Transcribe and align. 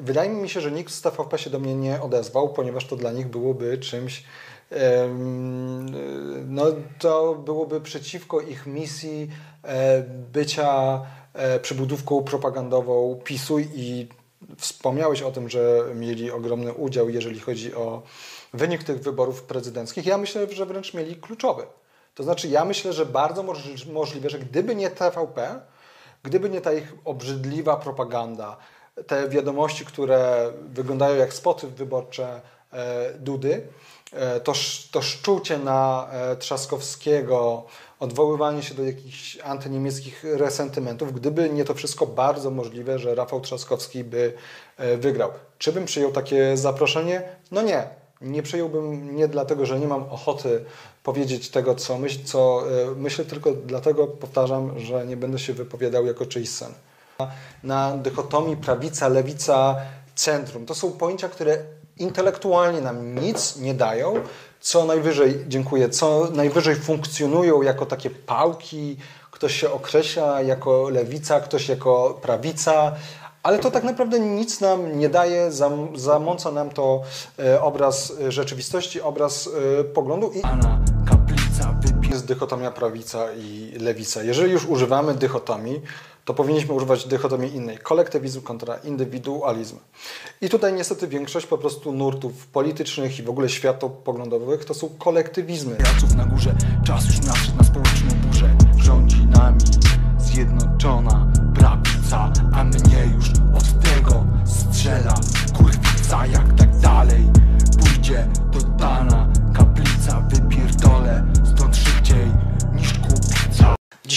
Wydaje 0.00 0.30
mi 0.30 0.48
się, 0.48 0.60
że 0.60 0.70
nikt 0.70 0.92
z 0.92 1.00
TVP 1.00 1.38
się 1.38 1.50
do 1.50 1.58
mnie 1.58 1.74
nie 1.74 2.02
odezwał, 2.02 2.48
ponieważ 2.48 2.86
to 2.86 2.96
dla 2.96 3.12
nich 3.12 3.28
byłoby 3.28 3.78
czymś, 3.78 4.24
no 6.46 6.66
to 6.98 7.34
byłoby 7.34 7.80
przeciwko 7.80 8.40
ich 8.40 8.66
misji 8.66 9.30
e, 9.62 10.02
bycia 10.32 11.00
e, 11.34 11.60
przybudówką 11.60 12.22
propagandową 12.22 13.20
PiSu 13.24 13.58
i 13.58 14.08
wspomniałeś 14.58 15.22
o 15.22 15.32
tym, 15.32 15.48
że 15.48 15.84
mieli 15.94 16.30
ogromny 16.30 16.72
udział, 16.72 17.08
jeżeli 17.08 17.40
chodzi 17.40 17.74
o 17.74 18.02
wynik 18.54 18.84
tych 18.84 19.00
wyborów 19.00 19.42
prezydenckich. 19.42 20.06
Ja 20.06 20.18
myślę, 20.18 20.46
że 20.52 20.66
wręcz 20.66 20.94
mieli 20.94 21.16
kluczowy. 21.16 21.62
To 22.14 22.22
znaczy, 22.22 22.48
ja 22.48 22.64
myślę, 22.64 22.92
że 22.92 23.06
bardzo 23.06 23.44
możliwe, 23.92 24.30
że 24.30 24.38
gdyby 24.38 24.74
nie 24.74 24.90
TVP, 24.90 25.60
gdyby 26.22 26.50
nie 26.50 26.60
ta 26.60 26.72
ich 26.72 26.94
obrzydliwa 27.04 27.76
propaganda, 27.76 28.56
te 29.06 29.28
wiadomości, 29.28 29.84
które 29.84 30.52
wyglądają 30.72 31.16
jak 31.16 31.34
spoty 31.34 31.66
wyborcze 31.66 32.40
e, 32.72 33.12
Dudy, 33.18 33.62
e, 34.12 34.40
to, 34.40 34.52
to 34.90 35.02
szczucie 35.02 35.58
na 35.58 36.08
e, 36.12 36.36
Trzaskowskiego, 36.36 37.64
odwoływanie 38.00 38.62
się 38.62 38.74
do 38.74 38.84
jakichś 38.84 39.38
antyniemieckich 39.44 40.24
resentymentów, 40.24 41.12
gdyby 41.12 41.50
nie 41.50 41.64
to 41.64 41.74
wszystko, 41.74 42.06
bardzo 42.06 42.50
możliwe, 42.50 42.98
że 42.98 43.14
Rafał 43.14 43.40
Trzaskowski 43.40 44.04
by 44.04 44.32
wygrał. 44.98 45.30
Czy 45.58 45.72
bym 45.72 45.84
przyjął 45.84 46.12
takie 46.12 46.56
zaproszenie? 46.56 47.22
No 47.50 47.62
nie. 47.62 47.88
Nie 48.20 48.42
przyjąłbym 48.42 49.16
nie 49.16 49.28
dlatego, 49.28 49.66
że 49.66 49.80
nie 49.80 49.86
mam 49.86 50.02
ochoty 50.02 50.64
powiedzieć 51.02 51.48
tego, 51.48 51.74
co, 51.74 51.98
myśl, 51.98 52.18
co 52.24 52.64
myślę, 52.96 53.24
tylko 53.24 53.52
dlatego 53.52 54.06
powtarzam, 54.06 54.78
że 54.78 55.06
nie 55.06 55.16
będę 55.16 55.38
się 55.38 55.52
wypowiadał 55.52 56.06
jako 56.06 56.26
czyjś 56.26 56.50
sen 56.50 56.72
na 57.62 57.96
dychotomii 57.96 58.56
prawica, 58.56 59.08
lewica, 59.08 59.76
centrum. 60.14 60.66
To 60.66 60.74
są 60.74 60.92
pojęcia, 60.92 61.28
które 61.28 61.58
intelektualnie 61.96 62.80
nam 62.80 63.14
nic 63.14 63.56
nie 63.56 63.74
dają, 63.74 64.14
co 64.60 64.84
najwyżej, 64.84 65.44
dziękuję, 65.48 65.88
co 65.88 66.28
najwyżej 66.32 66.76
funkcjonują 66.76 67.62
jako 67.62 67.86
takie 67.86 68.10
pałki, 68.10 68.96
ktoś 69.30 69.54
się 69.60 69.72
określa 69.72 70.42
jako 70.42 70.88
lewica, 70.88 71.40
ktoś 71.40 71.68
jako 71.68 72.18
prawica, 72.22 72.92
ale 73.42 73.58
to 73.58 73.70
tak 73.70 73.84
naprawdę 73.84 74.20
nic 74.20 74.60
nam 74.60 74.98
nie 74.98 75.08
daje, 75.08 75.50
zamąca 75.94 76.52
nam 76.52 76.70
to 76.70 77.02
e, 77.38 77.62
obraz 77.62 78.12
rzeczywistości, 78.28 79.00
obraz 79.00 79.48
e, 79.80 79.84
poglądu 79.84 80.32
i 80.32 80.42
jest 82.10 82.26
dychotomia 82.26 82.70
prawica 82.70 83.32
i 83.32 83.72
lewica. 83.80 84.22
Jeżeli 84.22 84.52
już 84.52 84.64
używamy 84.64 85.14
dychotomii, 85.14 85.82
to 86.30 86.34
powinniśmy 86.34 86.74
używać 86.74 87.06
dychotomii 87.06 87.54
innej. 87.54 87.78
Kolektywizm 87.78 88.42
kontra 88.42 88.76
indywidualizm. 88.76 89.76
I 90.40 90.48
tutaj 90.48 90.72
niestety 90.72 91.08
większość 91.08 91.46
po 91.46 91.58
prostu 91.58 91.92
nurtów 91.92 92.46
politycznych 92.46 93.18
i 93.18 93.22
w 93.22 93.30
ogóle 93.30 93.48
światopoglądowych 93.48 94.64
to 94.64 94.74
są 94.74 94.88
kolektywizmy. 94.88 95.76
Jaców 95.78 96.14
na 96.14 96.24
górze, 96.24 96.54
czas 96.86 97.06
już 97.06 97.20
nadszedł 97.26 97.58
na 97.58 97.64
społeczną 97.64 98.08
burzę. 98.26 98.56
Rządzi 98.76 99.26
nami 99.26 99.60
zjednoczona 100.18 101.32
prawica, 101.54 102.32
a 102.52 102.64
mnie 102.64 103.12
już 103.14 103.30
od 103.30 103.82
tego 103.82 104.24
strzela 104.46 105.14
kurwica. 105.56 106.26
Jak 106.26 106.49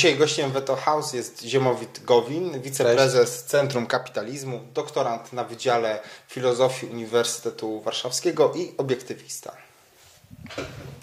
Dzisiaj 0.04 0.18
gościem 0.18 0.52
Veto 0.52 0.76
House 0.76 1.14
jest 1.14 1.42
Ziemowit 1.42 2.04
Gowin, 2.06 2.62
wiceprezes 2.62 3.32
Cześć. 3.32 3.44
Centrum 3.44 3.88
Kapitalizmu, 3.88 4.60
doktorant 4.74 5.34
na 5.34 5.44
Wydziale 5.44 6.00
Filozofii 6.28 6.88
Uniwersytetu 6.88 7.82
Warszawskiego 7.82 8.54
i 8.56 8.74
obiektywista. 8.78 9.56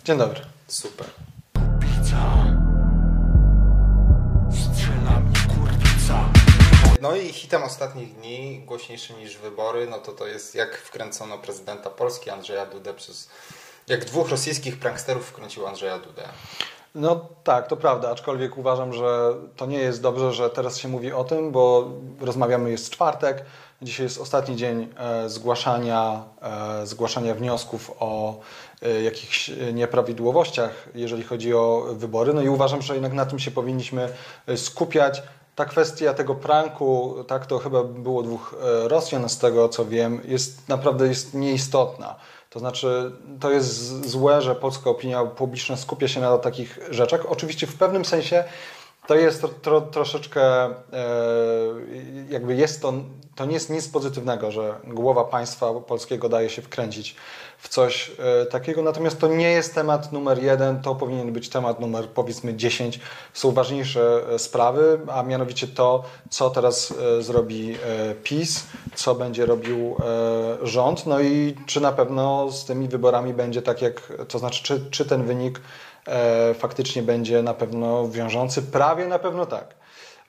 Dzień 0.04 0.18
dobry. 0.18 0.40
Super. 0.68 1.06
No 7.00 7.16
i 7.16 7.32
hitem 7.32 7.62
ostatnich 7.62 8.14
dni, 8.14 8.62
głośniejszy 8.66 9.12
niż 9.14 9.36
wybory, 9.36 9.86
no 9.90 9.98
to 9.98 10.12
to 10.12 10.26
jest 10.26 10.54
jak 10.54 10.76
wkręcono 10.76 11.38
prezydenta 11.38 11.90
Polski 11.90 12.30
Andrzeja 12.30 12.66
Dudę 12.66 12.94
przez... 12.94 13.28
Jak 13.86 14.04
dwóch 14.04 14.28
rosyjskich 14.28 14.78
pranksterów 14.78 15.26
wkręcił 15.26 15.66
Andrzeja 15.66 15.98
Dudę. 15.98 16.28
No 16.94 17.28
tak, 17.44 17.66
to 17.66 17.76
prawda, 17.76 18.10
aczkolwiek 18.10 18.58
uważam, 18.58 18.92
że 18.92 19.34
to 19.56 19.66
nie 19.66 19.78
jest 19.78 20.02
dobrze, 20.02 20.32
że 20.32 20.50
teraz 20.50 20.78
się 20.78 20.88
mówi 20.88 21.12
o 21.12 21.24
tym, 21.24 21.52
bo 21.52 21.90
rozmawiamy, 22.20 22.70
jest 22.70 22.90
czwartek, 22.90 23.44
dzisiaj 23.82 24.06
jest 24.06 24.20
ostatni 24.20 24.56
dzień 24.56 24.88
e, 24.96 25.28
zgłaszania, 25.28 26.22
e, 26.42 26.86
zgłaszania 26.86 27.34
wniosków 27.34 27.90
o 28.00 28.40
e, 28.82 29.02
jakichś 29.02 29.50
nieprawidłowościach, 29.72 30.88
jeżeli 30.94 31.22
chodzi 31.22 31.54
o 31.54 31.86
wybory. 31.92 32.34
No 32.34 32.42
i 32.42 32.48
uważam, 32.48 32.82
że 32.82 32.94
jednak 32.94 33.12
na 33.12 33.26
tym 33.26 33.38
się 33.38 33.50
powinniśmy 33.50 34.08
skupiać. 34.56 35.22
Ta 35.54 35.64
kwestia 35.64 36.14
tego 36.14 36.34
pranku, 36.34 37.16
tak 37.28 37.46
to 37.46 37.58
chyba 37.58 37.84
było 37.84 38.22
dwóch 38.22 38.54
Rosjan 38.84 39.28
z 39.28 39.38
tego 39.38 39.68
co 39.68 39.84
wiem, 39.84 40.20
jest 40.24 40.68
naprawdę 40.68 41.08
jest 41.08 41.34
nieistotna. 41.34 42.16
To 42.50 42.58
znaczy, 42.58 43.12
to 43.40 43.50
jest 43.50 44.08
złe, 44.08 44.42
że 44.42 44.54
polska 44.54 44.90
opinia 44.90 45.24
publiczna 45.24 45.76
skupia 45.76 46.08
się 46.08 46.20
na 46.20 46.38
takich 46.38 46.78
rzeczach. 46.90 47.26
Oczywiście 47.28 47.66
w 47.66 47.74
pewnym 47.74 48.04
sensie 48.04 48.44
to 49.06 49.16
jest 49.16 49.46
tro, 49.62 49.80
troszeczkę, 49.80 50.64
e, 50.64 50.72
jakby 52.28 52.54
jest 52.54 52.82
to, 52.82 52.92
to 53.34 53.44
nie 53.44 53.54
jest 53.54 53.70
nic 53.70 53.88
pozytywnego, 53.88 54.50
że 54.50 54.74
głowa 54.84 55.24
państwa 55.24 55.74
polskiego 55.74 56.28
daje 56.28 56.50
się 56.50 56.62
wkręcić 56.62 57.16
w 57.58 57.68
coś 57.68 58.12
e, 58.18 58.46
takiego, 58.46 58.82
natomiast 58.82 59.20
to 59.20 59.28
nie 59.28 59.50
jest 59.50 59.74
temat 59.74 60.12
numer 60.12 60.42
jeden, 60.42 60.82
to 60.82 60.94
powinien 60.94 61.32
być 61.32 61.48
temat 61.48 61.80
numer 61.80 62.08
powiedzmy 62.08 62.54
10. 62.54 63.00
Są 63.32 63.52
ważniejsze 63.52 64.22
e, 64.34 64.38
sprawy, 64.38 65.00
a 65.12 65.22
mianowicie 65.22 65.66
to, 65.68 66.04
co 66.30 66.50
teraz 66.50 66.94
zrobi 67.20 67.76
PiS, 68.22 68.66
co 68.94 69.14
będzie 69.14 69.46
robił 69.46 69.96
rząd, 70.62 71.06
no 71.06 71.20
i 71.20 71.56
czy 71.66 71.80
na 71.80 71.92
pewno 71.92 72.50
z 72.50 72.64
tymi 72.64 72.88
wyborami 72.88 73.34
będzie 73.34 73.62
tak 73.62 73.82
jak, 73.82 74.12
to 74.28 74.38
znaczy 74.38 74.62
czy, 74.62 74.90
czy 74.90 75.04
ten 75.04 75.24
wynik 75.24 75.60
faktycznie 76.54 77.02
będzie 77.02 77.42
na 77.42 77.54
pewno 77.54 78.08
wiążący. 78.08 78.62
Prawie 78.62 79.06
na 79.06 79.18
pewno 79.18 79.46
tak. 79.46 79.74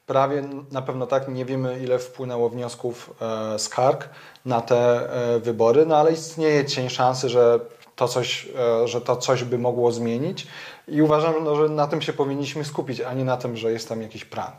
Prawie 0.05 0.43
na 0.71 0.81
pewno 0.81 1.07
tak. 1.07 1.27
Nie 1.27 1.45
wiemy, 1.45 1.79
ile 1.79 1.99
wpłynęło 1.99 2.49
wniosków 2.49 3.13
e, 3.21 3.59
skarg 3.59 4.09
na 4.45 4.61
te 4.61 4.75
e, 4.75 5.39
wybory, 5.39 5.85
no 5.85 5.97
ale 5.97 6.11
istnieje 6.11 6.65
cień 6.65 6.89
szansy, 6.89 7.29
że 7.29 7.59
to 7.95 8.07
coś, 8.07 8.47
że 8.85 9.01
to 9.01 9.15
coś 9.15 9.43
by 9.43 9.57
mogło 9.57 9.91
zmienić 9.91 10.47
i 10.87 11.01
uważam, 11.01 11.43
no, 11.43 11.55
że 11.55 11.69
na 11.69 11.87
tym 11.87 12.01
się 12.01 12.13
powinniśmy 12.13 12.65
skupić, 12.65 13.01
a 13.01 13.13
nie 13.13 13.25
na 13.25 13.37
tym, 13.37 13.57
że 13.57 13.71
jest 13.71 13.89
tam 13.89 14.01
jakiś 14.01 14.25
prank. 14.25 14.55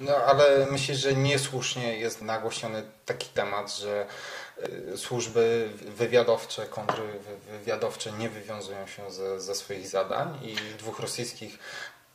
No 0.00 0.12
ale 0.16 0.66
myślę, 0.70 0.94
że 0.94 1.14
niesłusznie 1.14 1.98
jest 1.98 2.22
nagłośniony 2.22 2.82
taki 3.06 3.28
temat, 3.28 3.76
że 3.76 4.06
służby 4.96 5.70
wywiadowcze, 5.80 6.66
kontrwywiadowcze 6.66 8.12
nie 8.12 8.28
wywiązują 8.28 8.86
się 8.86 9.10
ze, 9.10 9.40
ze 9.40 9.54
swoich 9.54 9.88
zadań 9.88 10.38
i 10.42 10.56
dwóch 10.78 11.00
rosyjskich 11.00 11.58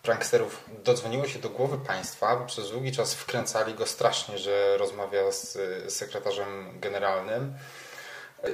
pranksterów 0.03 0.66
dodzwoniło 0.84 1.28
się 1.28 1.40
do 1.40 1.50
głowy 1.50 1.78
państwa, 1.78 2.35
bo 2.35 2.46
przez 2.46 2.72
długi 2.72 2.91
czas 2.91 3.13
wkręcali 3.13 3.74
go 3.74 3.85
strasznie, 3.85 4.38
że 4.38 4.78
rozmawia 4.78 5.31
z 5.31 5.57
sekretarzem 5.94 6.80
generalnym. 6.80 7.53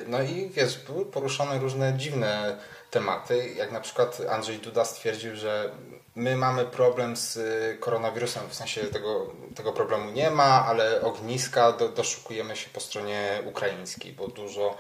No 0.08 0.22
i 0.22 0.50
wiesz, 0.50 0.78
były 0.78 1.06
poruszone 1.06 1.60
różne 1.60 1.98
dziwne 1.98 2.58
tematy, 2.92 3.54
jak 3.56 3.72
na 3.72 3.82
przykład 3.82 4.22
Andrzej 4.30 4.60
Duda 4.60 4.86
stwierdził, 4.86 5.36
że 5.36 5.72
my 6.16 6.36
mamy 6.36 6.66
problem 6.66 7.16
z 7.16 7.40
koronawirusem, 7.80 8.50
w 8.50 8.56
sensie 8.56 8.84
tego, 8.84 9.34
tego 9.56 9.74
problemu 9.74 10.12
nie 10.12 10.32
ma, 10.32 10.66
ale 10.66 11.02
ogniska 11.02 11.72
do, 11.72 11.90
doszukujemy 11.90 12.56
się 12.56 12.70
po 12.70 12.80
stronie 12.80 13.42
ukraińskiej, 13.46 14.14
bo 14.14 14.28
dużo 14.28 14.78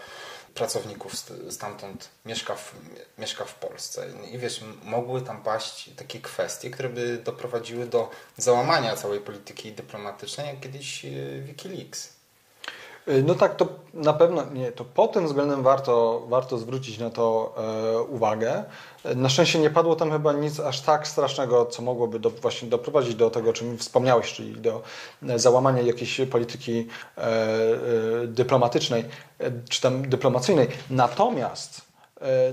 pracowników 0.53 1.13
stamtąd 1.49 2.09
mieszka 2.25 2.55
w, 2.55 2.75
mieszka 3.17 3.45
w 3.45 3.55
Polsce. 3.55 4.07
I 4.31 4.37
wiesz, 4.37 4.63
mogły 4.83 5.21
tam 5.21 5.43
paść 5.43 5.89
takie 5.95 6.19
kwestie, 6.19 6.69
które 6.69 6.89
by 6.89 7.17
doprowadziły 7.17 7.85
do 7.85 8.09
załamania 8.37 8.95
całej 8.95 9.19
polityki 9.19 9.71
dyplomatycznej, 9.71 10.47
jak 10.47 10.59
kiedyś 10.59 11.05
e, 11.05 11.09
Wikileaks. 11.41 12.16
Y, 13.09 13.23
no 13.23 13.35
tak, 13.35 13.55
to 13.55 13.67
na 13.93 14.13
pewno 14.13 14.43
nie, 14.53 14.71
to 14.71 14.85
pod 14.85 15.11
tym 15.11 15.25
względem 15.25 15.63
warto, 15.63 16.25
warto 16.29 16.57
zwrócić 16.57 16.97
na 16.97 17.09
to 17.09 17.55
e, 17.57 18.01
uwagę. 18.01 18.63
Na 19.15 19.29
szczęście 19.29 19.59
nie 19.59 19.69
padło 19.69 19.95
tam 19.95 20.11
chyba 20.11 20.33
nic 20.33 20.59
aż 20.59 20.81
tak 20.81 21.07
strasznego, 21.07 21.65
co 21.65 21.81
mogłoby 21.81 22.19
do, 22.19 22.29
właśnie 22.29 22.69
doprowadzić 22.69 23.15
do 23.15 23.29
tego, 23.29 23.49
o 23.49 23.53
czym 23.53 23.77
wspomniałeś, 23.77 24.33
czyli 24.33 24.61
do 24.61 24.81
e, 25.29 25.39
załamania 25.39 25.81
jakiejś 25.81 26.21
polityki 26.31 26.87
e, 27.17 27.23
e, 27.23 28.27
dyplomatycznej, 28.27 29.05
e, 29.39 29.51
czy 29.69 29.81
tam 29.81 30.09
dyplomacyjnej. 30.09 30.67
Natomiast 30.89 31.81
E, 31.81 31.86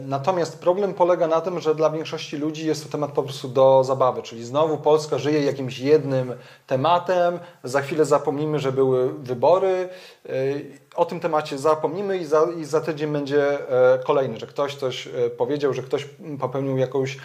natomiast 0.00 0.58
problem 0.58 0.94
polega 0.94 1.26
na 1.26 1.40
tym, 1.40 1.60
że 1.60 1.74
dla 1.74 1.90
większości 1.90 2.36
ludzi 2.36 2.66
jest 2.66 2.84
to 2.84 2.92
temat 2.92 3.12
po 3.12 3.22
prostu 3.22 3.48
do 3.48 3.84
zabawy, 3.84 4.22
czyli 4.22 4.44
znowu 4.44 4.78
Polska 4.78 5.18
żyje 5.18 5.44
jakimś 5.44 5.78
jednym 5.78 6.34
tematem, 6.66 7.38
za 7.64 7.80
chwilę 7.80 8.04
zapomnimy, 8.04 8.58
że 8.58 8.72
były 8.72 9.12
wybory, 9.12 9.88
e, 10.26 10.30
o 10.96 11.04
tym 11.04 11.20
temacie 11.20 11.58
zapomnimy 11.58 12.18
i 12.18 12.24
za, 12.24 12.46
i 12.56 12.64
za 12.64 12.80
tydzień 12.80 13.12
będzie 13.12 13.70
e, 13.94 13.98
kolejny, 13.98 14.40
że 14.40 14.46
ktoś 14.46 14.74
coś 14.74 15.08
powiedział, 15.36 15.74
że 15.74 15.82
ktoś 15.82 16.08
popełnił 16.40 16.78
jakąś 16.78 17.18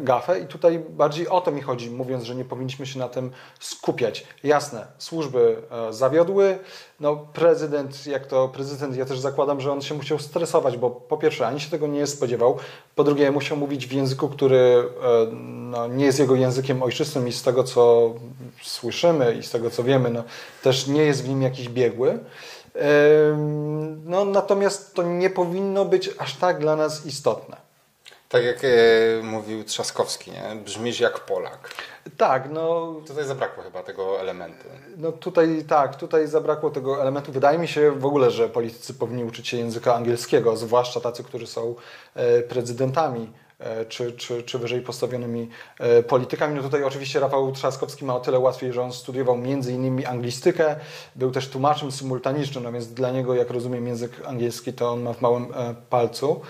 gafę 0.00 0.40
i 0.40 0.46
tutaj 0.46 0.78
bardziej 0.90 1.28
o 1.28 1.40
to 1.40 1.52
mi 1.52 1.62
chodzi, 1.62 1.90
mówiąc, 1.90 2.24
że 2.24 2.34
nie 2.34 2.44
powinniśmy 2.44 2.86
się 2.86 2.98
na 2.98 3.08
tym 3.08 3.30
skupiać. 3.60 4.26
Jasne, 4.44 4.86
służby 4.98 5.56
zawiodły, 5.90 6.58
no 7.00 7.16
prezydent, 7.16 8.06
jak 8.06 8.26
to 8.26 8.48
prezydent, 8.48 8.96
ja 8.96 9.04
też 9.04 9.18
zakładam, 9.18 9.60
że 9.60 9.72
on 9.72 9.82
się 9.82 9.94
musiał 9.94 10.18
stresować, 10.18 10.76
bo 10.76 10.90
po 10.90 11.16
pierwsze 11.16 11.46
ani 11.46 11.60
się 11.60 11.70
tego 11.70 11.86
nie 11.86 12.06
spodziewał, 12.06 12.58
po 12.94 13.04
drugie 13.04 13.30
musiał 13.30 13.56
mówić 13.56 13.86
w 13.86 13.92
języku, 13.92 14.28
który 14.28 14.58
e, 14.58 15.34
no, 15.34 15.86
nie 15.86 16.04
jest 16.04 16.18
jego 16.18 16.34
językiem 16.34 16.82
ojczystym 16.82 17.28
i 17.28 17.32
z 17.32 17.42
tego 17.42 17.64
co 17.64 18.14
słyszymy 18.62 19.34
i 19.34 19.42
z 19.42 19.50
tego 19.50 19.70
co 19.70 19.84
wiemy, 19.84 20.10
no, 20.10 20.24
też 20.62 20.86
nie 20.86 21.02
jest 21.02 21.24
w 21.24 21.28
nim 21.28 21.42
jakiś 21.42 21.68
biegły. 21.68 22.18
No, 24.04 24.24
natomiast 24.24 24.94
to 24.94 25.02
nie 25.02 25.30
powinno 25.30 25.84
być 25.84 26.10
aż 26.18 26.36
tak 26.36 26.58
dla 26.58 26.76
nas 26.76 27.06
istotne. 27.06 27.68
Tak 28.28 28.44
jak 28.44 28.58
e, 28.64 28.68
mówił 29.22 29.64
Trzaskowski, 29.64 30.30
nie? 30.30 30.56
brzmisz 30.64 31.00
jak 31.00 31.20
Polak. 31.20 31.70
Tak, 32.16 32.50
no. 32.50 32.94
Tutaj 33.06 33.24
zabrakło 33.24 33.62
chyba 33.62 33.82
tego 33.82 34.20
elementu. 34.20 34.68
No 34.96 35.12
tutaj 35.12 35.64
tak, 35.68 35.96
tutaj 35.96 36.26
zabrakło 36.26 36.70
tego 36.70 37.02
elementu. 37.02 37.32
Wydaje 37.32 37.58
mi 37.58 37.68
się 37.68 37.90
w 37.90 38.06
ogóle, 38.06 38.30
że 38.30 38.48
politycy 38.48 38.94
powinni 38.94 39.24
uczyć 39.24 39.48
się 39.48 39.56
języka 39.56 39.94
angielskiego, 39.94 40.56
zwłaszcza 40.56 41.00
tacy, 41.00 41.24
którzy 41.24 41.46
są 41.46 41.74
e, 42.14 42.42
prezydentami. 42.42 43.32
E, 43.58 43.84
czy, 43.84 44.12
czy, 44.12 44.42
czy 44.42 44.58
wyżej 44.58 44.80
postawionymi 44.80 45.48
e, 45.78 46.02
politykami. 46.02 46.54
No 46.54 46.62
tutaj 46.62 46.84
oczywiście 46.84 47.20
Rafał 47.20 47.52
Trzaskowski 47.52 48.04
ma 48.04 48.14
o 48.16 48.20
tyle 48.20 48.38
łatwiej, 48.38 48.72
że 48.72 48.82
on 48.82 48.92
studiował 48.92 49.36
między 49.36 49.72
innymi 49.72 50.06
anglistykę, 50.06 50.76
był 51.16 51.30
też 51.30 51.48
tłumaczem 51.48 51.92
symultanicznym, 51.92 52.64
no 52.64 52.72
więc 52.72 52.88
dla 52.88 53.10
niego, 53.10 53.34
jak 53.34 53.50
rozumiem 53.50 53.86
język 53.86 54.12
angielski, 54.26 54.72
to 54.72 54.90
on 54.92 55.02
ma 55.02 55.12
w 55.12 55.20
małym 55.20 55.46
palcu. 55.90 56.40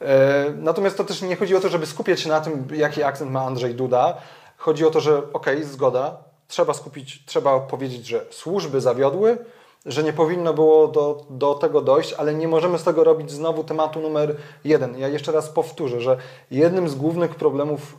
E, 0.00 0.44
natomiast 0.56 0.96
to 0.96 1.04
też 1.04 1.22
nie 1.22 1.36
chodzi 1.36 1.56
o 1.56 1.60
to, 1.60 1.68
żeby 1.68 1.86
skupiać 1.86 2.20
się 2.20 2.28
na 2.28 2.40
tym, 2.40 2.68
jaki 2.72 3.02
akcent 3.02 3.30
ma 3.30 3.42
Andrzej 3.42 3.74
Duda. 3.74 4.16
Chodzi 4.56 4.86
o 4.86 4.90
to, 4.90 5.00
że 5.00 5.18
okej, 5.18 5.56
okay, 5.56 5.64
zgoda, 5.64 6.16
trzeba 6.48 6.74
skupić, 6.74 7.24
trzeba 7.26 7.60
powiedzieć, 7.60 8.06
że 8.06 8.24
służby 8.30 8.80
zawiodły, 8.80 9.38
że 9.86 10.02
nie 10.02 10.12
powinno 10.12 10.54
było 10.54 10.88
do, 10.88 11.24
do 11.30 11.54
tego 11.54 11.80
dojść, 11.80 12.12
ale 12.12 12.34
nie 12.34 12.48
możemy 12.48 12.78
z 12.78 12.84
tego 12.84 13.04
robić 13.04 13.30
znowu 13.30 13.64
tematu 13.64 14.00
numer 14.00 14.36
jeden. 14.64 14.98
Ja 14.98 15.08
jeszcze 15.08 15.32
raz 15.32 15.48
powtórzę, 15.48 16.00
że 16.00 16.16
jednym 16.50 16.88
z 16.88 16.94
głównych 16.94 17.34
problemów 17.34 17.96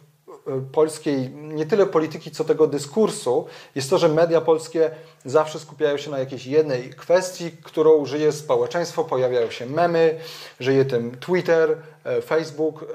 E, 0.49 0.61
polskiej, 0.71 1.29
nie 1.29 1.65
tyle 1.65 1.85
polityki, 1.85 2.31
co 2.31 2.43
tego 2.43 2.67
dyskursu, 2.67 3.45
jest 3.75 3.89
to, 3.89 3.97
że 3.97 4.09
media 4.09 4.41
polskie 4.41 4.91
zawsze 5.25 5.59
skupiają 5.59 5.97
się 5.97 6.11
na 6.11 6.19
jakiejś 6.19 6.45
jednej 6.45 6.89
kwestii, 6.89 7.51
którą 7.51 8.05
żyje 8.05 8.31
społeczeństwo, 8.31 9.03
pojawiają 9.03 9.49
się 9.49 9.65
memy, 9.65 10.19
żyje 10.59 10.85
tym 10.85 11.17
Twitter, 11.19 11.77
e, 12.03 12.21
Facebook, 12.21 12.85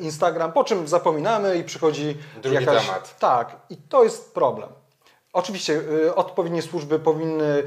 e, 0.00 0.02
Instagram, 0.04 0.52
po 0.52 0.64
czym 0.64 0.88
zapominamy 0.88 1.58
i 1.58 1.64
przychodzi 1.64 2.16
Drugi 2.42 2.54
jakaś... 2.54 2.86
temat. 2.86 3.18
Tak, 3.18 3.56
i 3.70 3.76
to 3.76 4.04
jest 4.04 4.34
problem. 4.34 4.68
Oczywiście 5.34 5.82
odpowiednie 6.14 6.62
służby 6.62 6.98
powinny 6.98 7.62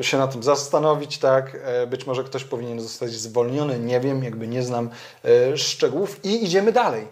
się 0.00 0.18
na 0.18 0.28
tym 0.28 0.42
zastanowić, 0.42 1.18
tak? 1.18 1.56
Być 1.86 2.06
może 2.06 2.24
ktoś 2.24 2.44
powinien 2.44 2.80
zostać 2.80 3.10
zwolniony, 3.10 3.78
nie 3.78 4.00
wiem, 4.00 4.24
jakby 4.24 4.48
nie 4.48 4.62
znam 4.62 4.90
szczegółów 5.56 6.24
i 6.24 6.44
idziemy 6.44 6.72
dalej. 6.72 7.08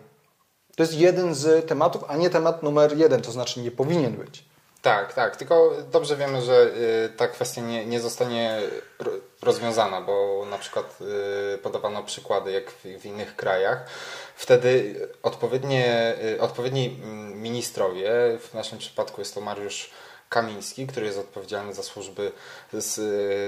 To 0.76 0.82
jest 0.82 0.94
jeden 0.94 1.34
z 1.34 1.69
tematów, 1.69 2.05
a 2.08 2.17
nie 2.17 2.31
temat 2.31 2.62
numer 2.62 2.96
jeden, 2.96 3.22
to 3.22 3.32
znaczy 3.32 3.61
nie 3.61 3.70
powinien 3.70 4.12
być. 4.12 4.44
Tak, 4.82 5.12
tak. 5.12 5.37
Tylko 5.37 5.72
dobrze 5.93 6.17
wiemy, 6.17 6.43
że 6.43 6.70
y, 7.06 7.17
ta 7.17 7.28
kwestia 7.28 7.61
nie, 7.62 7.87
nie 7.87 8.00
zostanie 8.00 8.61
rozwiązana, 9.42 10.00
bo 10.00 10.46
na 10.50 10.58
przykład 10.58 10.98
y, 11.54 11.58
podawano 11.58 12.02
przykłady 12.02 12.52
jak 12.52 12.70
w 12.70 13.04
innych 13.06 13.37
krajach. 13.37 13.87
Wtedy 14.37 14.94
odpowiednie, 15.22 16.14
y, 16.25 16.40
odpowiedni 16.40 17.00
mm, 17.02 17.42
ministrowie, 17.42 18.10
w 18.40 18.54
naszym 18.54 18.78
przypadku 18.78 19.20
jest 19.20 19.34
to 19.34 19.40
Mariusz 19.40 19.90
Kamiński, 20.31 20.87
który 20.87 21.06
jest 21.06 21.19
odpowiedzialny 21.19 21.75
za 21.75 21.82
służby 21.82 22.32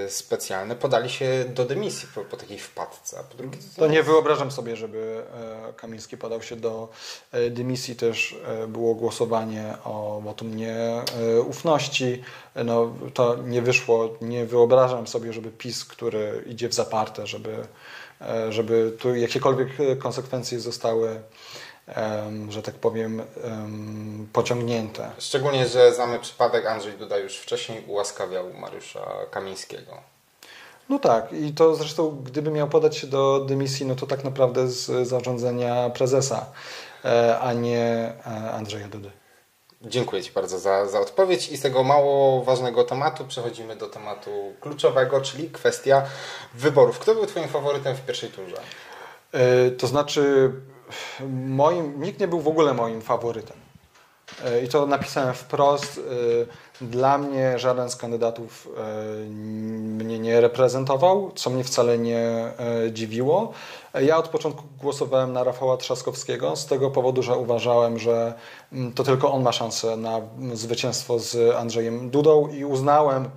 specjalne, 0.09 0.77
podali 0.77 1.11
się 1.11 1.45
do 1.55 1.65
dymisji 1.65 2.09
po, 2.15 2.25
po 2.25 2.37
takiej 2.37 2.59
wpadce. 2.59 3.25
Po 3.31 3.37
drugie, 3.37 3.59
to 3.77 3.87
nie 3.87 4.03
wyobrażam 4.03 4.51
sobie, 4.51 4.77
żeby 4.77 5.23
e, 5.69 5.73
Kamiński 5.73 6.17
podał 6.17 6.43
się 6.43 6.57
do 6.57 6.89
e, 7.33 7.51
dymisji. 7.51 7.97
Też 7.97 8.37
e, 8.47 8.67
było 8.67 8.95
głosowanie 8.95 9.75
o 9.85 10.21
wotum 10.25 10.57
nieufności. 10.57 12.23
No, 12.65 12.95
to 13.15 13.37
nie 13.37 13.63
wyszło. 13.63 14.17
Nie 14.21 14.47
wyobrażam 14.47 15.07
sobie, 15.07 15.33
żeby 15.33 15.51
PiS, 15.51 15.85
który 15.85 16.45
idzie 16.47 16.69
w 16.69 16.75
zaparte, 16.75 17.27
żeby, 17.27 17.67
żeby 18.49 18.97
tu 18.99 19.15
jakiekolwiek 19.15 19.69
konsekwencje 19.99 20.61
zostały 20.61 21.21
że 22.49 22.63
tak 22.63 22.75
powiem, 22.75 23.23
pociągnięte. 24.33 25.11
Szczególnie, 25.19 25.69
że 25.69 25.95
znamy 25.95 26.19
przypadek 26.19 26.67
Andrzej 26.67 26.93
Duda 26.93 27.19
już 27.19 27.37
wcześniej 27.37 27.85
ułaskawiał 27.87 28.55
Mariusza 28.55 29.01
Kamińskiego. 29.31 30.13
No 30.89 30.99
tak, 30.99 31.33
i 31.33 31.53
to 31.53 31.75
zresztą, 31.75 32.23
gdyby 32.25 32.51
miał 32.51 32.69
podać 32.69 32.97
się 32.97 33.07
do 33.07 33.41
dymisji, 33.41 33.87
no 33.87 33.95
to 33.95 34.07
tak 34.07 34.25
naprawdę 34.25 34.69
z 34.69 35.09
zarządzenia 35.09 35.91
prezesa, 35.91 36.47
e, 37.05 37.39
a 37.39 37.53
nie 37.53 38.13
e, 38.27 38.53
Andrzeja 38.53 38.89
Dudy. 38.89 39.11
Dziękuję 39.83 40.23
Ci 40.23 40.33
bardzo 40.33 40.59
za, 40.59 40.87
za 40.87 41.01
odpowiedź 41.01 41.49
i 41.49 41.57
z 41.57 41.61
tego 41.61 41.83
mało 41.83 42.45
ważnego 42.45 42.85
tematu 42.85 43.25
przechodzimy 43.25 43.77
do 43.77 43.87
tematu 43.87 44.31
kluczowego, 44.61 45.21
czyli 45.21 45.51
kwestia 45.51 46.03
wyborów. 46.55 46.99
Kto 46.99 47.15
był 47.15 47.27
Twoim 47.27 47.49
faworytem 47.49 47.97
w 47.97 48.01
pierwszej 48.01 48.31
turze? 48.31 48.57
E, 49.33 49.71
to 49.71 49.87
znaczy, 49.87 50.53
moim, 51.47 52.03
nikt 52.03 52.21
nie 52.21 52.29
był 52.29 52.41
w 52.41 52.49
ogóle 52.49 52.75
moim 52.75 53.03
faworytem. 53.03 53.57
E, 54.45 54.65
I 54.65 54.69
to 54.69 54.87
napisałem 54.87 55.35
wprost. 55.35 56.01
E, 56.81 56.83
dla 56.85 57.19
mnie 57.19 57.59
żaden 57.59 57.91
z 57.91 57.97
kandydatów 57.97 58.69
e, 58.79 59.25
mnie 60.05 60.19
nie 60.19 60.41
reprezentował, 60.41 61.33
co 61.35 61.51
mnie 61.51 61.65
wcale 61.65 61.99
nie 61.99 62.53
dziwiło. 62.93 63.53
Ja 63.95 64.17
od 64.17 64.29
początku 64.29 64.63
głosowałem 64.81 65.33
na 65.33 65.45
Rafała 65.45 65.77
Trzaskowskiego 65.77 66.57
z 66.57 66.67
tego 66.67 66.91
powodu, 66.91 67.23
że 67.23 67.37
uważałem, 67.37 67.99
że 67.99 68.35
to 68.95 69.05
tylko 69.05 69.33
on 69.33 69.43
ma 69.43 69.53
szansę 69.53 69.97
na 69.97 70.21
zwycięstwo 70.53 71.19
z 71.19 71.57
Andrzejem 71.57 72.11
Dudą 72.11 72.49
i 72.49 72.65
uznałem, 72.65 73.31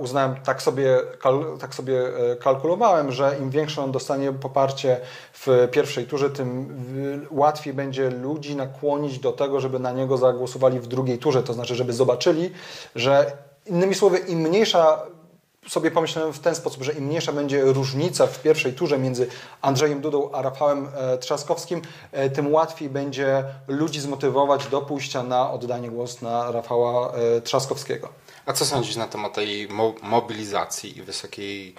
uznałem, 0.00 0.36
tak 0.44 0.62
sobie, 0.62 0.98
tak 1.60 1.74
sobie 1.74 2.02
e, 2.32 2.36
kalkulowałem, 2.36 3.12
że 3.12 3.36
im 3.40 3.50
większe 3.50 3.82
on 3.82 3.92
dostanie 3.92 4.32
poparcie 4.32 5.00
w 5.32 5.68
pierwszej 5.72 6.06
turze, 6.06 6.30
tym 6.30 7.26
łatwiej 7.30 7.74
będzie 7.74 8.10
ludzi 8.10 8.56
nakłonić 8.56 9.18
do 9.18 9.32
tego, 9.32 9.60
żeby 9.60 9.78
na 9.78 9.92
niego 9.92 10.16
zagłosowali 10.16 10.80
w 10.80 10.86
drugiej 10.86 11.18
turze. 11.18 11.42
To 11.42 11.52
znaczy, 11.52 11.74
żeby 11.74 11.92
zobaczyli, 11.92 12.50
że 12.94 13.32
innymi 13.66 13.94
słowy, 13.94 14.18
im 14.18 14.38
mniejsza 14.38 15.02
sobie 15.68 15.90
pomyślałem 15.90 16.32
w 16.32 16.38
ten 16.38 16.54
sposób, 16.54 16.82
że 16.82 16.92
im 16.92 17.04
mniejsza 17.04 17.32
będzie 17.32 17.62
różnica 17.62 18.26
w 18.26 18.42
pierwszej 18.42 18.72
turze 18.72 18.98
między 18.98 19.28
Andrzejem 19.62 20.00
Dudą 20.00 20.30
a 20.32 20.42
Rafałem 20.42 20.88
e, 20.96 21.18
Trzaskowskim, 21.18 21.82
tym 22.34 22.52
łatwiej 22.52 22.90
będzie 22.90 23.44
ludzi 23.68 24.00
zmotywować 24.00 24.66
do 24.66 24.80
pójścia 24.80 25.22
na 25.22 25.52
oddanie 25.52 25.90
głosu 25.90 26.24
na 26.24 26.52
Rafała 26.52 27.12
Trzaskowskiego. 27.44 28.08
A 28.50 28.52
co 28.52 28.64
sądzisz 28.64 28.96
na 28.96 29.06
temat 29.06 29.34
tej 29.34 29.68
mobilizacji 30.02 30.98
i 30.98 31.02
wysokiej 31.02 31.74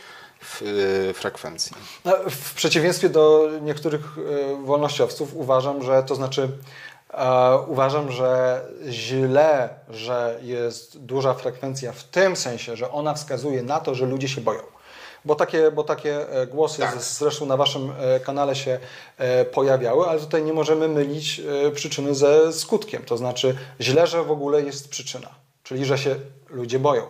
y, 0.61 1.13
frekwencji? 1.13 1.71
No, 2.05 2.13
w 2.29 2.53
przeciwieństwie 2.53 3.09
do 3.09 3.49
niektórych 3.61 4.17
y, 4.17 4.65
wolnościowców 4.65 5.35
uważam, 5.35 5.83
że 5.83 6.03
to 6.03 6.15
znaczy 6.15 6.49
e, 7.13 7.57
uważam, 7.67 8.11
że 8.11 8.61
źle, 8.89 9.69
że 9.89 10.39
jest 10.41 10.99
duża 10.99 11.33
frekwencja 11.33 11.91
w 11.91 12.03
tym 12.03 12.35
sensie, 12.35 12.75
że 12.75 12.91
ona 12.91 13.13
wskazuje 13.13 13.63
na 13.63 13.79
to, 13.79 13.95
że 13.95 14.05
ludzie 14.05 14.29
się 14.29 14.41
boją. 14.41 14.61
Bo 15.25 15.35
takie, 15.35 15.71
bo 15.71 15.83
takie 15.83 16.29
e, 16.29 16.47
głosy 16.47 16.81
tak. 16.81 17.01
zresztą 17.01 17.45
na 17.45 17.57
Waszym 17.57 17.91
e, 17.99 18.19
kanale 18.19 18.55
się 18.55 18.79
pojawiały, 19.53 20.07
ale 20.07 20.19
tutaj 20.19 20.43
nie 20.43 20.53
możemy 20.53 20.87
mylić 20.87 21.41
przyczyny 21.75 22.15
ze 22.15 22.53
skutkiem. 22.53 23.03
To 23.03 23.17
znaczy 23.17 23.57
źle, 23.81 24.07
że 24.07 24.23
w 24.23 24.31
ogóle 24.31 24.61
jest 24.61 24.89
przyczyna 24.89 25.41
czyli 25.71 25.85
że 25.85 25.97
się 25.97 26.15
ludzie 26.51 26.79
boją. 26.79 27.03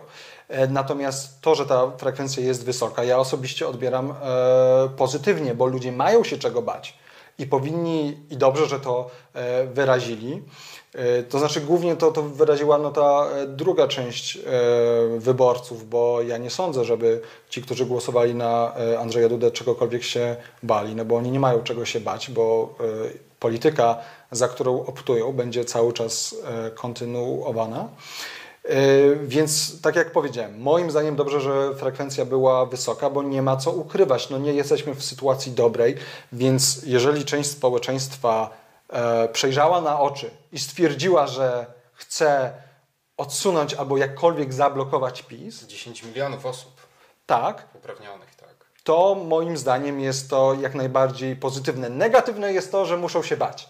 E, 0.52 0.66
natomiast 0.66 1.40
to, 1.40 1.54
że 1.54 1.66
ta 1.66 1.90
frekwencja 1.98 2.42
jest 2.42 2.64
wysoka, 2.64 3.04
ja 3.04 3.18
osobiście 3.18 3.68
odbieram 3.68 4.10
e, 4.10 4.88
pozytywnie, 4.96 5.54
bo 5.54 5.66
ludzie 5.66 5.92
mają 5.92 6.24
się 6.24 6.38
czego 6.38 6.62
bać 6.62 6.98
i 7.38 7.46
powinni, 7.46 8.16
i 8.30 8.36
dobrze, 8.36 8.66
że 8.66 8.80
to 8.80 9.10
e, 9.34 9.66
wyrazili. 9.66 10.42
To 11.28 11.38
znaczy 11.38 11.60
głównie 11.60 11.96
to, 11.96 12.12
to 12.12 12.22
wyraziła 12.22 12.78
no, 12.78 12.90
ta 12.90 13.28
druga 13.46 13.88
część 13.88 14.38
wyborców, 15.18 15.88
bo 15.88 16.22
ja 16.22 16.38
nie 16.38 16.50
sądzę, 16.50 16.84
żeby 16.84 17.20
ci, 17.48 17.62
którzy 17.62 17.86
głosowali 17.86 18.34
na 18.34 18.72
Andrzeja 18.98 19.28
Dudę 19.28 19.50
czegokolwiek 19.50 20.02
się 20.02 20.36
bali, 20.62 20.94
no 20.94 21.04
bo 21.04 21.16
oni 21.16 21.30
nie 21.30 21.40
mają 21.40 21.62
czego 21.62 21.84
się 21.84 22.00
bać, 22.00 22.30
bo 22.30 22.74
polityka, 23.40 23.98
za 24.30 24.48
którą 24.48 24.84
optują, 24.84 25.32
będzie 25.32 25.64
cały 25.64 25.92
czas 25.92 26.36
kontynuowana. 26.74 27.88
Więc 29.22 29.80
tak 29.80 29.96
jak 29.96 30.12
powiedziałem, 30.12 30.60
moim 30.60 30.90
zdaniem 30.90 31.16
dobrze, 31.16 31.40
że 31.40 31.74
frekwencja 31.74 32.24
była 32.24 32.66
wysoka, 32.66 33.10
bo 33.10 33.22
nie 33.22 33.42
ma 33.42 33.56
co 33.56 33.70
ukrywać. 33.70 34.30
No 34.30 34.38
nie 34.38 34.52
jesteśmy 34.52 34.94
w 34.94 35.04
sytuacji 35.04 35.52
dobrej, 35.52 35.96
więc 36.32 36.82
jeżeli 36.84 37.24
część 37.24 37.50
społeczeństwa 37.50 38.62
E, 38.92 39.28
przejrzała 39.28 39.80
na 39.80 40.00
oczy 40.00 40.30
i 40.52 40.58
stwierdziła, 40.58 41.26
że 41.26 41.66
chce 41.92 42.52
odsunąć 43.16 43.74
albo 43.74 43.96
jakkolwiek 43.96 44.52
zablokować 44.52 45.22
PiS. 45.22 45.66
10 45.66 46.02
milionów 46.02 46.46
osób. 46.46 46.72
Tak. 47.26 47.68
Uprawnionych, 47.74 48.34
tak. 48.34 48.54
To 48.84 49.14
moim 49.14 49.56
zdaniem 49.56 50.00
jest 50.00 50.30
to 50.30 50.54
jak 50.54 50.74
najbardziej 50.74 51.36
pozytywne. 51.36 51.90
Negatywne 51.90 52.52
jest 52.52 52.72
to, 52.72 52.86
że 52.86 52.96
muszą 52.96 53.22
się 53.22 53.36
bać. 53.36 53.68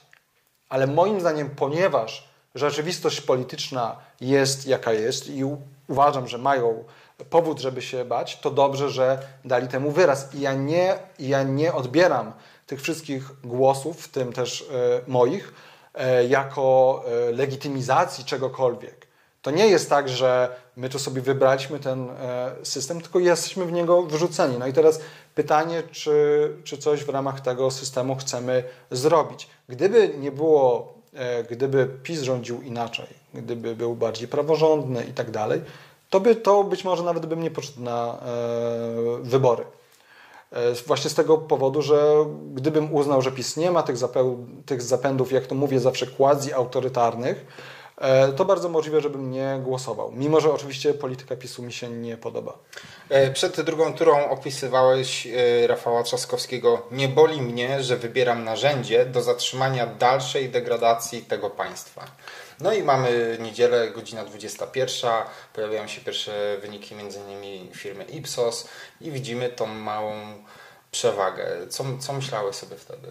Ale 0.69 0.87
moim 0.87 1.21
zdaniem, 1.21 1.51
ponieważ 1.51 2.29
rzeczywistość 2.55 3.21
polityczna 3.21 3.97
jest 4.21 4.67
jaka 4.67 4.93
jest 4.93 5.31
i 5.31 5.45
uważam, 5.89 6.29
że 6.29 6.39
mają 6.39 6.85
powód, 7.31 7.61
żeby 7.61 7.83
się 7.83 8.05
bać, 8.05 8.41
to 8.41 8.51
dobrze, 8.51 8.91
że 8.91 9.23
dali 9.45 9.69
temu 9.69 9.91
wyraz. 9.91 10.35
I 10.35 10.41
ja 10.41 10.55
nie, 10.55 10.99
ja 11.19 11.43
nie 11.43 11.75
odbieram 11.75 12.33
tych 12.67 12.83
wszystkich 12.83 13.31
głosów, 13.45 14.01
w 14.01 14.09
tym 14.09 14.33
też 14.33 14.63
e, 14.63 14.65
moich, 15.07 15.55
e, 15.95 16.27
jako 16.27 17.05
e, 17.07 17.33
legitymizacji 17.33 18.25
czegokolwiek. 18.25 19.07
To 19.43 19.51
nie 19.51 19.67
jest 19.67 19.91
tak, 19.91 20.09
że 20.09 20.57
my 20.77 20.89
tu 20.89 20.99
sobie 20.99 21.23
wybraliśmy 21.23 21.79
ten 21.79 22.09
system, 22.63 23.01
tylko 23.01 23.19
jesteśmy 23.19 23.65
w 23.67 23.73
niego 23.73 24.03
wrzuceni. 24.03 24.59
No 24.59 24.67
i 24.67 24.73
teraz 24.73 25.01
pytanie, 25.35 25.83
czy, 25.91 26.51
czy 26.65 26.79
coś 26.79 27.05
w 27.05 27.09
ramach 27.09 27.41
tego 27.41 27.71
systemu 27.71 28.17
chcemy 28.17 28.65
zrobić. 28.91 29.49
Gdyby 29.69 30.09
nie 30.19 30.33
było, 30.33 30.95
gdyby 31.51 31.89
PiS 32.03 32.23
rządził 32.23 32.63
inaczej, 32.63 33.07
gdyby 33.35 33.77
był 33.77 33.95
bardziej 33.95 34.29
praworządny 34.29 35.05
i 35.05 35.13
tak 35.13 35.31
dalej, 35.31 35.61
to 36.11 36.21
by 36.21 36.37
to 36.37 36.65
być 36.65 36.85
może 36.85 37.03
nawet 37.03 37.27
bym 37.27 37.43
nie 37.43 37.51
poszedł 37.51 37.81
na 37.81 38.19
wybory. 39.23 39.65
E, 40.53 40.75
właśnie 40.87 41.11
z 41.11 41.15
tego 41.15 41.39
powodu, 41.39 41.83
że 41.83 42.27
gdybym 42.55 42.95
uznał, 42.95 43.23
że 43.23 43.33
PiS 43.33 43.57
nie 43.57 43.71
ma 43.71 43.83
tych, 43.83 43.97
tych 44.67 44.83
zapędów, 44.83 45.33
jak 45.33 45.47
to 45.47 45.55
mówię, 45.55 45.81
zawsze 45.81 46.07
quasi-autorytarnych, 46.07 47.35
e, 47.35 47.45
to 48.37 48.45
bardzo 48.45 48.69
możliwe, 48.69 49.01
żebym 49.01 49.31
nie 49.31 49.61
głosował. 49.63 50.13
Mimo, 50.13 50.41
że 50.41 50.53
oczywiście 50.53 50.95
polityka 50.95 51.37
PiSu 51.37 51.63
mi 51.63 51.73
się 51.73 51.89
nie 51.89 52.17
podoba. 52.17 52.59
E, 53.09 53.31
przed 53.31 53.61
drugą 53.61 53.95
turą 53.95 54.31
opisywałeś 54.31 55.29
Rafała 55.67 56.03
Trzaskowskiego. 56.03 56.83
Nie 56.91 57.09
boli 57.09 57.43
mnie, 57.43 57.83
że 57.83 57.97
wybieram 57.97 58.45
narzędzie 58.45 59.07
do 59.07 59.23
zatrzymania 59.23 59.87
dalszej 59.87 60.49
degradacji 60.49 61.23
tego 61.23 61.51
państwa. 61.51 62.05
No 62.61 62.73
i 62.73 62.83
mamy 62.83 63.39
niedzielę, 63.41 63.91
godzina 63.91 64.25
21, 64.25 65.11
pojawiają 65.53 65.87
się 65.87 66.01
pierwsze 66.01 66.57
wyniki 66.61 66.95
m.in. 66.95 67.73
firmy 67.73 68.05
Ipsos 68.05 68.69
i 69.01 69.11
widzimy 69.11 69.49
tą 69.49 69.67
małą 69.67 70.15
przewagę. 70.91 71.47
Co, 71.69 71.85
co 72.01 72.13
myślałeś 72.13 72.57
sobie 72.57 72.77
wtedy? 72.77 73.09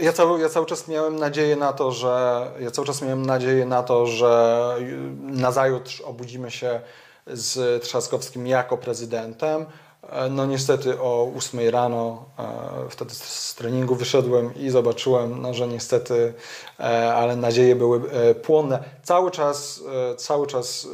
Ja 0.00 0.12
cały, 0.12 0.40
ja 0.40 0.48
cały 0.48 0.66
czas 0.66 0.88
miałem 0.88 1.16
nadzieję 1.16 1.56
na 1.56 1.72
to, 1.72 1.92
że 1.92 2.46
ja 2.60 2.70
cały 2.70 2.86
czas 2.86 3.02
miałem 3.02 3.26
nadzieję 3.26 3.66
na 3.66 3.82
to, 3.82 4.06
że 4.06 4.76
nazajutrz 5.20 6.00
obudzimy 6.00 6.50
się 6.50 6.80
z 7.26 7.82
Trzaskowskim 7.82 8.46
jako 8.46 8.78
prezydentem. 8.78 9.66
E, 10.10 10.28
no 10.28 10.46
niestety 10.46 11.00
o 11.00 11.32
8 11.36 11.68
rano 11.70 12.24
e, 12.38 12.44
wtedy 12.90 13.14
z 13.14 13.54
treningu 13.54 13.94
wyszedłem 13.94 14.54
i 14.54 14.70
zobaczyłem, 14.70 15.42
no, 15.42 15.54
że 15.54 15.68
niestety, 15.68 16.34
e, 16.80 17.14
ale 17.14 17.36
nadzieje 17.36 17.76
były 17.76 18.00
płonne. 18.42 18.84
Cały 19.02 19.30
czas, 19.30 19.80
cały 20.16 20.46
czas 20.46 20.88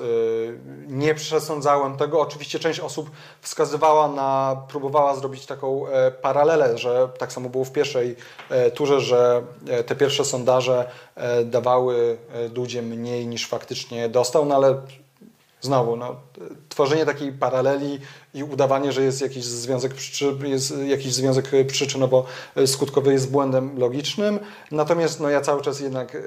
nie 0.87 1.15
przesądzałem 1.15 1.97
tego. 1.97 2.21
Oczywiście 2.21 2.59
część 2.59 2.81
osób 2.81 3.11
wskazywała 3.41 4.09
na, 4.09 4.57
próbowała 4.69 5.15
zrobić 5.15 5.47
taką 5.47 5.85
paralelę, 6.23 6.79
że 6.79 7.09
tak 7.19 7.33
samo 7.33 7.49
było 7.49 7.65
w 7.65 7.73
pierwszej 7.73 8.17
turze, 8.75 9.01
że 9.01 9.43
te 9.87 9.97
pierwsze 9.97 10.25
sondaże 10.25 10.91
dawały 11.45 12.19
Dudzie 12.51 12.83
mniej 12.83 13.27
niż 13.27 13.49
faktycznie 13.49 14.09
dostał, 14.09 14.45
no 14.45 14.55
ale 14.55 14.83
Znowu, 15.61 15.97
no, 15.97 16.17
tworzenie 16.69 17.07
takiej 17.07 17.33
paraleli 17.33 18.01
i 18.35 18.45
udawanie, 18.45 18.93
że 18.93 19.03
jest 19.03 19.21
jakiś 19.21 19.45
związek, 19.45 19.93
jest 20.43 20.75
jakiś 20.87 21.13
związek 21.13 21.51
przyczynowo-skutkowy 21.67 23.11
jest 23.11 23.31
błędem 23.31 23.79
logicznym. 23.79 24.39
Natomiast 24.71 25.21
no, 25.21 25.31
ja 25.31 25.41
cały 25.41 25.63
czas 25.63 25.81
jednak, 25.81 26.15
e, 26.15 26.21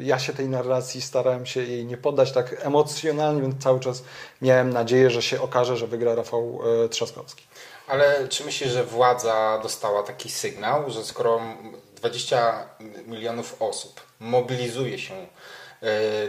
ja 0.00 0.18
się 0.18 0.32
tej 0.32 0.48
narracji 0.48 1.02
starałem 1.02 1.46
się 1.46 1.62
jej 1.62 1.86
nie 1.86 1.96
poddać 1.96 2.32
tak 2.32 2.56
emocjonalnie, 2.66 3.42
więc 3.42 3.62
cały 3.62 3.80
czas 3.80 4.02
miałem 4.42 4.72
nadzieję, 4.72 5.10
że 5.10 5.22
się 5.22 5.40
okaże, 5.40 5.76
że 5.76 5.86
wygra 5.86 6.14
Rafał 6.14 6.60
e, 6.84 6.88
Trzaskowski. 6.88 7.44
Ale 7.88 8.28
czy 8.28 8.44
myślisz, 8.44 8.70
że 8.70 8.84
władza 8.84 9.60
dostała 9.62 10.02
taki 10.02 10.30
sygnał, 10.30 10.90
że 10.90 11.04
skoro 11.04 11.40
20 11.96 12.68
milionów 13.06 13.56
osób 13.62 14.00
mobilizuje 14.20 14.98
się 14.98 15.14
E, 15.14 15.59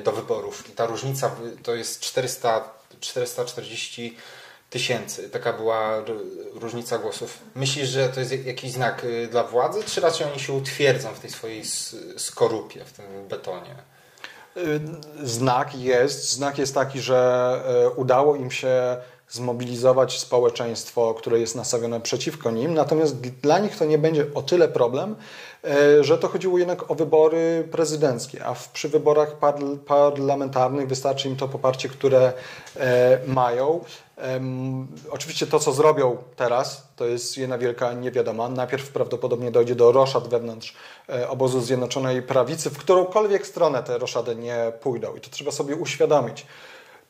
do 0.04 0.12
wyborów. 0.12 0.70
I 0.70 0.72
ta 0.72 0.86
różnica 0.86 1.36
to 1.64 1.76
jest 1.76 2.00
400, 2.00 2.70
440 3.00 4.18
tysięcy. 4.72 5.30
Taka 5.30 5.54
była 5.54 6.04
różnica 6.54 6.98
głosów. 6.98 7.38
Myślisz, 7.56 7.90
że 7.90 8.10
to 8.10 8.20
jest 8.20 8.46
jakiś 8.46 8.72
znak 8.72 9.04
y, 9.04 9.28
dla 9.28 9.44
władzy, 9.44 9.84
czy 9.84 10.02
raczej 10.02 10.28
oni 10.28 10.40
się 10.40 10.54
utwierdzą 10.54 11.14
w 11.14 11.20
tej 11.20 11.30
swojej 11.30 11.64
skorupie, 12.18 12.86
w 12.86 12.92
tym 12.92 13.06
betonie? 13.30 13.76
Y, 14.58 14.80
znak 15.24 15.76
jest. 15.76 16.32
Znak 16.32 16.58
jest 16.58 16.74
taki, 16.74 17.02
że 17.02 17.62
e, 17.66 17.90
udało 17.90 18.36
im 18.36 18.52
się 18.52 18.98
zmobilizować 19.32 20.20
społeczeństwo, 20.20 21.14
które 21.14 21.40
jest 21.40 21.56
nastawione 21.56 22.02
przeciwko 22.02 22.52
nim. 22.52 22.74
Natomiast 22.74 23.16
dla 23.20 23.60
nich 23.60 23.78
to 23.78 23.86
nie 23.86 23.98
będzie 23.98 24.26
o 24.34 24.42
tyle 24.42 24.68
problem, 24.68 25.16
E, 25.64 26.04
że 26.04 26.18
to 26.18 26.28
chodziło 26.28 26.58
jednak 26.58 26.92
o 26.92 26.96
wybory 26.96 27.68
prezydenckie, 27.72 28.46
a 28.46 28.56
przy 28.74 28.90
wyborach 28.90 29.36
parlamentarnych 29.86 30.88
wystarczy 30.88 31.30
im 31.30 31.36
to 31.36 31.48
poparcie, 31.48 31.90
które 31.90 32.34
e, 32.78 33.20
mają. 33.28 33.84
Oczywiście 35.12 35.48
to, 35.48 35.60
co 35.60 35.72
zrobią 35.72 36.18
teraz, 36.36 36.88
to 36.96 37.06
jest 37.06 37.38
jedna 37.38 37.58
wielka 37.58 37.94
niewiadoma. 37.94 38.50
Najpierw 38.50 38.90
prawdopodobnie 38.90 39.52
dojdzie 39.52 39.76
do 39.76 39.92
roszad 39.92 40.28
wewnątrz 40.28 40.76
e, 41.10 41.30
obozu 41.30 41.62
Zjednoczonej 41.62 42.22
Prawicy, 42.22 42.70
w 42.70 42.78
którąkolwiek 42.78 43.48
stronę 43.48 43.84
te 43.84 43.98
roszady 43.98 44.36
nie 44.36 44.72
pójdą. 44.82 45.16
I 45.16 45.22
to 45.22 45.30
trzeba 45.30 45.52
sobie 45.52 45.76
uświadomić 45.76 46.46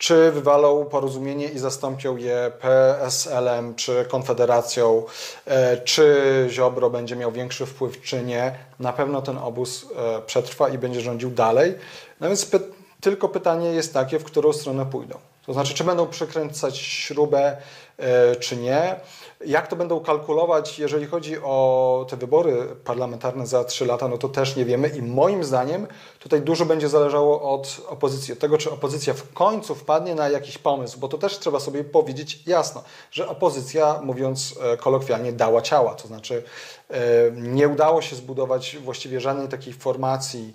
czy 0.01 0.31
wywalą 0.31 0.85
porozumienie 0.85 1.47
i 1.47 1.59
zastąpią 1.59 2.17
je 2.17 2.51
PSL-em 2.61 3.75
czy 3.75 4.05
Konfederacją, 4.09 5.03
e, 5.45 5.77
czy 5.77 6.47
Ziobro 6.49 6.89
będzie 6.89 7.15
miał 7.15 7.31
większy 7.31 7.65
wpływ, 7.65 8.01
czy 8.01 8.23
nie. 8.23 8.55
Na 8.79 8.93
pewno 8.93 9.21
ten 9.21 9.37
obóz 9.37 9.85
e, 9.95 10.21
przetrwa 10.21 10.69
i 10.69 10.77
będzie 10.77 11.01
rządził 11.01 11.31
dalej. 11.31 11.75
No 12.19 12.27
więc 12.27 12.45
py 12.45 12.59
tylko 13.01 13.29
pytanie 13.29 13.69
jest 13.69 13.93
takie, 13.93 14.19
w 14.19 14.23
którą 14.23 14.53
stronę 14.53 14.85
pójdą. 14.85 15.17
To 15.45 15.53
znaczy, 15.53 15.73
czy 15.73 15.83
będą 15.83 16.07
przykręcać 16.07 16.77
śrubę, 16.77 17.57
e, 17.97 18.35
czy 18.35 18.57
nie. 18.57 18.95
Jak 19.45 19.67
to 19.67 19.75
będą 19.75 19.99
kalkulować, 19.99 20.79
jeżeli 20.79 21.05
chodzi 21.05 21.37
o 21.43 22.05
te 22.09 22.17
wybory 22.17 22.67
parlamentarne 22.83 23.47
za 23.47 23.63
trzy 23.63 23.85
lata, 23.85 24.07
no 24.07 24.17
to 24.17 24.29
też 24.29 24.55
nie 24.55 24.65
wiemy. 24.65 24.89
I 24.89 25.01
moim 25.01 25.43
zdaniem 25.43 25.87
tutaj 26.19 26.41
dużo 26.41 26.65
będzie 26.65 26.89
zależało 26.89 27.53
od 27.53 27.81
opozycji, 27.87 28.33
od 28.33 28.39
tego, 28.39 28.57
czy 28.57 28.71
opozycja 28.71 29.13
w 29.13 29.33
końcu 29.33 29.75
wpadnie 29.75 30.15
na 30.15 30.29
jakiś 30.29 30.57
pomysł, 30.57 30.99
bo 30.99 31.07
to 31.07 31.17
też 31.17 31.39
trzeba 31.39 31.59
sobie 31.59 31.83
powiedzieć 31.83 32.39
jasno, 32.47 32.83
że 33.11 33.27
opozycja, 33.27 33.99
mówiąc 34.03 34.55
e, 34.61 34.77
kolokwialnie, 34.77 35.33
dała 35.33 35.61
ciała, 35.61 35.95
to 35.95 36.07
znaczy 36.07 36.43
e, 36.89 36.97
nie 37.31 37.67
udało 37.67 38.01
się 38.01 38.15
zbudować 38.15 38.77
właściwie 38.83 39.19
żadnej 39.19 39.47
takiej 39.47 39.73
formacji 39.73 40.53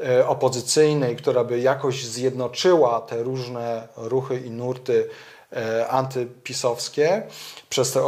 e, 0.00 0.28
opozycyjnej, 0.28 1.16
która 1.16 1.44
by 1.44 1.60
jakoś 1.60 2.04
zjednoczyła 2.04 3.00
te 3.00 3.22
różne 3.22 3.88
ruchy 3.96 4.38
i 4.40 4.50
nurty 4.50 5.08
antypisowskie 5.88 7.22
przez 7.68 7.92
te 7.92 8.04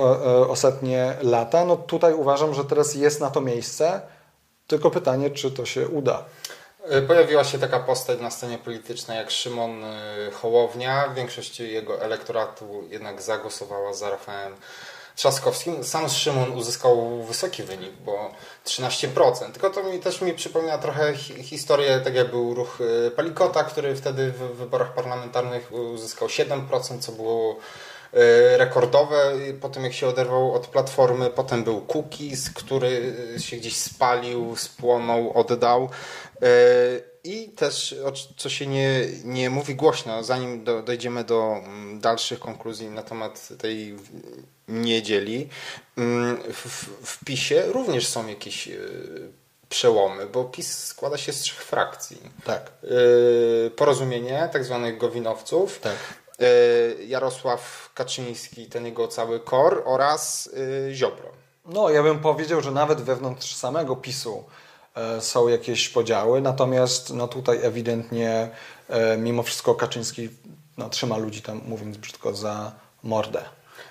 ostatnie 0.48 1.14
lata, 1.22 1.64
no 1.64 1.76
tutaj 1.76 2.14
uważam, 2.14 2.54
że 2.54 2.64
teraz 2.64 2.94
jest 2.94 3.20
na 3.20 3.30
to 3.30 3.40
miejsce, 3.40 4.00
tylko 4.66 4.90
pytanie, 4.90 5.30
czy 5.30 5.50
to 5.50 5.66
się 5.66 5.88
uda. 5.88 6.24
E, 6.88 7.02
pojawiła 7.02 7.44
się 7.44 7.58
taka 7.58 7.80
postać 7.80 8.20
na 8.20 8.30
scenie 8.30 8.58
politycznej 8.58 9.16
jak 9.18 9.30
Szymon 9.30 9.84
e, 9.84 10.30
Hołownia. 10.30 11.08
Większość 11.16 11.60
jego 11.60 12.02
elektoratu 12.02 12.84
jednak 12.90 13.22
zagłosowała 13.22 13.92
za 13.92 14.10
Rafałem 14.10 14.56
Trzaskowskim. 15.18 15.84
Sam 15.84 16.08
Szymon 16.08 16.52
uzyskał 16.52 17.22
wysoki 17.22 17.62
wynik, 17.62 17.92
bo 17.92 18.30
13%. 18.64 19.52
Tylko 19.52 19.70
to 19.70 19.82
mi 19.82 19.98
też 19.98 20.20
mi 20.20 20.34
przypomina 20.34 20.78
trochę 20.78 21.16
hi 21.16 21.42
historię, 21.42 22.00
tak 22.04 22.14
jak 22.14 22.30
był 22.30 22.54
ruch 22.54 22.80
y, 22.80 23.10
Palikota, 23.10 23.64
który 23.64 23.96
wtedy 23.96 24.32
w 24.32 24.38
wyborach 24.38 24.94
parlamentarnych 24.94 25.72
uzyskał 25.72 26.28
7%, 26.28 26.98
co 27.00 27.12
było 27.12 27.52
y, 27.54 27.58
rekordowe. 28.56 29.32
Potem 29.60 29.84
jak 29.84 29.92
się 29.92 30.08
oderwał 30.08 30.54
od 30.54 30.66
Platformy, 30.66 31.30
potem 31.30 31.64
był 31.64 31.80
Cookies, 31.80 32.50
który 32.50 33.14
się 33.38 33.56
gdzieś 33.56 33.76
spalił, 33.76 34.56
spłonął, 34.56 35.32
oddał. 35.32 35.88
I 37.24 37.48
też, 37.48 37.96
co 38.36 38.48
się 38.48 38.66
nie, 38.66 39.06
nie 39.24 39.50
mówi 39.50 39.74
głośno, 39.74 40.24
zanim 40.24 40.64
do, 40.64 40.82
dojdziemy 40.82 41.24
do 41.24 41.56
mm, 41.56 42.00
dalszych 42.00 42.38
konkluzji 42.38 42.90
na 42.90 43.02
temat 43.02 43.48
tej 43.58 43.96
niedzieli, 44.68 45.48
mm, 45.96 46.36
w, 46.52 46.88
w 47.04 47.24
PiSie 47.24 47.62
również 47.66 48.06
są 48.06 48.26
jakieś 48.26 48.68
e, 48.68 48.78
przełomy, 49.68 50.26
bo 50.26 50.44
PiS 50.44 50.84
składa 50.84 51.18
się 51.18 51.32
z 51.32 51.40
trzech 51.40 51.64
frakcji. 51.64 52.20
Tak. 52.44 52.72
E, 52.84 53.70
porozumienie 53.70 54.48
tak 54.52 54.64
zwanych 54.64 54.98
gowinowców, 54.98 55.78
tak. 55.80 55.96
E, 56.40 57.04
Jarosław 57.04 57.90
Kaczyński, 57.94 58.66
ten 58.66 58.86
jego 58.86 59.08
cały 59.08 59.40
kor 59.40 59.82
oraz 59.84 60.50
Ziobro. 60.92 61.28
No, 61.64 61.90
ja 61.90 62.02
bym 62.02 62.18
powiedział, 62.18 62.60
że 62.60 62.70
nawet 62.70 63.00
wewnątrz 63.00 63.54
samego 63.54 63.96
PiSu 63.96 64.44
są 65.20 65.48
jakieś 65.48 65.88
podziały, 65.88 66.40
natomiast 66.40 67.14
no 67.14 67.28
tutaj 67.28 67.58
ewidentnie 67.62 68.50
mimo 69.18 69.42
wszystko 69.42 69.74
Kaczyński 69.74 70.28
no, 70.78 70.88
trzyma 70.88 71.16
ludzi 71.16 71.42
tam, 71.42 71.60
mówiąc 71.66 71.96
brzydko, 71.96 72.34
za 72.34 72.72
mordę. 73.02 73.44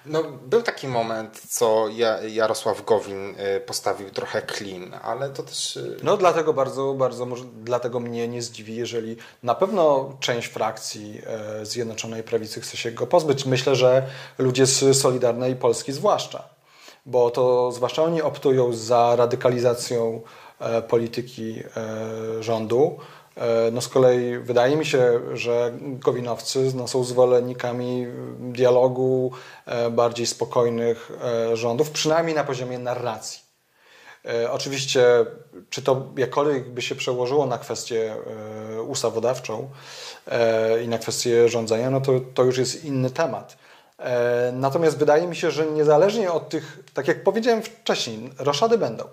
No, 0.07 0.23
był 0.23 0.61
taki 0.61 0.87
moment, 0.87 1.41
co 1.49 1.85
Jarosław 2.29 2.85
Gowin 2.85 3.35
e, 3.37 3.59
postawił 3.59 4.09
trochę 4.09 4.41
clean, 4.41 4.93
ale 5.03 5.29
to 5.29 5.43
też... 5.43 5.79
No 6.03 6.17
dlatego 6.17 6.53
bardzo, 6.53 6.93
bardzo, 6.93 7.27
dlatego 7.53 7.99
mnie 7.99 8.27
nie 8.27 8.41
zdziwi, 8.41 8.75
jeżeli 8.75 9.17
na 9.43 9.55
pewno 9.55 10.13
część 10.19 10.47
frakcji 10.47 11.21
Zjednoczonej 11.63 12.23
Prawicy 12.23 12.61
chce 12.61 12.77
się 12.77 12.91
go 12.91 13.07
pozbyć. 13.07 13.45
Myślę, 13.45 13.75
że 13.75 14.07
ludzie 14.37 14.65
z 14.65 15.01
Solidarnej 15.01 15.55
Polski 15.55 15.93
zwłaszcza, 15.93 16.43
bo 17.05 17.29
to 17.29 17.71
zwłaszcza 17.71 18.03
oni 18.03 18.21
optują 18.21 18.73
za 18.73 19.15
radykalizacją 19.15 20.21
E, 20.59 20.81
polityki 20.81 21.63
e, 21.77 22.43
rządu. 22.43 22.97
E, 23.37 23.71
no 23.71 23.81
z 23.81 23.87
kolei 23.87 24.37
wydaje 24.37 24.75
mi 24.75 24.85
się, 24.85 25.19
że 25.33 25.71
Gowinowcy 25.81 26.71
no, 26.75 26.87
są 26.87 27.03
zwolennikami 27.03 28.07
dialogu, 28.39 29.31
bardziej 29.91 30.27
spokojnych 30.27 31.11
rządów, 31.53 31.91
przynajmniej 31.91 32.35
na 32.35 32.43
poziomie 32.43 32.79
narracji. 32.79 33.47
Oczywiście, 34.51 35.05
czy 35.69 35.81
to 35.81 36.05
jakkolwiek 36.17 36.69
by 36.69 36.81
się 36.81 36.95
przełożyło 36.95 37.45
na 37.45 37.57
kwestię 37.57 38.15
ustawodawczą 38.87 39.69
i 40.83 40.87
na 40.87 40.97
kwestię 40.97 41.49
rządzenia, 41.49 41.89
no 41.89 42.01
to, 42.01 42.11
to 42.33 42.43
już 42.43 42.57
jest 42.57 42.85
inny 42.85 43.09
temat. 43.09 43.57
Natomiast 44.53 44.97
wydaje 44.97 45.27
mi 45.27 45.35
się, 45.35 45.51
że 45.51 45.65
niezależnie 45.65 46.31
od 46.31 46.49
tych, 46.49 46.79
tak 46.93 47.07
jak 47.07 47.23
powiedziałem 47.23 47.61
wcześniej, 47.61 48.29
roszady 48.39 48.77
będą. 48.77 49.03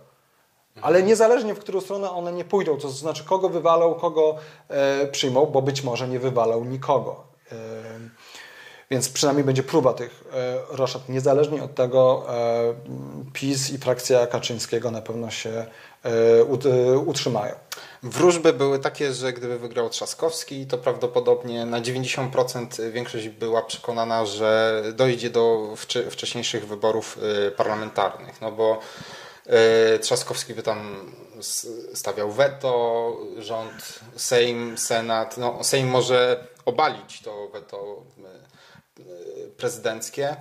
Ale 0.82 1.02
niezależnie 1.02 1.54
w 1.54 1.58
którą 1.58 1.80
stronę 1.80 2.10
one 2.10 2.32
nie 2.32 2.44
pójdą, 2.44 2.76
to 2.76 2.90
znaczy 2.90 3.24
kogo 3.24 3.48
wywalą, 3.48 3.94
kogo 3.94 4.36
e, 4.68 5.06
przyjmą, 5.06 5.46
bo 5.46 5.62
być 5.62 5.82
może 5.82 6.08
nie 6.08 6.18
wywalą 6.18 6.64
nikogo. 6.64 7.24
E, 7.52 7.56
więc 8.90 9.08
przynajmniej 9.08 9.44
będzie 9.44 9.62
próba 9.62 9.92
tych 9.92 10.24
e, 10.32 10.58
roszad. 10.76 11.08
Niezależnie 11.08 11.62
od 11.62 11.74
tego 11.74 12.26
e, 12.28 12.74
PiS 13.32 13.70
i 13.70 13.78
frakcja 13.78 14.26
Kaczyńskiego 14.26 14.90
na 14.90 15.02
pewno 15.02 15.30
się 15.30 15.50
e, 15.50 16.10
e, 16.92 16.98
utrzymają. 16.98 17.54
Wróżby 18.02 18.52
były 18.52 18.78
takie, 18.78 19.12
że 19.12 19.32
gdyby 19.32 19.58
wygrał 19.58 19.90
Trzaskowski, 19.90 20.66
to 20.66 20.78
prawdopodobnie 20.78 21.66
na 21.66 21.80
90% 21.80 22.90
większość 22.90 23.28
była 23.28 23.62
przekonana, 23.62 24.26
że 24.26 24.82
dojdzie 24.96 25.30
do 25.30 25.74
wcześniejszych 26.10 26.66
wyborów 26.66 27.18
e, 27.46 27.50
parlamentarnych. 27.50 28.40
No 28.40 28.52
bo 28.52 28.80
Trzaskowski 30.00 30.54
by 30.54 30.62
tam 30.62 31.12
stawiał 31.94 32.32
weto, 32.32 33.16
rząd, 33.38 34.00
Sejm, 34.16 34.78
Senat. 34.78 35.36
No, 35.36 35.64
Sejm 35.64 35.88
może 35.88 36.46
obalić 36.64 37.22
to 37.22 37.48
weto 37.52 38.02
e, 38.18 39.48
prezydenckie, 39.56 40.36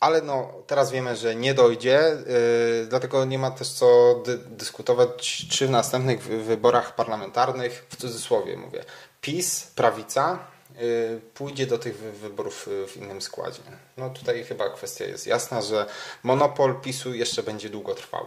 ale 0.00 0.22
no, 0.22 0.52
teraz 0.66 0.90
wiemy, 0.90 1.16
że 1.16 1.34
nie 1.34 1.54
dojdzie, 1.54 2.00
yy, 2.80 2.86
dlatego 2.88 3.24
nie 3.24 3.38
ma 3.38 3.50
też 3.50 3.68
co 3.68 4.14
dy 4.26 4.38
dyskutować, 4.38 5.46
czy 5.50 5.66
w 5.66 5.70
następnych 5.70 6.22
wyborach 6.22 6.94
parlamentarnych, 6.94 7.86
w 7.88 7.96
cudzysłowie 7.96 8.56
mówię, 8.56 8.84
PiS, 9.20 9.66
prawica, 9.74 10.38
pójdzie 11.34 11.66
do 11.66 11.78
tych 11.78 11.96
wyborów 11.96 12.68
y, 12.68 12.86
w 12.86 12.96
innym 12.96 13.22
składzie. 13.22 13.60
No 13.96 14.10
tutaj 14.10 14.44
chyba 14.44 14.70
kwestia 14.70 15.04
jest 15.04 15.26
jasna, 15.26 15.62
że 15.62 15.86
monopol 16.22 16.80
PiSu 16.80 17.14
jeszcze 17.14 17.42
będzie 17.42 17.70
długo 17.70 17.94
trwał. 17.94 18.26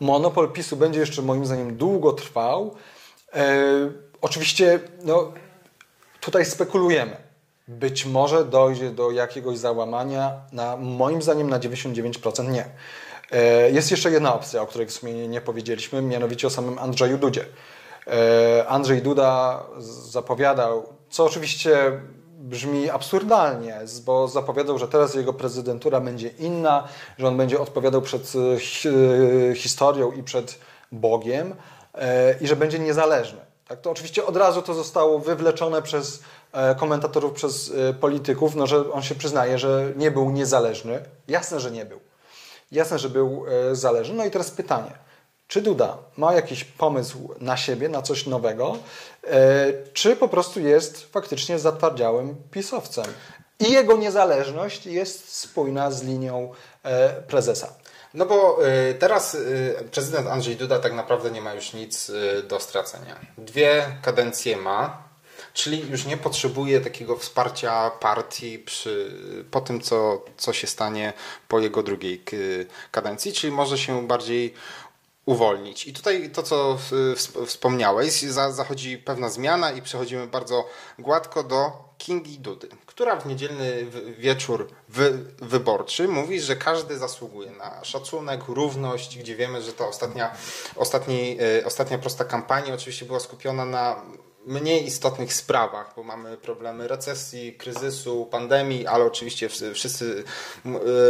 Monopol 0.00 0.52
PiSu 0.52 0.76
będzie 0.76 1.00
jeszcze 1.00 1.22
moim 1.22 1.46
zdaniem 1.46 1.76
długo 1.76 2.12
trwał. 2.12 2.76
E, 3.34 3.64
oczywiście 4.20 4.80
no, 5.04 5.32
tutaj 6.20 6.44
spekulujemy. 6.44 7.16
Być 7.68 8.06
może 8.06 8.44
dojdzie 8.44 8.90
do 8.90 9.10
jakiegoś 9.10 9.58
załamania, 9.58 10.40
na, 10.52 10.76
moim 10.76 11.22
zdaniem 11.22 11.50
na 11.50 11.58
99% 11.58 12.50
nie. 12.50 12.64
E, 13.30 13.70
jest 13.70 13.90
jeszcze 13.90 14.10
jedna 14.10 14.34
opcja, 14.34 14.62
o 14.62 14.66
której 14.66 14.86
w 14.86 14.92
sumie 14.92 15.28
nie 15.28 15.40
powiedzieliśmy, 15.40 16.02
mianowicie 16.02 16.46
o 16.46 16.50
samym 16.50 16.78
Andrzeju 16.78 17.18
Dudzie. 17.18 17.44
E, 18.06 18.66
Andrzej 18.68 19.02
Duda 19.02 19.62
zapowiadał 20.10 21.01
co 21.12 21.24
oczywiście 21.24 22.00
brzmi 22.38 22.90
absurdalnie, 22.90 23.80
bo 24.04 24.28
zapowiadał, 24.28 24.78
że 24.78 24.88
teraz 24.88 25.14
jego 25.14 25.32
prezydentura 25.32 26.00
będzie 26.00 26.28
inna, 26.28 26.88
że 27.18 27.28
on 27.28 27.36
będzie 27.36 27.60
odpowiadał 27.60 28.02
przed 28.02 28.32
e, 29.50 29.54
historią 29.54 30.12
i 30.12 30.22
przed 30.22 30.58
Bogiem 30.92 31.54
e, 31.94 32.34
i 32.40 32.46
że 32.46 32.56
będzie 32.56 32.78
niezależny. 32.78 33.40
Tak, 33.68 33.80
to 33.80 33.90
oczywiście 33.90 34.26
od 34.26 34.36
razu 34.36 34.62
to 34.62 34.74
zostało 34.74 35.18
wywleczone 35.18 35.82
przez 35.82 36.22
e, 36.52 36.74
komentatorów, 36.74 37.32
przez 37.32 37.72
polityków, 38.00 38.54
no, 38.54 38.66
że 38.66 38.92
on 38.92 39.02
się 39.02 39.14
przyznaje, 39.14 39.58
że 39.58 39.92
nie 39.96 40.10
był 40.10 40.30
niezależny. 40.30 41.04
Jasne, 41.28 41.60
że 41.60 41.70
nie 41.70 41.84
był. 41.84 42.00
Jasne, 42.72 42.98
że 42.98 43.08
był 43.08 43.44
zależny. 43.72 44.14
No 44.14 44.24
i 44.24 44.30
teraz 44.30 44.50
pytanie. 44.50 44.92
Czy 45.52 45.62
Duda 45.62 45.98
ma 46.16 46.34
jakiś 46.34 46.64
pomysł 46.64 47.34
na 47.40 47.56
siebie, 47.56 47.88
na 47.88 48.02
coś 48.02 48.26
nowego, 48.26 48.78
e, 49.24 49.72
czy 49.92 50.16
po 50.16 50.28
prostu 50.28 50.60
jest 50.60 51.12
faktycznie 51.12 51.58
zatwardziałym 51.58 52.36
pisowcem? 52.50 53.04
I 53.60 53.72
jego 53.72 53.96
niezależność 53.96 54.86
jest 54.86 55.34
spójna 55.38 55.90
z 55.90 56.02
linią 56.02 56.52
e, 56.82 57.08
prezesa. 57.08 57.74
No 58.14 58.26
bo 58.26 58.66
e, 58.66 58.94
teraz 58.94 59.36
prezydent 59.90 60.28
Andrzej 60.28 60.56
Duda 60.56 60.78
tak 60.78 60.92
naprawdę 60.92 61.30
nie 61.30 61.42
ma 61.42 61.54
już 61.54 61.72
nic 61.72 62.12
do 62.48 62.60
stracenia. 62.60 63.16
Dwie 63.38 63.86
kadencje 64.02 64.56
ma, 64.56 65.02
czyli 65.54 65.90
już 65.90 66.04
nie 66.06 66.16
potrzebuje 66.16 66.80
takiego 66.80 67.16
wsparcia 67.16 67.90
partii 67.90 68.58
przy, 68.58 69.12
po 69.50 69.60
tym, 69.60 69.80
co, 69.80 70.24
co 70.36 70.52
się 70.52 70.66
stanie 70.66 71.12
po 71.48 71.60
jego 71.60 71.82
drugiej 71.82 72.24
kadencji, 72.90 73.32
czyli 73.32 73.52
może 73.52 73.78
się 73.78 74.06
bardziej 74.06 74.54
uwolnić. 75.26 75.86
I 75.86 75.92
tutaj 75.92 76.30
to, 76.30 76.42
co 76.42 76.78
wspomniałeś, 77.46 78.20
zachodzi 78.50 78.98
pewna 78.98 79.28
zmiana 79.28 79.72
i 79.72 79.82
przechodzimy 79.82 80.26
bardzo 80.26 80.68
gładko 80.98 81.42
do 81.42 81.72
Kingi 81.98 82.38
Dudy, 82.38 82.68
która 82.86 83.20
w 83.20 83.26
niedzielny 83.26 83.86
wieczór 84.18 84.68
wy, 84.88 85.18
wyborczy 85.38 86.08
mówi, 86.08 86.40
że 86.40 86.56
każdy 86.56 86.98
zasługuje 86.98 87.50
na 87.50 87.84
szacunek, 87.84 88.40
równość, 88.48 89.18
gdzie 89.18 89.36
wiemy, 89.36 89.62
że 89.62 89.72
ta 89.72 89.88
ostatnia, 89.88 90.34
ostatni, 90.76 91.38
e, 91.60 91.66
ostatnia 91.66 91.98
prosta 91.98 92.24
kampania 92.24 92.74
oczywiście 92.74 93.06
była 93.06 93.20
skupiona 93.20 93.64
na 93.64 94.02
mniej 94.46 94.86
istotnych 94.86 95.34
sprawach, 95.34 95.92
bo 95.96 96.02
mamy 96.02 96.36
problemy 96.36 96.88
recesji, 96.88 97.52
kryzysu, 97.52 98.26
pandemii, 98.30 98.86
ale 98.86 99.04
oczywiście 99.04 99.48
wszyscy 99.74 100.24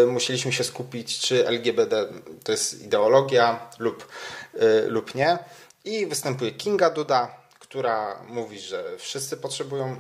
y, 0.02 0.06
musieliśmy 0.06 0.52
się 0.52 0.64
skupić, 0.64 1.18
czy 1.18 1.48
LGBT 1.48 2.06
to 2.44 2.52
jest 2.52 2.82
ideologia 2.82 3.70
lub, 3.78 4.08
y, 4.54 4.90
lub 4.90 5.14
nie. 5.14 5.38
I 5.84 6.06
występuje 6.06 6.52
Kinga 6.52 6.90
Duda, 6.90 7.42
która 7.58 8.22
mówi, 8.28 8.60
że 8.60 8.84
wszyscy 8.98 9.36
potrzebują, 9.36 9.96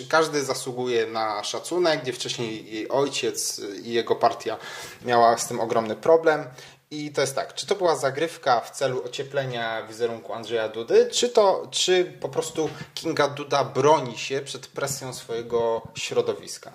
y, 0.00 0.08
każdy 0.08 0.44
zasługuje 0.44 1.06
na 1.06 1.44
szacunek, 1.44 2.02
gdzie 2.02 2.12
wcześniej 2.12 2.72
jej 2.72 2.88
ojciec 2.88 3.60
i 3.82 3.92
jego 3.92 4.16
partia 4.16 4.56
miała 5.04 5.38
z 5.38 5.48
tym 5.48 5.60
ogromny 5.60 5.96
problem 5.96 6.44
i 6.90 7.12
to 7.12 7.20
jest 7.20 7.34
tak, 7.34 7.54
czy 7.54 7.66
to 7.66 7.74
była 7.74 7.96
zagrywka 7.96 8.60
w 8.60 8.70
celu 8.70 9.04
ocieplenia 9.04 9.86
wizerunku 9.86 10.32
Andrzeja 10.32 10.68
Dudy, 10.68 11.08
czy 11.12 11.28
to, 11.28 11.68
czy 11.70 12.04
po 12.20 12.28
prostu 12.28 12.68
Kinga 12.94 13.28
Duda 13.28 13.64
broni 13.64 14.18
się 14.18 14.40
przed 14.40 14.66
presją 14.66 15.14
swojego 15.14 15.82
środowiska? 15.94 16.72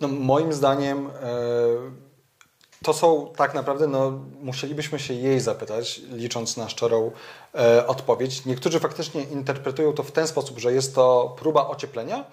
No, 0.00 0.08
moim 0.08 0.52
zdaniem 0.52 1.06
e, 1.06 1.10
to 2.84 2.92
są 2.92 3.32
tak 3.36 3.54
naprawdę, 3.54 3.86
no, 3.86 4.10
musielibyśmy 4.40 4.98
się 4.98 5.14
jej 5.14 5.40
zapytać, 5.40 6.00
licząc 6.12 6.56
na 6.56 6.68
szczerą 6.68 7.12
e, 7.54 7.86
odpowiedź. 7.86 8.46
Niektórzy 8.46 8.80
faktycznie 8.80 9.22
interpretują 9.22 9.92
to 9.92 10.02
w 10.02 10.12
ten 10.12 10.26
sposób, 10.26 10.58
że 10.58 10.72
jest 10.72 10.94
to 10.94 11.36
próba 11.38 11.68
ocieplenia. 11.68 12.24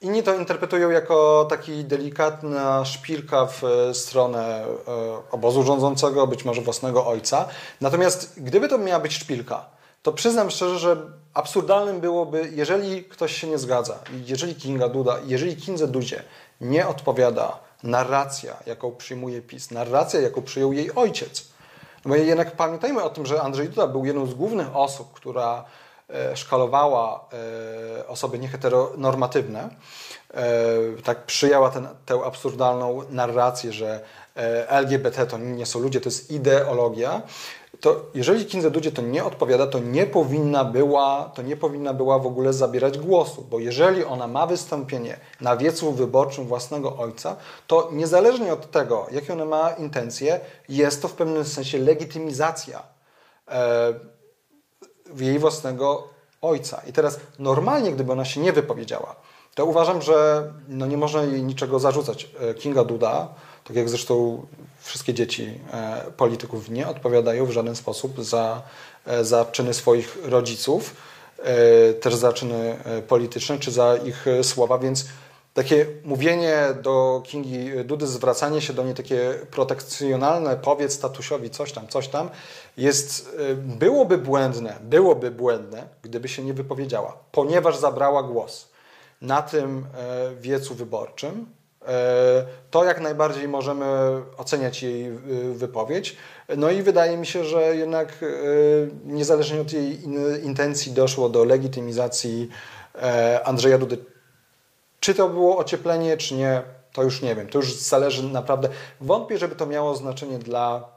Inni 0.00 0.22
to 0.22 0.34
interpretują 0.34 0.90
jako 0.90 1.46
taki 1.50 1.84
delikatna 1.84 2.84
szpilka 2.84 3.46
w 3.46 3.62
stronę 3.92 4.64
e, 4.64 5.30
obozu 5.30 5.62
rządzącego, 5.62 6.26
być 6.26 6.44
może 6.44 6.60
własnego 6.60 7.06
ojca. 7.06 7.48
Natomiast 7.80 8.42
gdyby 8.42 8.68
to 8.68 8.78
miała 8.78 9.00
być 9.00 9.12
szpilka, 9.14 9.64
to 10.02 10.12
przyznam 10.12 10.50
szczerze, 10.50 10.78
że 10.78 10.96
absurdalnym 11.34 12.00
byłoby, 12.00 12.50
jeżeli 12.54 13.04
ktoś 13.04 13.36
się 13.36 13.46
nie 13.46 13.58
zgadza, 13.58 13.98
jeżeli 14.26 14.54
Kinga 14.54 14.88
Duda, 14.88 15.16
jeżeli 15.24 15.56
Kindze 15.56 15.88
Dudzie 15.88 16.22
nie 16.60 16.88
odpowiada 16.88 17.58
narracja, 17.82 18.56
jaką 18.66 18.96
przyjmuje 18.96 19.42
PiS, 19.42 19.70
narracja, 19.70 20.20
jaką 20.20 20.42
przyjął 20.42 20.72
jej 20.72 20.94
ojciec. 20.94 21.48
No 22.04 22.08
bo 22.08 22.16
jednak 22.16 22.56
pamiętajmy 22.56 23.02
o 23.02 23.10
tym, 23.10 23.26
że 23.26 23.42
Andrzej 23.42 23.68
Duda 23.68 23.86
był 23.86 24.04
jedną 24.04 24.26
z 24.26 24.34
głównych 24.34 24.76
osób, 24.76 25.12
która 25.12 25.64
e, 25.64 25.85
szkalowała 26.34 27.28
e, 27.98 28.08
osoby 28.08 28.38
nieheteronormatywne. 28.38 29.68
E, 30.34 30.42
tak 31.04 31.26
przyjęła 31.26 31.70
ten, 31.70 31.88
tę 32.06 32.20
absurdalną 32.24 33.02
narrację, 33.10 33.72
że 33.72 34.00
LGBT 34.68 35.26
to 35.26 35.38
nie 35.38 35.66
są 35.66 35.80
ludzie, 35.80 36.00
to 36.00 36.08
jest 36.08 36.30
ideologia 36.30 37.22
to 37.80 38.06
jeżeli 38.14 38.44
Kinze 38.44 38.70
Dudzie 38.70 38.92
to 38.92 39.02
nie 39.02 39.24
odpowiada, 39.24 39.66
to 39.66 39.78
nie 39.78 40.06
powinna 40.06 40.64
była, 40.64 41.30
to 41.34 41.42
nie 41.42 41.56
powinna 41.56 41.94
była 41.94 42.18
w 42.18 42.26
ogóle 42.26 42.52
zabierać 42.52 42.98
głosu, 42.98 43.46
bo 43.50 43.58
jeżeli 43.58 44.04
ona 44.04 44.26
ma 44.26 44.46
wystąpienie 44.46 45.16
na 45.40 45.56
wiecu 45.56 45.92
wyborczym 45.92 46.46
własnego 46.46 46.96
ojca, 46.96 47.36
to 47.66 47.88
niezależnie 47.92 48.52
od 48.52 48.70
tego, 48.70 49.06
jakie 49.10 49.32
ona 49.32 49.44
ma 49.44 49.70
intencje, 49.70 50.40
jest 50.68 51.02
to 51.02 51.08
w 51.08 51.12
pewnym 51.12 51.44
sensie 51.44 51.78
legitymizacja 51.78 52.82
e, 53.48 53.94
jej 55.16 55.38
własnego 55.38 56.08
ojca. 56.42 56.82
I 56.88 56.92
teraz 56.92 57.20
normalnie, 57.38 57.92
gdyby 57.92 58.12
ona 58.12 58.24
się 58.24 58.40
nie 58.40 58.52
wypowiedziała, 58.52 59.16
to 59.56 59.64
uważam, 59.64 60.02
że 60.02 60.50
no 60.68 60.86
nie 60.86 60.96
można 60.96 61.22
jej 61.22 61.42
niczego 61.42 61.78
zarzucać. 61.78 62.28
E, 62.40 62.54
Kinga 62.54 62.84
Duda, 62.84 63.28
tak 63.64 63.76
jak 63.76 63.88
zresztą 63.88 64.46
wszystkie 64.80 65.14
dzieci 65.14 65.60
e, 65.72 66.04
polityków 66.16 66.68
nie 66.70 66.88
odpowiadają 66.88 67.46
w 67.46 67.50
żaden 67.50 67.76
sposób 67.76 68.24
za, 68.24 68.62
e, 69.06 69.24
za 69.24 69.44
czyny 69.44 69.74
swoich 69.74 70.18
rodziców, 70.24 70.94
też 72.00 72.14
za 72.14 72.32
czyny 72.32 72.76
polityczne 73.08 73.58
czy 73.58 73.70
za 73.70 73.96
ich 73.96 74.26
słowa, 74.42 74.78
więc 74.78 75.04
takie 75.56 75.86
mówienie 76.04 76.58
do 76.82 77.22
Kingi 77.24 77.70
Dudy, 77.84 78.06
zwracanie 78.06 78.60
się 78.60 78.72
do 78.72 78.84
niej 78.84 78.94
takie 78.94 79.34
protekcjonalne, 79.50 80.56
powiedz 80.56 80.92
statusiowi 80.92 81.50
coś 81.50 81.72
tam, 81.72 81.88
coś 81.88 82.08
tam, 82.08 82.30
jest, 82.76 83.36
byłoby 83.56 84.18
błędne, 84.18 84.76
byłoby 84.80 85.30
błędne, 85.30 85.88
gdyby 86.02 86.28
się 86.28 86.44
nie 86.44 86.54
wypowiedziała, 86.54 87.18
ponieważ 87.32 87.76
zabrała 87.76 88.22
głos 88.22 88.68
na 89.20 89.42
tym 89.42 89.86
wiecu 90.40 90.74
wyborczym, 90.74 91.46
E, 91.88 92.46
to 92.70 92.84
jak 92.84 93.00
najbardziej 93.00 93.48
możemy 93.48 93.86
oceniać 94.36 94.82
jej 94.82 95.06
e, 95.06 95.12
wypowiedź. 95.54 96.16
No 96.56 96.70
i 96.70 96.82
wydaje 96.82 97.16
mi 97.16 97.26
się, 97.26 97.44
że 97.44 97.76
jednak 97.76 98.08
e, 98.22 98.26
niezależnie 99.04 99.60
od 99.60 99.72
jej 99.72 100.04
intencji 100.44 100.92
doszło 100.92 101.28
do 101.28 101.44
legitymizacji 101.44 102.48
Andrzeja 103.44 103.78
Dudy. 103.78 103.98
Czy 105.00 105.14
to 105.14 105.28
było 105.28 105.58
ocieplenie, 105.58 106.16
czy 106.16 106.34
nie, 106.34 106.62
to 106.92 107.02
już 107.02 107.22
nie 107.22 107.34
wiem. 107.34 107.48
To 107.48 107.58
już 107.58 107.74
zależy 107.74 108.22
naprawdę. 108.22 108.68
Wątpię, 109.00 109.38
żeby 109.38 109.56
to 109.56 109.66
miało 109.66 109.96
znaczenie 109.96 110.38
dla, 110.38 110.88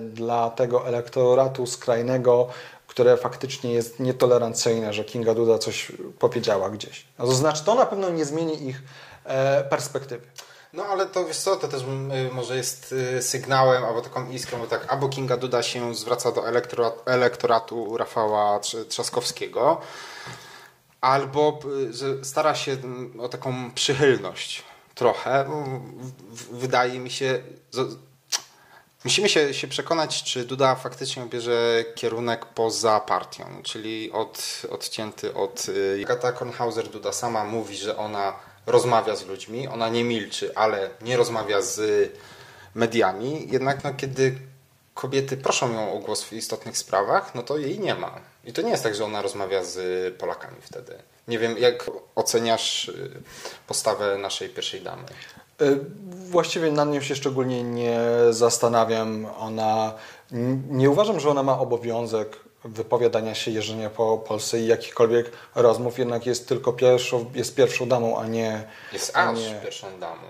dla 0.00 0.50
tego 0.50 0.86
elektoratu 0.86 1.66
skrajnego, 1.66 2.48
które 2.86 3.16
faktycznie 3.16 3.72
jest 3.72 4.00
nietolerancyjne, 4.00 4.92
że 4.92 5.04
Kinga 5.04 5.34
Duda 5.34 5.58
coś 5.58 5.92
powiedziała 6.18 6.70
gdzieś. 6.70 7.06
No 7.18 7.26
to 7.26 7.32
znaczy, 7.32 7.64
to 7.64 7.74
na 7.74 7.86
pewno 7.86 8.10
nie 8.10 8.24
zmieni 8.24 8.68
ich 8.68 8.82
E, 9.24 9.64
perspektywy. 9.64 10.26
No 10.72 10.84
ale 10.84 11.06
to 11.06 11.24
wiesz 11.24 11.36
co, 11.36 11.56
to 11.56 11.68
też 11.68 11.82
y, 11.82 11.86
może 12.32 12.56
jest 12.56 12.92
y, 12.92 13.22
sygnałem 13.22 13.84
albo 13.84 14.00
taką 14.00 14.30
iskrą, 14.30 14.58
bo 14.58 14.66
tak 14.66 14.92
albo 14.92 15.08
Kinga 15.08 15.36
Duda 15.36 15.62
się 15.62 15.94
zwraca 15.94 16.32
do 16.32 16.44
elektoratu 17.06 17.96
Rafała 17.96 18.60
Trzaskowskiego, 18.88 19.80
albo 21.02 21.60
y, 22.20 22.24
stara 22.24 22.54
się 22.54 22.72
mm, 22.72 23.20
o 23.20 23.28
taką 23.28 23.70
przychylność 23.70 24.62
trochę. 24.94 25.50
Wydaje 26.52 26.98
mi 26.98 27.10
się, 27.10 27.42
Musimy 29.04 29.28
się, 29.28 29.54
się 29.54 29.68
przekonać, 29.68 30.22
czy 30.22 30.44
Duda 30.44 30.74
faktycznie 30.74 31.26
bierze 31.26 31.84
kierunek 31.94 32.46
poza 32.46 33.00
partią, 33.00 33.44
czyli 33.62 34.12
od, 34.12 34.62
odcięty 34.70 35.34
od... 35.34 35.66
Agata 36.02 36.32
Kornhauser 36.32 36.88
Duda 36.88 37.12
sama 37.12 37.44
mówi, 37.44 37.76
że 37.76 37.96
ona 37.96 38.32
rozmawia 38.66 39.16
z 39.16 39.26
ludźmi, 39.26 39.68
ona 39.68 39.88
nie 39.88 40.04
milczy, 40.04 40.56
ale 40.56 40.90
nie 41.00 41.16
rozmawia 41.16 41.62
z 41.62 42.10
mediami, 42.74 43.48
jednak 43.50 43.84
no, 43.84 43.94
kiedy 43.94 44.38
kobiety 44.94 45.36
proszą 45.36 45.72
ją 45.72 45.92
o 45.92 45.98
głos 45.98 46.24
w 46.24 46.32
istotnych 46.32 46.78
sprawach, 46.78 47.34
no 47.34 47.42
to 47.42 47.58
jej 47.58 47.80
nie 47.80 47.94
ma. 47.94 48.31
I 48.44 48.52
to 48.52 48.62
nie 48.62 48.70
jest 48.70 48.82
tak, 48.82 48.94
że 48.94 49.04
ona 49.04 49.22
rozmawia 49.22 49.64
z 49.64 50.14
Polakami 50.16 50.56
wtedy. 50.60 50.98
Nie 51.28 51.38
wiem, 51.38 51.58
jak 51.58 51.90
oceniasz 52.14 52.88
y, 52.88 53.22
postawę 53.66 54.18
naszej 54.18 54.48
pierwszej 54.48 54.80
damy? 54.80 55.02
Y, 55.62 55.80
właściwie 56.10 56.72
nad 56.72 56.88
nią 56.88 57.00
się 57.00 57.16
szczególnie 57.16 57.62
nie 57.62 58.00
zastanawiam. 58.30 59.26
Ona, 59.38 59.94
nie 60.68 60.90
uważam, 60.90 61.20
że 61.20 61.30
ona 61.30 61.42
ma 61.42 61.58
obowiązek 61.58 62.36
wypowiadania 62.64 63.34
się, 63.34 63.50
jeżdżenia 63.50 63.90
po 63.90 64.18
Polsce 64.18 64.60
i 64.60 64.66
jakichkolwiek 64.66 65.32
rozmów, 65.54 65.98
jednak 65.98 66.26
jest 66.26 66.48
tylko 66.48 66.72
pierwszą, 66.72 67.30
jest 67.34 67.54
pierwszą 67.54 67.88
damą, 67.88 68.18
a 68.18 68.26
nie... 68.26 68.64
Jest 68.92 69.16
aż 69.16 69.38
nie, 69.38 69.60
pierwszą 69.62 70.00
damą. 70.00 70.22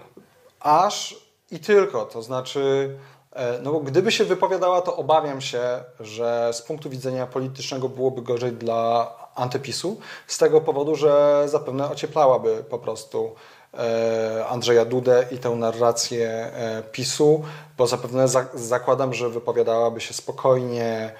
Aż 0.60 1.16
i 1.50 1.60
tylko, 1.60 2.04
to 2.04 2.22
znaczy... 2.22 2.90
E, 3.32 3.58
no 3.62 3.72
bo 3.72 3.80
gdyby 3.80 4.12
się 4.12 4.24
wypowiadała, 4.24 4.80
to 4.80 4.96
obawiam 4.96 5.40
się, 5.40 5.60
że 6.00 6.50
z 6.52 6.62
punktu 6.62 6.90
widzenia 6.90 7.26
politycznego 7.26 7.88
byłoby 7.88 8.22
gorzej 8.22 8.52
dla 8.52 9.12
antypisu, 9.34 10.00
z 10.26 10.38
tego 10.38 10.60
powodu, 10.60 10.96
że 10.96 11.42
zapewne 11.46 11.90
ocieplałaby 11.90 12.64
po 12.70 12.78
prostu 12.78 13.34
e, 13.74 14.46
Andrzeja 14.48 14.84
Dudę 14.84 15.26
i 15.30 15.38
tę 15.38 15.50
narrację 15.50 16.28
e, 16.28 16.82
PiSu, 16.92 17.42
bo 17.78 17.86
zapewne 17.86 18.26
zakładam, 18.54 19.14
że 19.14 19.28
wypowiadałaby 19.28 20.00
się 20.00 20.14
spokojnie, 20.14 21.12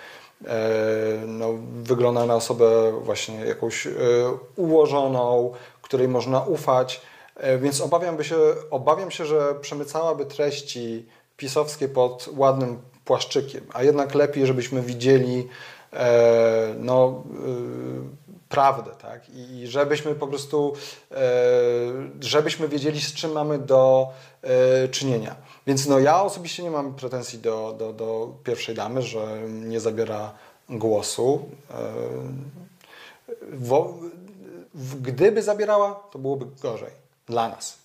no, 1.26 1.48
wygląda 1.82 2.26
na 2.26 2.34
osobę 2.34 2.92
właśnie 2.92 3.34
jakąś 3.44 3.88
ułożoną, 4.56 5.52
której 5.82 6.08
można 6.08 6.40
ufać, 6.40 7.00
więc 7.58 7.80
obawiam, 7.80 8.24
się, 8.24 8.36
obawiam 8.70 9.10
się, 9.10 9.26
że 9.26 9.54
przemycałaby 9.54 10.26
treści 10.26 11.06
pisowskie 11.36 11.88
pod 11.88 12.28
ładnym 12.36 12.78
płaszczykiem, 13.04 13.64
a 13.72 13.82
jednak 13.82 14.14
lepiej, 14.14 14.46
żebyśmy 14.46 14.82
widzieli 14.82 15.48
no, 16.78 17.22
prawdę, 18.48 18.90
tak? 19.02 19.22
I 19.34 19.66
żebyśmy 19.66 20.14
po 20.14 20.26
prostu, 20.26 20.74
żebyśmy 22.20 22.68
wiedzieli, 22.68 23.00
z 23.00 23.14
czym 23.14 23.32
mamy 23.32 23.58
do 23.58 24.08
czynienia. 24.90 25.36
Więc 25.66 25.86
no, 25.86 25.98
ja 25.98 26.22
osobiście 26.22 26.62
nie 26.62 26.70
mam 26.70 26.94
pretensji 26.94 27.38
do, 27.38 27.74
do, 27.78 27.92
do 27.92 28.34
pierwszej 28.44 28.74
damy, 28.74 29.02
że 29.02 29.42
nie 29.48 29.80
zabiera 29.80 30.32
głosu. 30.68 31.48
E, 31.70 31.74
wo, 33.52 33.94
gdyby 35.00 35.42
zabierała, 35.42 35.94
to 36.10 36.18
byłoby 36.18 36.46
gorzej 36.62 36.90
dla 37.26 37.48
nas. 37.48 37.78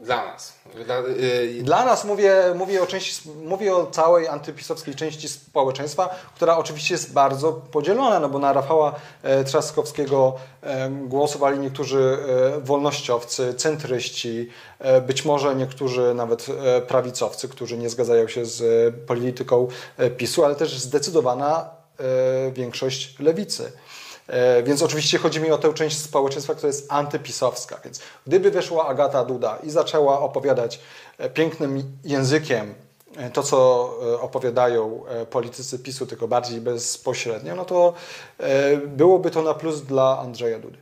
Dla 0.00 0.24
nas. 0.26 0.52
Dla, 0.84 0.98
yy... 0.98 1.62
Dla, 1.62 1.84
nas 1.84 2.04
mówię, 2.04 2.34
mówię, 2.54 2.82
o 2.82 2.86
części, 2.86 3.30
mówię 3.44 3.76
o 3.76 3.86
całej 3.86 4.28
antypisowskiej 4.28 4.94
części 4.94 5.28
społeczeństwa, 5.28 6.08
która 6.34 6.56
oczywiście 6.56 6.94
jest 6.94 7.12
bardzo 7.12 7.52
podzielona, 7.52 8.20
no 8.20 8.28
bo 8.28 8.38
na 8.38 8.52
Rafała 8.52 8.94
e, 9.22 9.44
Trzaskowskiego 9.44 10.36
e, 10.62 10.90
głosowali 10.90 11.58
niektórzy 11.58 12.18
wolnościowcy, 12.62 13.54
centryści, 13.54 14.50
być 15.06 15.24
może 15.24 15.56
niektórzy 15.56 16.14
nawet 16.14 16.46
prawicowcy, 16.88 17.48
którzy 17.48 17.78
nie 17.78 17.90
zgadzają 17.90 18.28
się 18.28 18.44
z 18.44 18.94
polityką 19.06 19.68
PiSu, 20.16 20.44
ale 20.44 20.54
też 20.54 20.78
zdecydowana 20.78 21.70
większość 22.52 23.18
lewicy. 23.18 23.72
E, 24.28 24.62
więc 24.62 24.82
oczywiście 24.82 25.18
chodzi 25.18 25.40
mi 25.40 25.50
o 25.50 25.58
tę 25.58 25.74
część 25.74 25.98
społeczeństwa, 25.98 26.54
która 26.54 26.66
jest 26.66 26.92
antypisowska. 26.92 27.80
Więc 27.84 28.00
gdyby 28.26 28.50
wyszła 28.50 28.86
Agata 28.86 29.24
Duda 29.24 29.58
i 29.62 29.70
zaczęła 29.70 30.20
opowiadać 30.20 30.80
e, 31.18 31.30
pięknym 31.30 31.96
językiem 32.04 32.74
e, 33.16 33.30
to, 33.30 33.42
co 33.42 33.90
opowiadają 34.20 35.02
politycy 35.30 35.78
PiSu, 35.78 36.06
tylko 36.06 36.28
bardziej 36.28 36.60
bezpośrednio, 36.60 37.54
no 37.54 37.64
to 37.64 37.94
byłoby 38.86 39.30
to 39.30 39.42
na 39.42 39.54
plus 39.54 39.82
dla 39.82 40.18
Andrzeja 40.18 40.58
Dudy. 40.58 40.78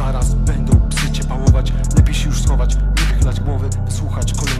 Zaraz 0.00 0.34
będą 0.34 0.88
psy 0.88 1.12
cię 1.12 1.24
pałować. 1.24 1.72
Lepiej 1.96 2.14
się 2.14 2.28
już 2.28 2.42
schować, 2.42 2.76
nie 2.76 3.04
wychylać 3.06 3.40
głowy, 3.40 3.68
kolejnych 4.40 4.59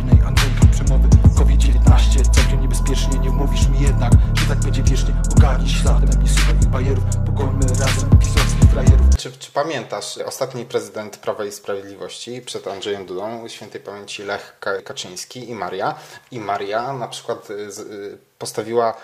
15 1.91 2.23
Całkiem 2.33 2.61
niebezpiecznie, 2.61 3.19
nie 3.19 3.31
wmówisz 3.31 3.69
mi 3.69 3.81
jednak 3.81 4.13
Że 4.35 4.47
tak 4.47 4.59
będzie 4.59 4.83
wiecznie, 4.83 5.15
ogarnij 5.37 5.69
śladem 5.69 6.23
Nie 6.23 6.29
słuchaj 6.29 6.55
ich 6.55 6.67
bajerów, 6.67 7.05
pogońmy 7.27 7.67
razem 7.67 8.19
pisowskich 8.19 8.71
frajerów 8.73 9.07
czy, 9.19 9.33
czy 9.33 9.53
pamiętasz 9.53 10.19
ostatni 10.19 10.65
prezydent 10.65 11.17
Prawa 11.17 11.45
i 11.45 11.53
Sprawiedliwości 11.53 12.43
przed 12.43 12.69
Andrzejem 12.69 13.07
Dudą, 13.07 13.49
świętej 13.49 13.81
pamięci 13.81 14.23
Lech 14.23 14.59
Kaczyński 14.85 15.51
i 15.51 15.55
Maria? 15.55 15.95
I 16.31 16.41
Maria 16.41 16.93
na 16.93 17.09
przykład 17.09 17.51
y, 17.51 17.55
y, 17.55 18.19
postawiła 18.39 18.95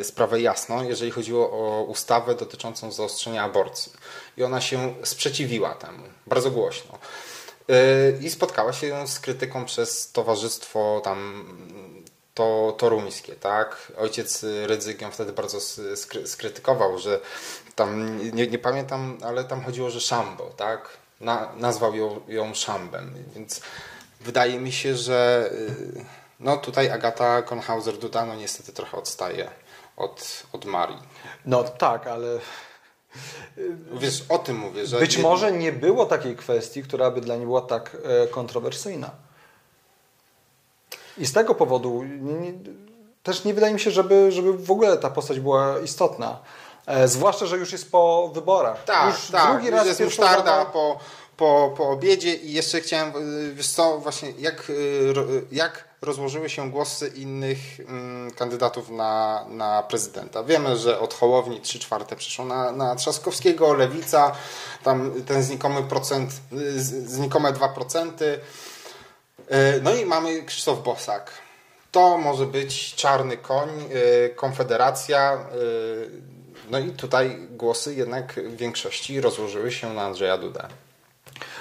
y, 0.00 0.04
sprawę 0.04 0.40
jasno, 0.40 0.82
jeżeli 0.82 1.10
chodziło 1.10 1.50
o 1.50 1.82
ustawę 1.82 2.34
dotyczącą 2.34 2.92
zaostrzenia 2.92 3.42
aborcji. 3.42 3.92
I 4.36 4.42
ona 4.42 4.60
się 4.60 4.94
sprzeciwiła 5.04 5.74
temu, 5.74 6.02
bardzo 6.26 6.50
głośno 6.50 6.98
i 8.20 8.30
spotkała 8.30 8.72
się 8.72 9.08
z 9.08 9.20
krytyką 9.20 9.64
przez 9.64 10.12
towarzystwo 10.12 11.00
tam 11.04 11.44
to 12.40 12.74
toruńskie, 12.78 13.36
tak? 13.36 13.92
Ojciec 13.96 14.44
Rydzyk 14.66 15.00
ją 15.00 15.10
wtedy 15.10 15.32
bardzo 15.32 15.60
skrytykował, 16.24 16.98
że 16.98 17.20
tam, 17.74 18.18
nie, 18.32 18.46
nie 18.46 18.58
pamiętam, 18.58 19.18
ale 19.22 19.44
tam 19.44 19.64
chodziło, 19.64 19.90
że 19.90 20.00
Szambo, 20.00 20.44
tak? 20.56 20.88
Na, 21.20 21.52
nazwał 21.56 21.94
ją, 21.94 22.20
ją 22.28 22.54
Szambem, 22.54 23.14
więc 23.34 23.60
wydaje 24.20 24.60
mi 24.60 24.72
się, 24.72 24.96
że 24.96 25.50
y, 25.52 26.04
no 26.40 26.56
tutaj 26.56 26.90
Agata 26.90 27.42
Konhauser-Duda 27.42 28.26
no 28.26 28.34
niestety 28.34 28.72
trochę 28.72 28.96
odstaje 28.96 29.50
od, 29.96 30.42
od 30.52 30.64
Marii. 30.64 31.02
No 31.46 31.64
tak, 31.64 32.06
ale 32.06 32.38
Wiesz, 33.92 34.24
o 34.28 34.38
tym 34.38 34.56
mówię, 34.56 34.86
że... 34.86 34.98
Być 34.98 35.18
może 35.18 35.52
nie 35.52 35.72
było 35.72 36.06
takiej 36.06 36.36
kwestii, 36.36 36.82
która 36.82 37.10
by 37.10 37.20
dla 37.20 37.36
niej 37.36 37.46
była 37.46 37.60
tak 37.60 37.96
e, 38.04 38.26
kontrowersyjna. 38.26 39.10
I 41.20 41.26
z 41.26 41.32
tego 41.32 41.54
powodu 41.54 42.02
nie, 42.02 42.32
nie, 42.32 42.52
też 43.22 43.44
nie 43.44 43.54
wydaje 43.54 43.74
mi 43.74 43.80
się, 43.80 43.90
żeby, 43.90 44.32
żeby 44.32 44.52
w 44.52 44.70
ogóle 44.70 44.96
ta 44.96 45.10
postać 45.10 45.40
była 45.40 45.78
istotna. 45.78 46.38
E, 46.86 47.08
zwłaszcza, 47.08 47.46
że 47.46 47.56
już 47.56 47.72
jest 47.72 47.90
po 47.90 48.30
wyborach. 48.34 48.84
Tak, 48.84 49.14
już 49.14 49.30
tak. 49.30 49.52
Drugi 49.52 49.70
raz 49.70 49.86
jest 49.86 50.00
musztarda 50.00 50.64
po, 50.64 50.98
po, 51.36 51.74
po 51.76 51.88
obiedzie 51.90 52.34
i 52.34 52.52
jeszcze 52.52 52.80
chciałem, 52.80 53.08
e, 53.08 53.54
wiesz 53.54 53.68
co, 53.68 53.98
właśnie 53.98 54.32
jak, 54.38 54.70
e, 54.70 54.72
jak 55.52 55.84
rozłożyły 56.02 56.50
się 56.50 56.70
głosy 56.70 57.08
innych 57.08 57.58
mm, 57.80 58.30
kandydatów 58.30 58.90
na, 58.90 59.44
na 59.48 59.82
prezydenta. 59.82 60.44
Wiemy, 60.44 60.76
że 60.76 61.00
od 61.00 61.14
Hołowni 61.14 61.60
3 61.60 61.78
czwarte 61.78 62.16
przeszło 62.16 62.44
na, 62.44 62.72
na 62.72 62.96
Trzaskowskiego, 62.96 63.74
Lewica, 63.74 64.32
tam 64.84 65.22
ten 65.26 65.42
znikomy 65.42 65.82
procent, 65.82 66.30
znikome 67.04 67.52
2%. 67.52 68.10
No 69.82 69.94
i 69.94 70.06
mamy 70.06 70.42
Krzysztof 70.42 70.82
Bosak. 70.82 71.30
To 71.92 72.18
może 72.18 72.46
być 72.46 72.94
czarny 72.94 73.36
koń, 73.36 73.68
Konfederacja, 74.36 75.44
no 76.70 76.78
i 76.78 76.90
tutaj 76.90 77.38
głosy 77.50 77.94
jednak 77.94 78.34
w 78.34 78.56
większości 78.56 79.20
rozłożyły 79.20 79.72
się 79.72 79.94
na 79.94 80.02
Andrzeja 80.02 80.38
Dudę. 80.38 80.68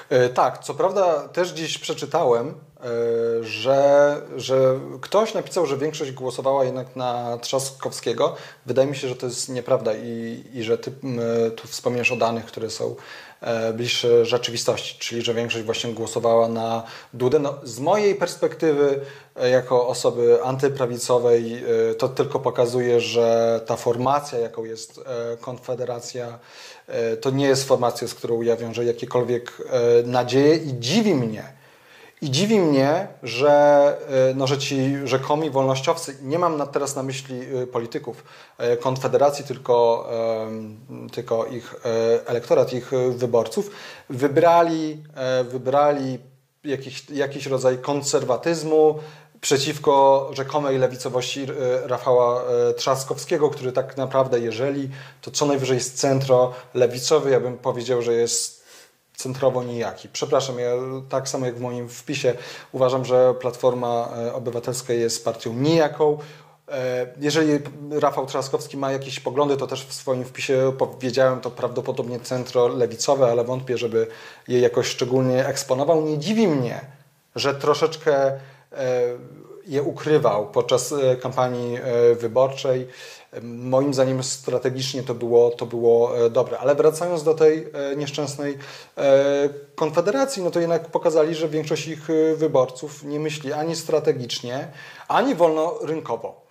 E, 0.10 0.30
tak, 0.30 0.64
co 0.64 0.74
prawda 0.74 1.28
też 1.28 1.54
gdzieś 1.54 1.78
przeczytałem, 1.78 2.48
e, 2.48 2.54
że, 3.44 4.22
że 4.38 4.80
ktoś 5.02 5.34
napisał, 5.34 5.66
że 5.66 5.78
większość 5.78 6.12
głosowała 6.12 6.66
jednak 6.66 6.96
na 6.96 7.38
Trzaskowskiego. 7.38 8.36
Wydaje 8.66 8.88
mi 8.88 8.96
się, 8.96 9.08
że 9.08 9.16
to 9.16 9.26
jest 9.26 9.50
nieprawda 9.50 9.94
i, 9.94 10.44
i 10.54 10.64
że 10.64 10.78
ty 10.78 10.92
tu 11.56 11.68
wspomniesz 11.68 12.12
o 12.12 12.16
danych, 12.16 12.46
które 12.46 12.70
są 12.70 12.96
e, 13.42 13.74
bliższe 13.74 14.26
rzeczywistości, 14.26 15.00
czyli 15.00 15.22
że 15.22 15.34
większość 15.34 15.66
właśnie 15.66 15.94
głosowała 15.94 16.48
na 16.48 16.84
Dudę. 17.14 17.40
No, 17.40 17.56
z 17.64 17.80
mojej 17.80 18.16
perspektywy, 18.16 19.00
jako 19.52 19.88
osoby 19.88 20.44
antyprawicowej, 20.44 21.64
to 21.98 22.10
tylko 22.10 22.40
pokazuje, 22.40 23.00
że 23.00 23.62
ta 23.66 23.76
formacja, 23.76 24.40
jaką 24.40 24.64
jest 24.64 25.02
Konfederacja, 25.42 26.40
E, 26.90 27.18
to 27.18 27.30
nie 27.30 27.46
jest 27.46 27.68
formacja, 27.68 28.08
z 28.08 28.14
którą 28.14 28.42
ja 28.42 28.58
wiążę 28.58 28.86
jakiekolwiek 28.86 29.62
e, 29.70 30.04
nadzieje 30.04 30.56
i 30.56 30.80
dziwi 30.80 31.16
mnie, 31.16 31.44
i 32.22 32.32
dziwi 32.32 32.60
mnie, 32.60 33.08
że, 33.24 33.52
e, 34.30 34.34
no, 34.34 34.48
że 34.48 34.58
ci 34.58 34.98
rzekomi 35.04 35.50
wolnościowcy, 35.50 36.18
nie 36.22 36.40
mam 36.40 36.68
teraz 36.68 36.96
na 36.96 37.04
myśli 37.04 37.42
polityków 37.72 38.24
Konfederacji, 38.80 39.46
tylko, 39.46 40.10
tylko 41.12 41.46
ich 41.46 41.76
elektorat, 42.26 42.74
ich 42.74 42.92
wyborców, 43.10 43.72
wybrali, 44.10 45.04
wybrali 45.44 46.20
jakiś, 46.64 47.10
jakiś 47.10 47.46
rodzaj 47.46 47.78
konserwatyzmu, 47.78 49.00
przeciwko 49.42 50.30
rzekomej 50.34 50.78
lewicowości 50.78 51.46
Rafała 51.84 52.44
Trzaskowskiego, 52.76 53.50
który 53.50 53.72
tak 53.72 53.98
naprawdę, 53.98 54.40
jeżeli 54.40 54.90
to 55.22 55.32
co 55.32 55.46
najwyżej 55.46 55.78
jest 55.78 56.00
centro 56.00 56.54
lewicowy, 56.74 57.30
ja 57.30 57.40
bym 57.40 57.58
powiedział, 57.58 58.02
że 58.02 58.14
jest 58.14 58.59
centrowo 59.20 59.64
nijaki. 59.64 60.10
Przepraszam, 60.10 60.60
ja 60.60 60.72
tak 61.10 61.30
samo 61.30 61.46
jak 61.46 61.56
w 61.56 61.62
moim 61.62 61.90
wpisie 61.90 62.34
uważam, 62.72 63.06
że 63.06 63.34
Platforma 63.34 64.10
e, 64.18 64.34
Obywatelska 64.34 64.94
jest 64.94 65.26
partią 65.26 65.54
nijaką. 65.54 66.18
Jeżeli 67.20 67.52
Rafał 67.92 68.26
Trzaskowski 68.26 68.78
ma 68.78 68.92
jakieś 68.92 69.20
poglądy, 69.20 69.58
to 69.58 69.68
też 69.68 69.86
w 69.86 69.94
swoim 69.94 70.26
wpisie 70.26 70.74
powiedziałem, 70.78 71.42
to 71.42 71.52
prawdopodobnie 71.52 72.20
centro 72.20 72.68
lewicowe, 72.68 73.32
ale 73.32 73.44
wątpię, 73.44 73.78
żeby 73.78 74.08
je 74.48 74.60
jakoś 74.60 74.88
szczególnie 74.88 75.48
eksponował. 75.48 76.02
Nie 76.02 76.18
dziwi 76.18 76.48
mnie, 76.48 76.82
że 77.36 77.56
troszeczkę 77.56 78.40
E, 78.72 79.02
je 79.70 79.84
ukrywał 79.84 80.48
podczas 80.48 80.92
e, 80.92 81.16
kampanii 81.16 81.78
e, 81.78 82.16
wyborczej. 82.16 82.88
Moim 83.44 83.94
zdaniem 83.94 84.24
strategicznie 84.24 85.04
to 85.04 85.14
było, 85.14 85.50
to 85.50 85.66
było 85.66 86.12
dobre. 86.30 86.60
Ale 86.60 86.76
wracając 86.76 87.24
do 87.24 87.34
tej 87.34 87.68
nieszczęsnej 87.98 88.58
konfederacji, 89.76 90.44
no 90.44 90.52
to 90.52 90.60
jednak 90.60 90.88
pokazali, 90.88 91.36
że 91.36 91.50
większość 91.50 91.88
ich 91.88 92.08
wyborców 92.36 93.04
nie 93.04 93.20
myśli 93.20 93.54
ani 93.54 93.76
strategicznie, 93.76 94.72
ani 95.08 95.36
wolnorynkowo. 95.36 96.42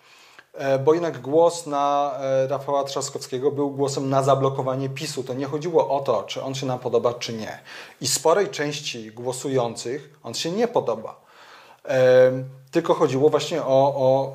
Bo 0.84 0.94
jednak 0.94 1.20
głos 1.20 1.66
na 1.66 2.14
Rafała 2.48 2.84
Trzaskowskiego 2.84 3.50
był 3.50 3.70
głosem 3.70 4.10
na 4.10 4.22
zablokowanie 4.22 4.88
PiSu. 4.88 5.24
To 5.24 5.34
nie 5.34 5.46
chodziło 5.46 5.90
o 5.96 6.00
to, 6.00 6.22
czy 6.22 6.42
on 6.42 6.54
się 6.54 6.66
nam 6.66 6.78
podoba, 6.78 7.14
czy 7.14 7.32
nie. 7.32 7.58
I 8.00 8.06
sporej 8.06 8.48
części 8.48 9.10
głosujących 9.12 10.10
on 10.22 10.34
się 10.34 10.50
nie 10.50 10.68
podoba 10.68 11.27
tylko 12.70 12.94
chodziło 12.94 13.30
właśnie 13.30 13.62
o, 13.62 13.94
o 13.96 14.32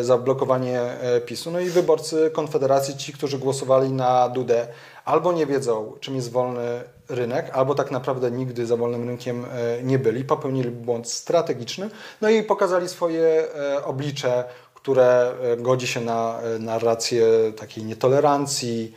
e, 0.00 0.04
zablokowanie 0.04 0.80
e, 0.80 1.20
PiSu. 1.20 1.50
No 1.50 1.60
i 1.60 1.70
wyborcy 1.70 2.30
Konfederacji, 2.34 2.96
ci, 2.96 3.12
którzy 3.12 3.38
głosowali 3.38 3.92
na 3.92 4.28
Dudę, 4.28 4.66
albo 5.04 5.32
nie 5.32 5.46
wiedzą, 5.46 5.92
czym 6.00 6.16
jest 6.16 6.32
wolny 6.32 6.82
rynek, 7.08 7.50
albo 7.52 7.74
tak 7.74 7.90
naprawdę 7.90 8.30
nigdy 8.30 8.66
za 8.66 8.76
wolnym 8.76 9.08
rynkiem 9.08 9.44
e, 9.44 9.82
nie 9.82 9.98
byli, 9.98 10.24
popełnili 10.24 10.70
błąd 10.70 11.10
strategiczny, 11.10 11.90
no 12.20 12.28
i 12.28 12.42
pokazali 12.42 12.88
swoje 12.88 13.46
oblicze, 13.84 14.44
które 14.74 15.32
godzi 15.58 15.86
się 15.86 16.00
na 16.00 16.38
narrację 16.58 17.26
takiej 17.56 17.84
nietolerancji, 17.84 18.94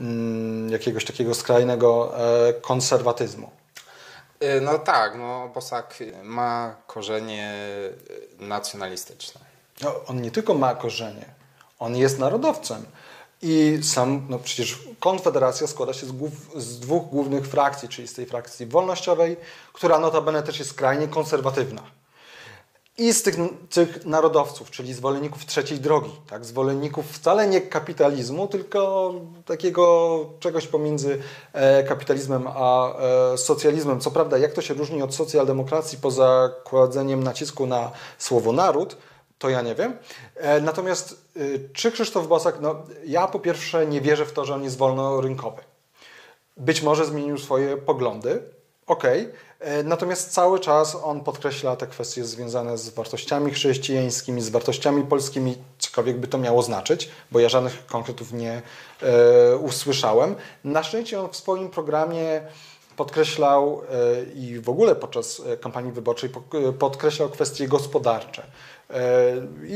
mm, 0.00 0.68
jakiegoś 0.68 1.04
takiego 1.04 1.34
skrajnego 1.34 2.12
konserwatyzmu. 2.60 3.59
Y, 4.44 4.60
no 4.60 4.78
tak, 4.78 5.18
no 5.18 5.48
Bosak 5.54 5.98
ma 6.22 6.76
korzenie 6.86 7.54
nacjonalistyczne. 8.38 9.40
No, 9.82 9.94
on 10.06 10.22
nie 10.22 10.30
tylko 10.30 10.54
ma 10.54 10.74
korzenie, 10.74 11.24
on 11.78 11.96
jest 11.96 12.18
narodowcem. 12.18 12.86
I 13.42 13.78
sam, 13.82 14.26
no 14.28 14.38
przecież 14.38 14.78
Konfederacja 15.00 15.66
składa 15.66 15.92
się 15.92 16.06
z, 16.06 16.12
głów, 16.12 16.32
z, 16.56 16.78
dwóch 16.78 17.08
głównych 17.08 17.46
frakcji, 17.46 17.88
czyli 17.88 18.08
z 18.08 18.14
tej 18.14 18.26
frakcji 18.26 18.66
wolnościowej, 18.66 19.36
która 19.72 19.98
notabene 19.98 20.42
też 20.42 20.58
jest 20.58 20.70
skrajnie 20.70 21.08
konserwatywna 21.08 21.99
i 23.00 23.12
z 23.12 23.22
tych, 23.22 23.34
tych 23.70 24.06
narodowców, 24.06 24.70
czyli 24.70 24.94
zwolenników 24.94 25.46
trzeciej 25.46 25.80
drogi, 25.80 26.10
tak? 26.26 26.44
zwolenników 26.44 27.06
wcale 27.06 27.48
nie 27.48 27.60
kapitalizmu, 27.60 28.48
tylko 28.48 29.14
takiego 29.44 30.26
czegoś 30.40 30.66
pomiędzy 30.66 31.22
e, 31.52 31.84
kapitalizmem 31.84 32.44
a 32.46 32.94
e, 32.98 33.38
socjalizmem. 33.38 34.00
Co 34.00 34.10
prawda, 34.10 34.38
jak 34.38 34.52
to 34.52 34.62
się 34.62 34.74
różni 34.74 35.02
od 35.02 35.14
socjaldemokracji 35.14 35.98
poza 35.98 36.50
kładzeniem 36.64 37.22
nacisku 37.22 37.66
na 37.66 37.90
słowo 38.18 38.52
naród, 38.52 38.96
to 39.38 39.48
ja 39.48 39.62
nie 39.62 39.74
wiem. 39.74 39.96
E, 40.36 40.60
natomiast 40.60 41.30
czy 41.72 41.92
Krzysztof 41.92 42.28
Bosak, 42.28 42.60
no 42.60 42.82
ja 43.06 43.26
po 43.26 43.38
pierwsze 43.38 43.86
nie 43.86 44.00
wierzę 44.00 44.26
w 44.26 44.32
to, 44.32 44.44
że 44.44 44.54
on 44.54 44.64
jest 44.64 44.76
wolnorynkowy. 44.76 45.62
Być 46.56 46.82
może 46.82 47.06
zmienił 47.06 47.38
swoje 47.38 47.76
poglądy, 47.76 48.42
okej, 48.86 49.22
okay 49.22 49.49
E, 49.49 49.49
natomiast 49.84 50.32
cały 50.32 50.60
czas 50.60 50.96
on 51.02 51.20
podkreśla 51.20 51.76
te 51.76 51.86
kwestie 51.86 52.24
związane 52.24 52.78
z 52.78 52.88
wartościami 52.88 53.50
chrześcijańskimi, 53.50 54.40
z 54.42 54.48
wartościami 54.48 55.02
polskimi, 55.02 55.58
cokolwiek 55.78 56.18
by 56.18 56.28
to 56.28 56.38
miało 56.38 56.62
znaczyć, 56.62 57.10
bo 57.32 57.40
ja 57.40 57.48
żadnych 57.48 57.86
konkretów 57.86 58.32
nie 58.32 58.62
e, 59.02 59.56
usłyszałem. 59.56 60.34
Na 60.64 60.82
szczęście 60.82 61.20
on 61.20 61.28
w 61.28 61.36
swoim 61.36 61.68
programie 61.68 62.40
podkreślał 62.96 63.82
i 64.34 64.58
w 64.58 64.68
ogóle 64.68 64.96
podczas 64.96 65.42
kampanii 65.60 65.92
wyborczej 65.92 66.30
podkreślał 66.78 67.28
kwestie 67.28 67.68
gospodarcze. 67.68 68.42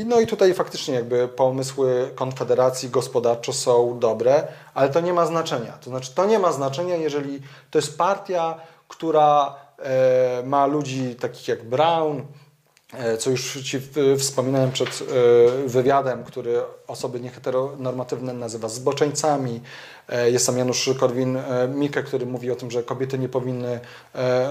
No 0.05 0.19
i 0.19 0.27
tutaj 0.27 0.53
faktycznie 0.53 0.95
jakby 0.95 1.27
pomysły 1.27 2.11
Konfederacji 2.15 2.89
gospodarczo 2.89 3.53
są 3.53 3.99
dobre, 3.99 4.47
ale 4.73 4.89
to 4.89 4.99
nie 4.99 5.13
ma 5.13 5.25
znaczenia. 5.25 5.71
To 5.71 5.89
znaczy 5.89 6.15
to 6.15 6.25
nie 6.25 6.39
ma 6.39 6.51
znaczenia, 6.51 6.95
jeżeli 6.95 7.41
to 7.71 7.77
jest 7.77 7.97
partia, 7.97 8.59
która 8.87 9.55
ma 10.43 10.65
ludzi 10.65 11.15
takich 11.15 11.47
jak 11.47 11.63
Brown, 11.63 12.27
E, 12.93 13.17
co 13.17 13.29
już 13.29 13.59
Ci 13.63 13.81
wspominałem 14.17 14.71
przed 14.71 14.89
e, 14.89 15.67
wywiadem, 15.67 16.23
który 16.23 16.61
osoby 16.87 17.19
nieheteronormatywne 17.19 18.33
nazywa 18.33 18.69
zboczeńcami. 18.69 19.61
E, 20.09 20.31
jest 20.31 20.45
tam 20.45 20.57
Janusz 20.57 20.89
Korwin-Mikke, 20.89 22.03
który 22.03 22.25
mówi 22.25 22.51
o 22.51 22.55
tym, 22.55 22.71
że 22.71 22.83
kobiety 22.83 23.19
nie 23.19 23.29
powinny 23.29 23.79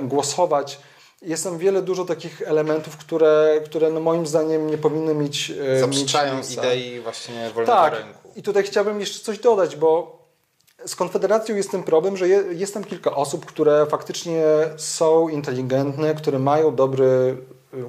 głosować. 0.02 0.78
Jest 1.22 1.44
tam 1.44 1.58
wiele, 1.58 1.82
dużo 1.82 2.04
takich 2.04 2.42
elementów, 2.42 2.96
które, 2.96 3.60
które 3.64 3.90
no 3.90 4.00
moim 4.00 4.26
zdaniem 4.26 4.70
nie 4.70 4.78
powinny 4.78 5.14
mieć 5.14 5.52
Zaprzeczają 5.80 6.37
mieć 6.37 6.52
idei 6.52 7.00
właśnie 7.00 7.50
wolnego 7.50 7.72
tak. 7.72 7.94
rynku. 7.94 8.32
I 8.37 8.42
tutaj 8.42 8.62
chciałbym 8.62 9.00
jeszcze 9.00 9.24
coś 9.24 9.38
dodać, 9.38 9.76
bo 9.76 10.23
z 10.87 10.97
Konfederacją 10.97 11.57
jest 11.57 11.70
ten 11.70 11.83
problem, 11.83 12.16
że 12.16 12.29
jest 12.29 12.75
tam 12.75 12.85
kilka 12.85 13.14
osób, 13.14 13.47
które 13.47 13.87
faktycznie 13.87 14.44
są 14.77 15.29
inteligentne, 15.29 16.14
które 16.14 16.38
mają 16.38 16.75
dobry 16.75 17.37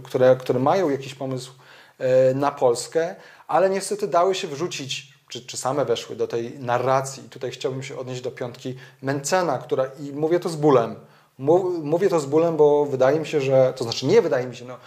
które, 0.04 0.36
które 0.36 0.60
mają 0.60 0.90
jakiś 0.90 1.16
pomysł 1.16 1.52
e, 1.98 2.34
na 2.34 2.52
Polskę, 2.52 3.16
ale 3.48 3.70
niestety 3.70 4.08
dały 4.08 4.36
się 4.36 4.48
wrzucić, 4.48 5.14
czy, 5.30 5.46
czy 5.46 5.58
same 5.58 5.86
weszły 5.86 6.16
do 6.16 6.28
tej 6.28 6.60
narracji. 6.60 7.24
Tutaj 7.30 7.52
chciałbym 7.52 7.84
się 7.84 7.98
odnieść 7.98 8.22
do 8.22 8.32
piątki 8.32 8.76
Mencena, 9.02 9.58
która, 9.58 9.86
i 10.00 10.12
mówię 10.12 10.40
to 10.40 10.50
z 10.50 10.56
bólem, 10.56 10.96
Mówię 11.84 12.10
to 12.10 12.20
z 12.20 12.26
bólem, 12.26 12.58
bo 12.58 12.86
wydaje 12.86 13.20
mi 13.20 13.28
się, 13.28 13.42
że, 13.42 13.74
to 13.76 13.84
znaczy 13.84 14.06
nie 14.06 14.22
wydaje 14.22 14.48
mi 14.48 14.56
się, 14.56 14.66
no, 14.66 14.78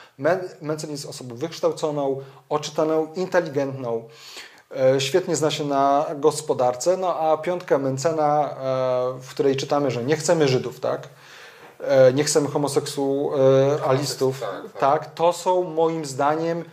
Mencen 0.62 0.90
jest 0.90 1.06
osobą 1.06 1.34
wykształconą, 1.34 2.20
oczytaną, 2.48 3.14
inteligentną, 3.14 4.08
świetnie 4.98 5.36
zna 5.36 5.50
się 5.50 5.64
na 5.64 6.06
gospodarce, 6.16 6.96
no 6.96 7.18
a 7.18 7.36
piątka 7.36 7.78
Mencena, 7.78 8.50
e, 8.50 8.54
w 9.20 9.28
której 9.30 9.56
czytamy, 9.56 9.90
że 9.90 10.04
nie 10.04 10.16
chcemy 10.16 10.48
Żydów, 10.48 10.80
tak? 10.80 11.08
E, 11.80 12.12
nie 12.12 12.24
chcemy 12.24 12.48
homoseksualistów, 12.48 14.40
tak, 14.40 14.62
tak. 14.62 14.80
tak, 14.80 15.14
to 15.14 15.32
są 15.32 15.64
moim 15.64 16.04
zdaniem, 16.04 16.64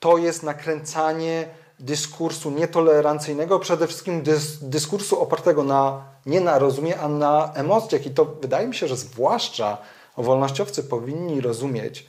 to 0.00 0.18
jest 0.18 0.42
nakręcanie 0.42 1.48
dyskursu 1.80 2.50
nietolerancyjnego, 2.50 3.58
przede 3.58 3.86
wszystkim 3.86 4.22
dys, 4.22 4.58
dyskursu 4.62 5.20
opartego 5.20 5.64
na, 5.64 6.02
nie 6.26 6.40
na 6.40 6.58
rozumie, 6.58 7.00
a 7.00 7.08
na 7.08 7.52
emocjach. 7.54 8.06
I 8.06 8.10
to 8.10 8.24
wydaje 8.24 8.68
mi 8.68 8.74
się, 8.74 8.88
że 8.88 8.96
zwłaszcza 8.96 9.78
wolnościowcy 10.16 10.84
powinni 10.84 11.40
rozumieć, 11.40 12.06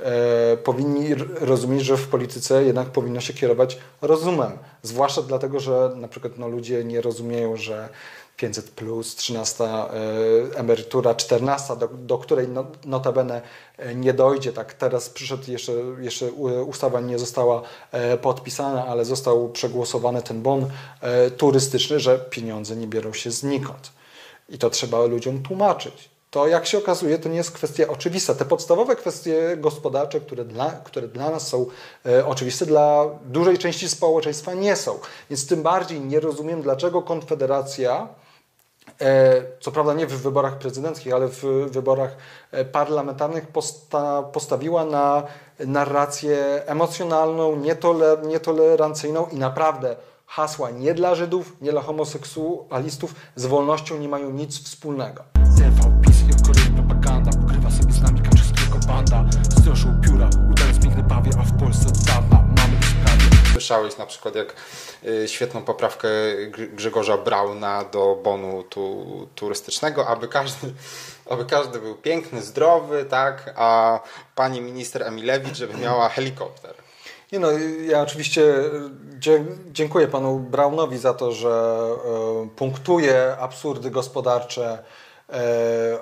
e, 0.00 0.56
powinni 0.56 1.14
rozumieć, 1.40 1.84
że 1.84 1.96
w 1.96 2.08
polityce 2.08 2.64
jednak 2.64 2.88
powinno 2.88 3.20
się 3.20 3.34
kierować 3.34 3.78
rozumem. 4.02 4.52
Zwłaszcza 4.82 5.22
dlatego, 5.22 5.60
że 5.60 5.92
na 5.96 6.08
przykład 6.08 6.38
no, 6.38 6.48
ludzie 6.48 6.84
nie 6.84 7.00
rozumieją, 7.00 7.56
że 7.56 7.88
500 8.38 8.70
plus, 8.70 9.16
13 9.16 9.64
e, 9.64 9.90
emerytura, 10.54 11.14
14, 11.14 11.76
do, 11.76 11.88
do 11.88 12.18
której 12.18 12.48
no, 12.48 12.66
notabene 12.84 13.42
e, 13.76 13.94
nie 13.94 14.14
dojdzie. 14.14 14.52
Tak 14.52 14.74
teraz 14.74 15.10
przyszedł 15.10 15.50
jeszcze, 15.50 15.72
jeszcze 16.00 16.32
ustawa 16.66 17.00
nie 17.00 17.18
została 17.18 17.62
e, 17.92 18.18
podpisana, 18.18 18.86
ale 18.86 19.04
został 19.04 19.48
przegłosowany 19.48 20.22
ten 20.22 20.42
bon 20.42 20.66
turystyczny, 21.36 22.00
że 22.00 22.18
pieniądze 22.18 22.76
nie 22.76 22.86
biorą 22.86 23.12
się 23.12 23.30
znikąd. 23.30 23.92
I 24.48 24.58
to 24.58 24.70
trzeba 24.70 25.04
ludziom 25.04 25.42
tłumaczyć. 25.42 26.10
To 26.30 26.46
jak 26.46 26.66
się 26.66 26.78
okazuje, 26.78 27.18
to 27.18 27.28
nie 27.28 27.36
jest 27.36 27.50
kwestia 27.50 27.88
oczywista. 27.88 28.34
Te 28.34 28.44
podstawowe 28.44 28.96
kwestie 28.96 29.56
gospodarcze, 29.56 30.20
które 30.20 30.44
dla, 30.44 30.70
które 30.70 31.08
dla 31.08 31.30
nas 31.30 31.48
są 31.48 31.66
e, 32.06 32.26
oczywiste, 32.26 32.66
dla 32.66 33.06
dużej 33.24 33.58
części 33.58 33.88
społeczeństwa 33.88 34.54
nie 34.54 34.76
są. 34.76 34.98
Więc 35.30 35.46
tym 35.46 35.62
bardziej 35.62 36.00
nie 36.00 36.20
rozumiem, 36.20 36.62
dlaczego 36.62 37.02
Konfederacja 37.02 38.08
E, 39.00 39.42
co 39.60 39.72
prawda 39.72 39.94
nie 39.94 40.06
w 40.06 40.22
wyborach 40.22 40.58
prezydenckich, 40.58 41.14
ale 41.14 41.28
w 41.28 41.42
wyborach 41.70 42.16
e, 42.50 42.64
parlamentarnych 42.64 43.46
posta 43.46 44.22
postawiła 44.22 44.84
na 44.84 45.22
narrację 45.66 46.62
emocjonalną, 46.66 47.56
nietoler 47.56 48.26
nietolerancyjną 48.26 49.26
i 49.26 49.36
naprawdę 49.36 49.96
hasła 50.26 50.70
nie 50.70 50.94
dla 50.94 51.14
Żydów, 51.14 51.56
nie 51.60 51.70
dla 51.70 51.82
homoseksualistów 51.82 53.14
z 53.36 53.46
wolnością 53.46 53.98
nie 53.98 54.08
mają 54.08 54.30
nic 54.30 54.64
wspólnego. 54.64 55.37
TV, 56.28 56.52
PiS 56.52 56.66
i 56.68 56.70
propaganda, 56.70 57.30
ukrywa 57.44 57.70
sobie 57.70 57.92
z 57.92 58.02
nami 58.02 58.20
kaczyńskiego 58.20 58.78
banda, 58.86 59.24
stroszył 59.60 59.90
pióra, 60.04 60.30
udając 60.50 60.82
piękne 60.82 61.02
bawie, 61.02 61.30
a 61.40 61.42
w 61.42 61.58
Polsce 61.58 61.88
od 61.88 61.98
dawna 61.98 62.36
mamy 62.36 62.76
sprawie. 62.82 63.52
Słyszałeś 63.52 63.98
na 63.98 64.06
przykład 64.06 64.34
jak 64.34 64.54
Y, 65.04 65.28
świetną 65.28 65.62
poprawkę 65.62 66.08
Grzegorza 66.72 67.18
Brauna 67.18 67.84
do 67.84 68.20
bonu 68.24 68.62
tu, 68.62 69.06
turystycznego, 69.34 70.06
aby 70.06 70.28
każdy, 70.28 70.72
aby 71.30 71.44
każdy 71.44 71.78
był 71.78 71.94
piękny, 71.94 72.42
zdrowy, 72.42 73.04
tak, 73.04 73.54
a 73.56 74.00
pani 74.34 74.60
minister 74.60 75.02
Emilewicz, 75.02 75.56
żeby 75.56 75.78
miała 75.78 76.08
helikopter. 76.08 76.74
Nie 77.32 77.38
no, 77.38 77.48
ja 77.88 78.02
oczywiście 78.02 78.54
dziękuję 79.72 80.08
panu 80.08 80.38
Braunowi 80.38 80.98
za 80.98 81.14
to, 81.14 81.32
że 81.32 81.80
e, 82.44 82.48
punktuje 82.56 83.36
absurdy 83.40 83.90
gospodarcze, 83.90 84.78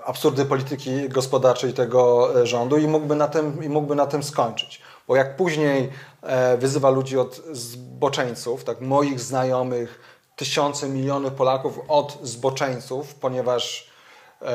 absurdy 0.04 0.44
polityki 0.44 1.08
gospodarczej 1.08 1.72
tego 1.72 2.30
e, 2.40 2.46
rządu 2.46 2.76
i 2.76 2.86
mógłby 2.86 3.14
na 3.14 3.28
tym, 3.28 3.64
i 3.64 3.68
mógłby 3.68 3.94
na 3.94 4.06
tym 4.06 4.22
skończyć. 4.22 4.80
Bo 5.08 5.16
jak 5.16 5.36
później 5.36 5.90
e, 6.22 6.56
wyzywa 6.56 6.90
ludzi 6.90 7.18
od 7.18 7.42
zboczeńców, 7.52 8.64
tak 8.64 8.80
moich 8.80 9.20
znajomych, 9.20 10.00
tysiące, 10.36 10.88
miliony 10.88 11.30
Polaków 11.30 11.80
od 11.88 12.18
zboczeńców, 12.22 13.14
ponieważ 13.14 13.90
e, 14.42 14.54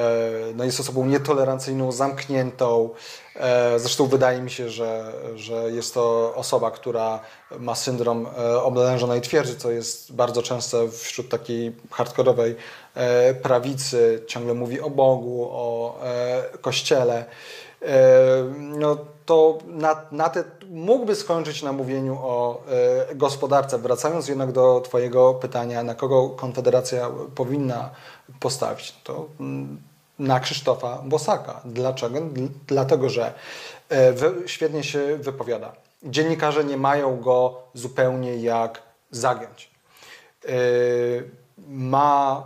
no 0.56 0.64
jest 0.64 0.80
osobą 0.80 1.06
nietolerancyjną, 1.06 1.92
zamkniętą. 1.92 2.90
E, 3.36 3.80
zresztą 3.80 4.08
wydaje 4.08 4.42
mi 4.42 4.52
się, 4.52 4.70
że, 4.70 5.14
że 5.36 5.72
jest 5.72 5.94
to 5.94 6.34
osoba, 6.36 6.72
która 6.72 7.20
ma 7.60 7.76
syndrom 7.76 8.28
oblężonej 8.64 9.22
twierdzy, 9.22 9.56
co 9.56 9.72
jest 9.72 10.16
bardzo 10.16 10.42
częste 10.44 10.90
wśród 10.90 11.30
takiej 11.30 11.76
hardkorowej 11.92 12.56
prawicy. 13.42 14.24
Ciągle 14.28 14.54
mówi 14.54 14.82
o 14.82 14.90
Bogu, 14.90 15.48
o 15.52 16.00
Kościele. 16.62 17.26
No, 18.58 18.98
to 19.26 19.58
na, 19.68 20.06
na 20.12 20.30
te, 20.30 20.44
mógłby 20.70 21.16
skończyć 21.16 21.64
na 21.64 21.72
mówieniu 21.72 22.18
o 22.22 22.64
e, 23.12 23.16
gospodarce. 23.16 23.78
Wracając 23.78 24.28
jednak 24.28 24.52
do 24.52 24.82
Twojego 24.82 25.34
pytania, 25.34 25.84
na 25.84 25.96
kogo 25.96 26.30
Konfederacja 26.30 27.12
powinna 27.36 27.90
postawić, 28.40 28.96
to 29.04 29.28
mm, 29.40 29.82
na 30.20 30.40
Krzysztofa 30.40 31.02
Bosaka. 31.06 31.62
Dlaczego? 31.66 32.20
Dlatego, 32.68 33.10
że 33.10 33.34
e, 33.92 34.14
świetnie 34.46 34.84
się 34.84 35.18
wypowiada. 35.18 35.72
Dziennikarze 36.04 36.64
nie 36.64 36.78
mają 36.78 37.22
go 37.22 37.62
zupełnie 37.74 38.36
jak 38.36 38.82
zagiąć. 39.12 39.72
Ma 41.68 42.44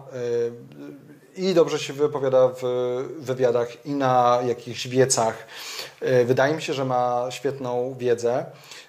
i 1.37 1.53
dobrze 1.53 1.79
się 1.79 1.93
wypowiada 1.93 2.49
w 2.61 2.63
wywiadach 3.19 3.85
i 3.85 3.91
na 3.91 4.39
jakichś 4.47 4.87
wiecach. 4.87 5.47
E, 6.01 6.25
wydaje 6.25 6.55
mi 6.55 6.61
się, 6.61 6.73
że 6.73 6.85
ma 6.85 7.25
świetną 7.29 7.95
wiedzę, 7.97 8.45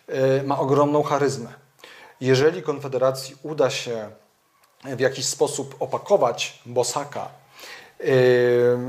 e, 0.08 0.42
ma 0.42 0.58
ogromną 0.58 1.02
charyzmę. 1.02 1.48
Jeżeli 2.20 2.62
Konfederacji 2.62 3.36
uda 3.42 3.70
się 3.70 4.10
w 4.84 5.00
jakiś 5.00 5.26
sposób 5.26 5.76
opakować 5.80 6.62
Bosaka, 6.66 7.28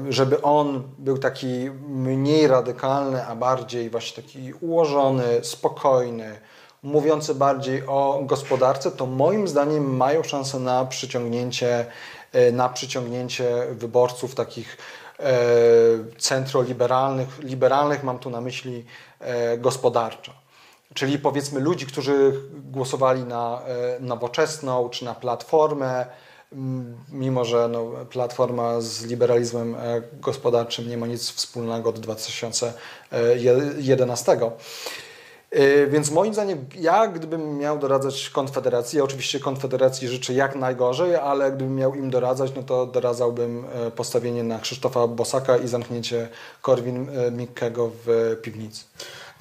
żeby 0.10 0.42
on 0.42 0.84
był 0.98 1.18
taki 1.18 1.70
mniej 1.90 2.48
radykalny, 2.48 3.26
a 3.26 3.36
bardziej 3.36 3.90
właśnie 3.90 4.24
taki 4.24 4.54
ułożony, 4.54 5.44
spokojny, 5.44 6.40
mówiący 6.84 7.36
bardziej 7.36 7.84
o 7.88 8.22
gospodarce, 8.24 8.92
to 8.92 9.06
moim 9.06 9.48
zdaniem 9.48 9.98
mają 9.98 10.24
szansę 10.24 10.60
na 10.60 10.86
przyciągnięcie 10.86 11.86
E, 12.32 12.52
na 12.52 12.70
przyciągnięcie 12.70 13.68
wyborców 13.72 14.36
takich 14.36 14.78
e, 15.20 15.34
centroliberalnych, 16.18 17.40
liberalnych 17.40 18.04
mam 18.04 18.20
tu 18.20 18.30
na 18.30 18.42
myśli 18.42 18.86
e, 19.20 19.58
gospodarczo. 19.58 20.34
Czyli 20.94 21.20
powiedzmy 21.20 21.60
ludzi, 21.60 21.86
którzy 21.86 22.42
głosowali 22.72 23.24
na 23.24 23.62
nowoczesną 24.00 24.90
czy 24.90 25.06
na 25.06 25.16
platformę, 25.16 26.06
mimo 27.10 27.46
że 27.46 27.68
no, 27.68 27.92
platforma 28.10 28.82
z 28.82 29.06
liberalizmem 29.06 29.76
gospodarczym 30.14 30.90
nie 30.90 30.98
ma 30.98 31.08
nic 31.08 31.32
wspólnego 31.32 31.90
od 31.90 32.00
2011. 32.00 34.38
Yy, 35.52 35.88
więc 35.88 36.12
moim 36.12 36.34
zdaniem, 36.34 36.66
ja 36.76 37.08
gdybym 37.08 37.58
miał 37.58 37.80
doradzać 37.80 38.30
Konfederacji, 38.30 38.98
ja 38.98 39.04
oczywiście 39.04 39.40
Konfederacji 39.40 40.08
życzę 40.08 40.34
jak 40.34 40.56
najgorzej, 40.56 41.16
ale 41.16 41.52
gdybym 41.52 41.76
miał 41.76 41.96
im 41.96 42.10
doradzać, 42.10 42.52
no 42.56 42.64
to 42.64 42.86
doradzałbym 42.86 43.66
e, 43.74 43.92
postawienie 43.92 44.44
na 44.44 44.60
Krzysztofa 44.60 45.08
Bosaka 45.08 45.58
i 45.58 45.68
zamknięcie 45.68 46.30
Korwin-Mikkego 46.62 47.90
w 48.06 48.38
piwnicy. 48.42 48.84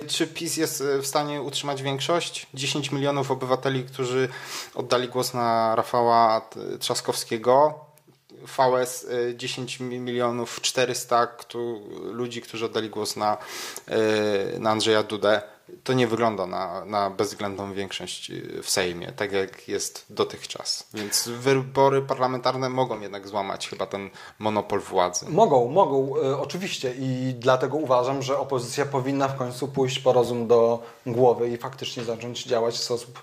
Czy 0.09 0.27
PiS 0.27 0.57
jest 0.57 0.81
e, 0.81 0.99
w 0.99 1.07
stanie 1.07 1.43
utrzymać 1.43 1.83
większość? 1.83 2.47
10 2.55 2.93
milionów 2.93 3.31
obywateli, 3.31 3.85
którzy 3.85 4.29
oddali 4.75 5.09
głos 5.09 5.35
na 5.35 5.75
Rafała 5.77 6.49
Trzaskowskiego, 6.79 7.87
VS 8.43 9.07
10 9.35 9.81
milionów 9.81 10.61
400 10.61 11.29
ludzi, 12.13 12.43
którzy 12.43 12.67
oddali 12.67 12.91
głos 12.91 13.17
na, 13.17 13.39
e, 13.89 14.59
na 14.59 14.71
Andrzeja 14.71 15.03
Dudę. 15.03 15.56
To 15.85 15.93
nie 15.93 16.07
wygląda 16.07 16.47
na, 16.47 16.85
na 16.85 17.11
bezwzględną 17.11 17.73
większość 17.73 18.31
e, 18.31 18.63
w 18.63 18.71
Sejmie, 18.71 19.13
tak 19.13 19.33
jak 19.33 19.69
jest 19.69 20.07
dotychczas. 20.11 20.87
Więc 20.95 21.29
wybory 21.29 22.03
parlamentarne 22.03 22.69
mogą 22.69 23.01
jednak 23.01 23.29
złamać 23.29 23.69
chyba 23.69 23.87
ten 23.87 24.11
monopol 24.39 24.81
władzy. 24.81 25.27
Mogą, 25.29 25.69
mogą, 25.69 26.17
e, 26.17 26.39
oczywiście 26.39 26.95
i 26.99 27.35
dlatego 27.39 27.77
uważam, 27.77 28.23
że 28.23 28.39
opozycja 28.39 28.87
powinna 28.87 29.29
w 29.29 29.37
końcu 29.37 29.69
pójść 29.69 29.99
po 29.99 30.13
rozum 30.13 30.47
do 30.47 30.83
głowy 31.07 31.51
i 31.51 31.57
faktycznie 31.57 32.05
zacząć 32.05 32.45
działać 32.45 32.75
w 32.75 32.83
sposób 32.83 33.23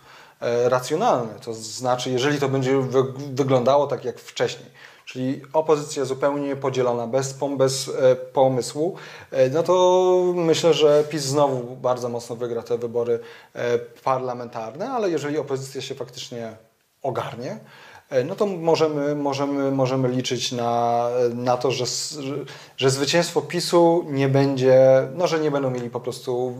racjonalny. 0.66 1.34
To 1.46 1.54
znaczy, 1.54 2.10
jeżeli 2.10 2.40
to 2.40 2.50
będzie 2.50 2.80
wy 2.80 3.04
wyglądało 3.34 3.88
tak 3.88 4.06
jak 4.06 4.20
wcześniej, 4.20 4.70
czyli 5.06 5.42
opozycja 5.54 6.06
zupełnie 6.06 6.56
podzielona, 6.56 7.08
bez, 7.08 7.38
bez 7.58 7.90
e, 7.90 8.16
pomysłu, 8.16 8.96
e, 9.32 9.50
no 9.50 9.64
to 9.64 10.34
myślę, 10.36 10.74
że 10.74 11.04
PiS 11.10 11.24
znowu 11.24 11.76
bardzo 11.76 12.10
mocno 12.10 12.36
wygra 12.36 12.62
te 12.62 12.78
wybory 12.78 13.20
e, 13.56 13.80
parlamentarne, 13.80 14.92
ale 14.92 15.10
jeżeli 15.10 15.38
opozycja 15.38 15.82
się 15.82 15.96
faktycznie 15.96 16.56
ogarnie, 17.02 17.60
no 18.26 18.36
to 18.36 18.46
możemy, 18.46 19.16
możemy, 19.16 19.72
możemy 19.72 20.08
liczyć 20.08 20.52
na, 20.52 21.08
na 21.34 21.58
to, 21.58 21.72
że, 21.72 21.86
że 22.78 22.90
zwycięstwo 22.90 23.42
PiSu 23.42 24.06
nie 24.08 24.30
będzie, 24.30 25.08
no 25.16 25.28
że 25.28 25.40
nie 25.40 25.52
będą 25.52 25.70
mieli 25.70 25.90
po 25.90 26.00
prostu 26.00 26.54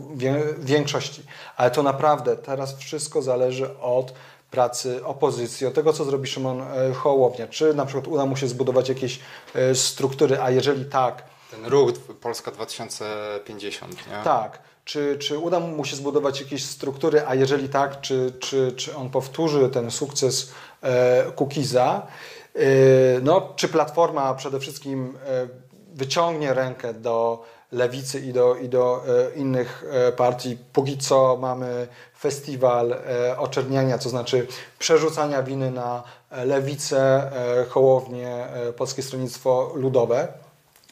większości. 0.58 1.22
Ale 1.56 1.70
to 1.70 1.82
naprawdę 1.82 2.36
teraz 2.36 2.76
wszystko 2.76 3.22
zależy 3.22 3.78
od 3.78 4.12
pracy 4.54 5.04
opozycji, 5.04 5.66
od 5.66 5.74
tego, 5.74 5.92
co 5.92 6.04
zrobi 6.04 6.28
Szymon 6.28 6.62
e, 6.62 6.92
Hołownia. 6.92 7.48
Czy 7.48 7.74
na 7.74 7.86
przykład 7.86 8.08
uda 8.08 8.26
mu 8.26 8.36
się 8.36 8.48
zbudować 8.48 8.88
jakieś 8.88 9.20
e, 9.54 9.74
struktury, 9.74 10.40
a 10.40 10.50
jeżeli 10.50 10.84
tak... 10.84 11.24
Ten 11.50 11.66
ruch 11.66 11.92
Polska 12.20 12.50
2050, 12.50 13.92
nie? 13.92 14.24
Tak. 14.24 14.58
Czy, 14.84 15.18
czy 15.18 15.38
uda 15.38 15.60
mu 15.60 15.84
się 15.84 15.96
zbudować 15.96 16.40
jakieś 16.40 16.64
struktury, 16.64 17.22
a 17.26 17.34
jeżeli 17.34 17.68
tak, 17.68 18.00
czy, 18.00 18.32
czy, 18.40 18.72
czy 18.72 18.96
on 18.96 19.10
powtórzy 19.10 19.68
ten 19.68 19.90
sukces 19.90 20.52
e, 20.82 21.32
Kukiza? 21.36 22.06
E, 22.54 23.20
no, 23.22 23.52
czy 23.56 23.68
Platforma 23.68 24.34
przede 24.34 24.60
wszystkim 24.60 25.18
e, 25.26 25.48
wyciągnie 25.94 26.54
rękę 26.54 26.94
do 26.94 27.44
lewicy 27.72 28.20
i 28.20 28.32
do, 28.32 28.56
i 28.56 28.68
do 28.68 29.02
e, 29.06 29.34
innych 29.34 29.84
partii. 30.16 30.58
Póki 30.72 30.98
co 30.98 31.36
mamy 31.40 31.88
festiwal 32.24 32.92
e, 32.92 33.38
oczerniania, 33.38 33.98
to 33.98 34.08
znaczy 34.08 34.46
przerzucania 34.78 35.42
winy 35.42 35.70
na 35.70 36.02
lewicę, 36.30 37.30
Hołownię, 37.68 38.46
Polskie 38.76 39.02
Stronnictwo 39.02 39.72
Ludowe, 39.74 40.28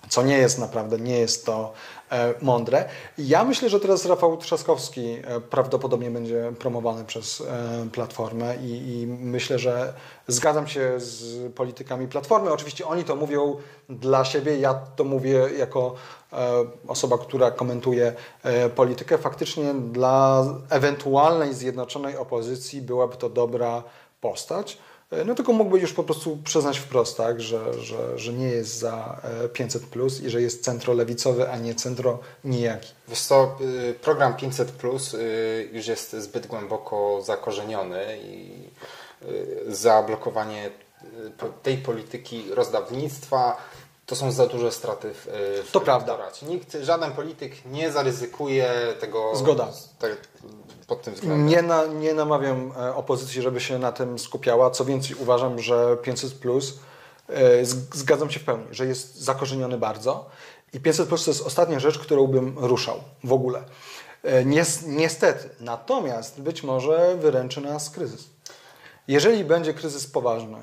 co 0.09 0.23
nie 0.23 0.39
jest 0.39 0.59
naprawdę, 0.59 0.99
nie 0.99 1.19
jest 1.19 1.47
to 1.47 1.73
E, 2.02 2.02
mądre. 2.43 2.85
Ja 3.19 3.45
myślę, 3.45 3.69
że 3.69 3.81
teraz 3.81 4.07
Rafał 4.07 4.37
Trzaskowski 4.37 5.17
e, 5.25 5.41
prawdopodobnie 5.41 6.11
będzie 6.11 6.53
promowany 6.59 7.05
przez 7.05 7.41
e, 7.41 7.45
Platformę 7.93 8.57
i, 8.57 9.01
i, 9.01 9.07
myślę, 9.07 9.59
że 9.59 9.95
zgadzam 10.29 10.67
się 10.67 11.01
z 11.01 11.53
politykami 11.53 12.09
Platformy. 12.09 12.53
Oczywiście 12.53 12.87
oni 12.87 13.05
to 13.05 13.17
mówią 13.17 13.57
dla 13.89 14.25
siebie, 14.25 14.59
ja 14.59 14.75
to 14.75 15.05
mówię 15.05 15.49
jako 15.59 15.95
osoba, 16.89 17.19
która 17.19 17.51
komentuje 17.51 18.13
politykę. 18.75 19.19
Faktycznie 19.19 19.75
dla 19.75 20.45
ewentualnej 20.71 21.55
zjednoczonej 21.55 22.17
opozycji 22.17 22.83
byłaby 22.83 23.17
to 23.17 23.31
dobra 23.31 23.83
postać. 24.21 24.79
E, 25.13 25.25
no 25.25 25.35
tylko 25.35 25.53
mógłby 25.53 25.79
już 25.79 25.93
po 25.93 26.05
prostu 26.05 26.39
przyznać 26.45 26.79
wprost, 26.79 27.17
tak, 27.17 27.41
że, 27.41 27.83
że, 27.83 28.19
że 28.19 28.33
nie 28.33 28.47
jest 28.47 28.79
za 28.79 29.21
500 29.53 29.83
e, 29.83 29.87
plus 29.87 30.21
i 30.21 30.31
że 30.31 30.43
jest 30.43 30.65
centro 30.65 30.93
lewicowy, 30.93 31.51
a 31.51 31.57
nie 31.57 31.75
centro 31.75 32.19
nijaki. 32.45 32.93
Wiesz 33.09 33.21
co, 33.21 33.57
y, 33.61 33.95
program 33.95 34.37
500 34.37 34.71
plus 34.73 35.15
y, 35.15 35.69
już 35.73 35.87
jest 35.87 36.13
zbyt 36.13 36.47
głęboko 36.47 37.23
zakorzeniony 37.23 38.19
i 38.23 38.69
y, 39.29 39.75
zablokowanie 39.75 40.71
tej 41.63 41.79
polityki 41.79 42.45
rozdawnictwa 42.55 43.57
to 44.07 44.17
są 44.17 44.33
za 44.33 44.47
duże 44.47 44.73
straty 44.73 45.11
w, 45.15 45.27
w 45.69 45.71
To 45.73 45.81
prawda. 45.81 46.19
Nikt, 46.49 46.77
żaden 46.83 47.13
polityk 47.13 47.53
nie 47.65 47.93
zaryzykuje 47.93 48.95
tego. 49.01 49.37
Zgoda. 49.37 49.69
Te, 49.99 50.17
pod 50.87 51.03
tym 51.03 51.15
względem. 51.15 51.47
Nie, 51.47 51.63
na, 51.63 51.87
nie 51.87 52.15
namawiam 52.15 52.73
e, 52.77 52.95
opozycji, 52.95 53.43
żeby 53.43 53.61
się 53.61 53.79
na 53.79 53.93
tym 53.93 54.19
skupiała. 54.19 54.71
Co 54.71 54.85
więcej, 54.85 55.17
uważam, 55.21 55.59
że 55.59 55.97
500 56.03 56.35
plus 56.35 56.79
e, 57.29 57.65
zgadzam 57.95 58.31
się 58.31 58.41
w 58.41 58.45
pełni, 58.45 58.65
że 58.71 58.87
jest 58.87 59.21
zakorzeniony 59.21 59.79
bardzo. 59.79 60.27
I 60.73 60.81
500 60.81 61.09
plus 61.09 61.25
to 61.25 61.31
jest 61.31 61.47
ostatnia 61.47 61.81
rzecz, 61.81 61.99
którą 61.99 62.27
bym 62.27 62.59
ruszał 62.59 63.01
w 63.25 63.33
ogóle. 63.33 63.65
E, 64.23 64.45
niestety. 64.87 65.49
Natomiast 65.61 66.41
być 66.41 66.63
może 66.63 67.17
wyręczy 67.17 67.61
nas 67.61 67.91
kryzys. 67.91 68.31
Jeżeli 69.09 69.45
będzie 69.45 69.75
kryzys 69.75 70.07
poważny, 70.07 70.59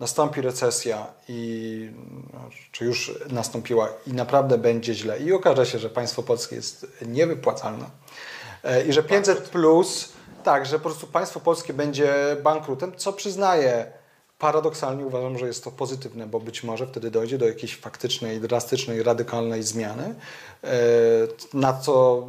nastąpi 0.00 0.40
recesja 0.40 1.06
i 1.28 1.90
no, 2.32 2.40
czy 2.72 2.84
już 2.84 3.18
nastąpiła 3.30 3.88
i 4.06 4.12
naprawdę 4.12 4.58
będzie 4.58 4.94
źle 4.94 5.20
i 5.20 5.32
okaże 5.32 5.66
się, 5.66 5.78
że 5.78 5.90
państwo 5.90 6.22
polskie 6.22 6.56
jest 6.56 6.86
niewypłacalne 7.06 7.86
i 8.88 8.92
że 8.92 9.02
500 9.02 9.38
plus, 9.38 10.12
tak, 10.44 10.66
że 10.66 10.78
po 10.78 10.84
prostu 10.84 11.06
państwo 11.06 11.40
polskie 11.40 11.72
będzie 11.72 12.36
bankrutem, 12.42 12.92
co 12.96 13.12
przyznaję, 13.12 13.92
paradoksalnie 14.38 15.06
uważam, 15.06 15.38
że 15.38 15.46
jest 15.46 15.64
to 15.64 15.70
pozytywne, 15.70 16.26
bo 16.26 16.40
być 16.40 16.64
może 16.64 16.86
wtedy 16.86 17.10
dojdzie 17.10 17.38
do 17.38 17.46
jakiejś 17.46 17.76
faktycznej, 17.76 18.40
drastycznej, 18.40 19.02
radykalnej 19.02 19.62
zmiany, 19.62 20.14
e, 20.64 20.68
na 21.54 21.72
co 21.72 22.26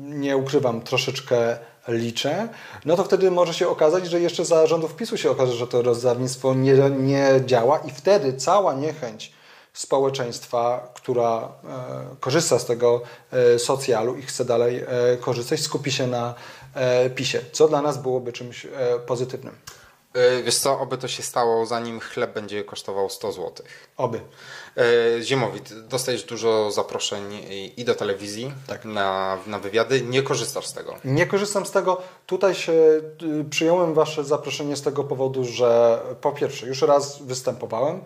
nie 0.00 0.36
ukrywam, 0.36 0.80
troszeczkę 0.80 1.58
liczę, 1.88 2.48
no 2.84 2.96
to 2.96 3.04
wtedy 3.04 3.30
może 3.30 3.54
się 3.54 3.68
okazać, 3.68 4.06
że 4.06 4.20
jeszcze 4.20 4.44
za 4.44 4.66
rządów 4.66 4.96
PiSu 4.96 5.16
się 5.16 5.30
okaże, 5.30 5.52
że 5.52 5.66
to 5.66 5.82
rozdawnictwo 5.82 6.54
nie, 6.54 6.74
nie 6.90 7.40
działa 7.46 7.78
i 7.78 7.90
wtedy 7.90 8.32
cała 8.32 8.74
niechęć 8.74 9.32
społeczeństwa, 9.72 10.92
która 10.94 11.48
e, 11.64 12.16
korzysta 12.20 12.58
z 12.58 12.66
tego 12.66 13.02
e, 13.32 13.58
socjalu 13.58 14.16
i 14.16 14.22
chce 14.22 14.44
dalej 14.44 14.84
e, 14.86 15.16
korzystać, 15.16 15.60
skupi 15.60 15.92
się 15.92 16.06
na 16.06 16.34
PiSie, 17.14 17.40
co 17.52 17.68
dla 17.68 17.82
nas 17.82 17.98
byłoby 17.98 18.32
czymś 18.32 18.66
pozytywnym. 19.06 19.54
Wiesz 20.44 20.58
co, 20.58 20.80
oby 20.80 20.98
to 20.98 21.08
się 21.08 21.22
stało, 21.22 21.66
zanim 21.66 22.00
chleb 22.00 22.34
będzie 22.34 22.64
kosztował 22.64 23.10
100 23.10 23.32
zł. 23.32 23.66
Oby. 23.96 24.20
Ziemowit, 25.22 25.72
dostajesz 25.88 26.24
dużo 26.24 26.70
zaproszeń 26.70 27.22
i 27.76 27.84
do 27.84 27.94
telewizji 27.94 28.52
tak. 28.66 28.84
na, 28.84 29.38
na 29.46 29.58
wywiady. 29.58 30.02
Nie 30.02 30.22
korzystasz 30.22 30.66
z 30.66 30.72
tego? 30.72 30.94
Nie 31.04 31.26
korzystam 31.26 31.66
z 31.66 31.70
tego. 31.70 32.02
Tutaj 32.26 32.54
się 32.54 32.72
przyjąłem 33.50 33.94
Wasze 33.94 34.24
zaproszenie 34.24 34.76
z 34.76 34.82
tego 34.82 35.04
powodu, 35.04 35.44
że 35.44 36.00
po 36.20 36.32
pierwsze, 36.32 36.66
już 36.66 36.82
raz 36.82 37.22
występowałem 37.22 38.04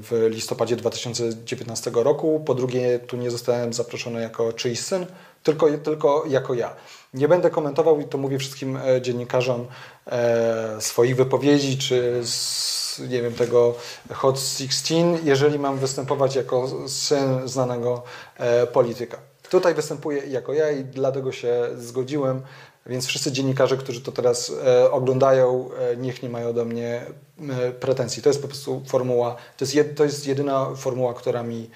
w 0.00 0.28
listopadzie 0.30 0.76
2019 0.76 1.90
roku. 1.94 2.42
Po 2.46 2.54
drugie, 2.54 2.98
tu 2.98 3.16
nie 3.16 3.30
zostałem 3.30 3.72
zaproszony 3.72 4.20
jako 4.20 4.52
czyjś 4.52 4.80
syn, 4.80 5.06
tylko, 5.42 5.66
tylko 5.78 6.24
jako 6.28 6.54
ja. 6.54 6.76
Nie 7.14 7.28
będę 7.28 7.50
komentował 7.50 8.00
i 8.00 8.04
to 8.04 8.18
mówię 8.18 8.38
wszystkim 8.38 8.76
e, 8.76 9.02
dziennikarzom 9.02 9.66
e, 10.06 10.76
swoich 10.80 11.16
wypowiedzi 11.16 11.78
czy 11.78 12.20
z, 12.24 13.00
nie 13.08 13.22
wiem, 13.22 13.34
tego 13.34 13.74
Hot 14.12 14.40
16, 14.40 14.94
jeżeli 15.24 15.58
mam 15.58 15.78
występować 15.78 16.36
jako 16.36 16.88
syn 16.88 17.48
znanego 17.48 18.02
e, 18.36 18.66
polityka. 18.66 19.18
Tutaj 19.50 19.74
występuję 19.74 20.26
jako 20.26 20.52
ja 20.52 20.70
i 20.70 20.84
dlatego 20.84 21.32
się 21.32 21.68
zgodziłem 21.76 22.42
więc 22.86 23.06
wszyscy 23.06 23.32
dziennikarze, 23.32 23.76
którzy 23.76 24.00
to 24.00 24.12
teraz 24.12 24.52
e, 24.66 24.90
oglądają, 24.90 25.70
e, 25.78 25.96
niech 25.96 26.22
nie 26.22 26.28
mają 26.28 26.52
do 26.52 26.64
mnie 26.64 27.06
e, 27.50 27.72
pretensji. 27.72 28.22
To 28.22 28.28
jest 28.28 28.42
po 28.42 28.48
prostu 28.48 28.82
formuła, 28.86 29.36
to 29.56 29.64
jest, 29.64 29.74
jed, 29.74 29.96
to 29.96 30.04
jest 30.04 30.26
jedyna 30.26 30.74
formuła, 30.76 31.14
która 31.14 31.42
mi 31.42 31.70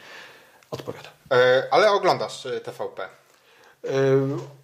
odpowiada. 0.70 1.08
Ale 1.70 1.90
oglądasz 1.90 2.48
TVP? 2.64 3.08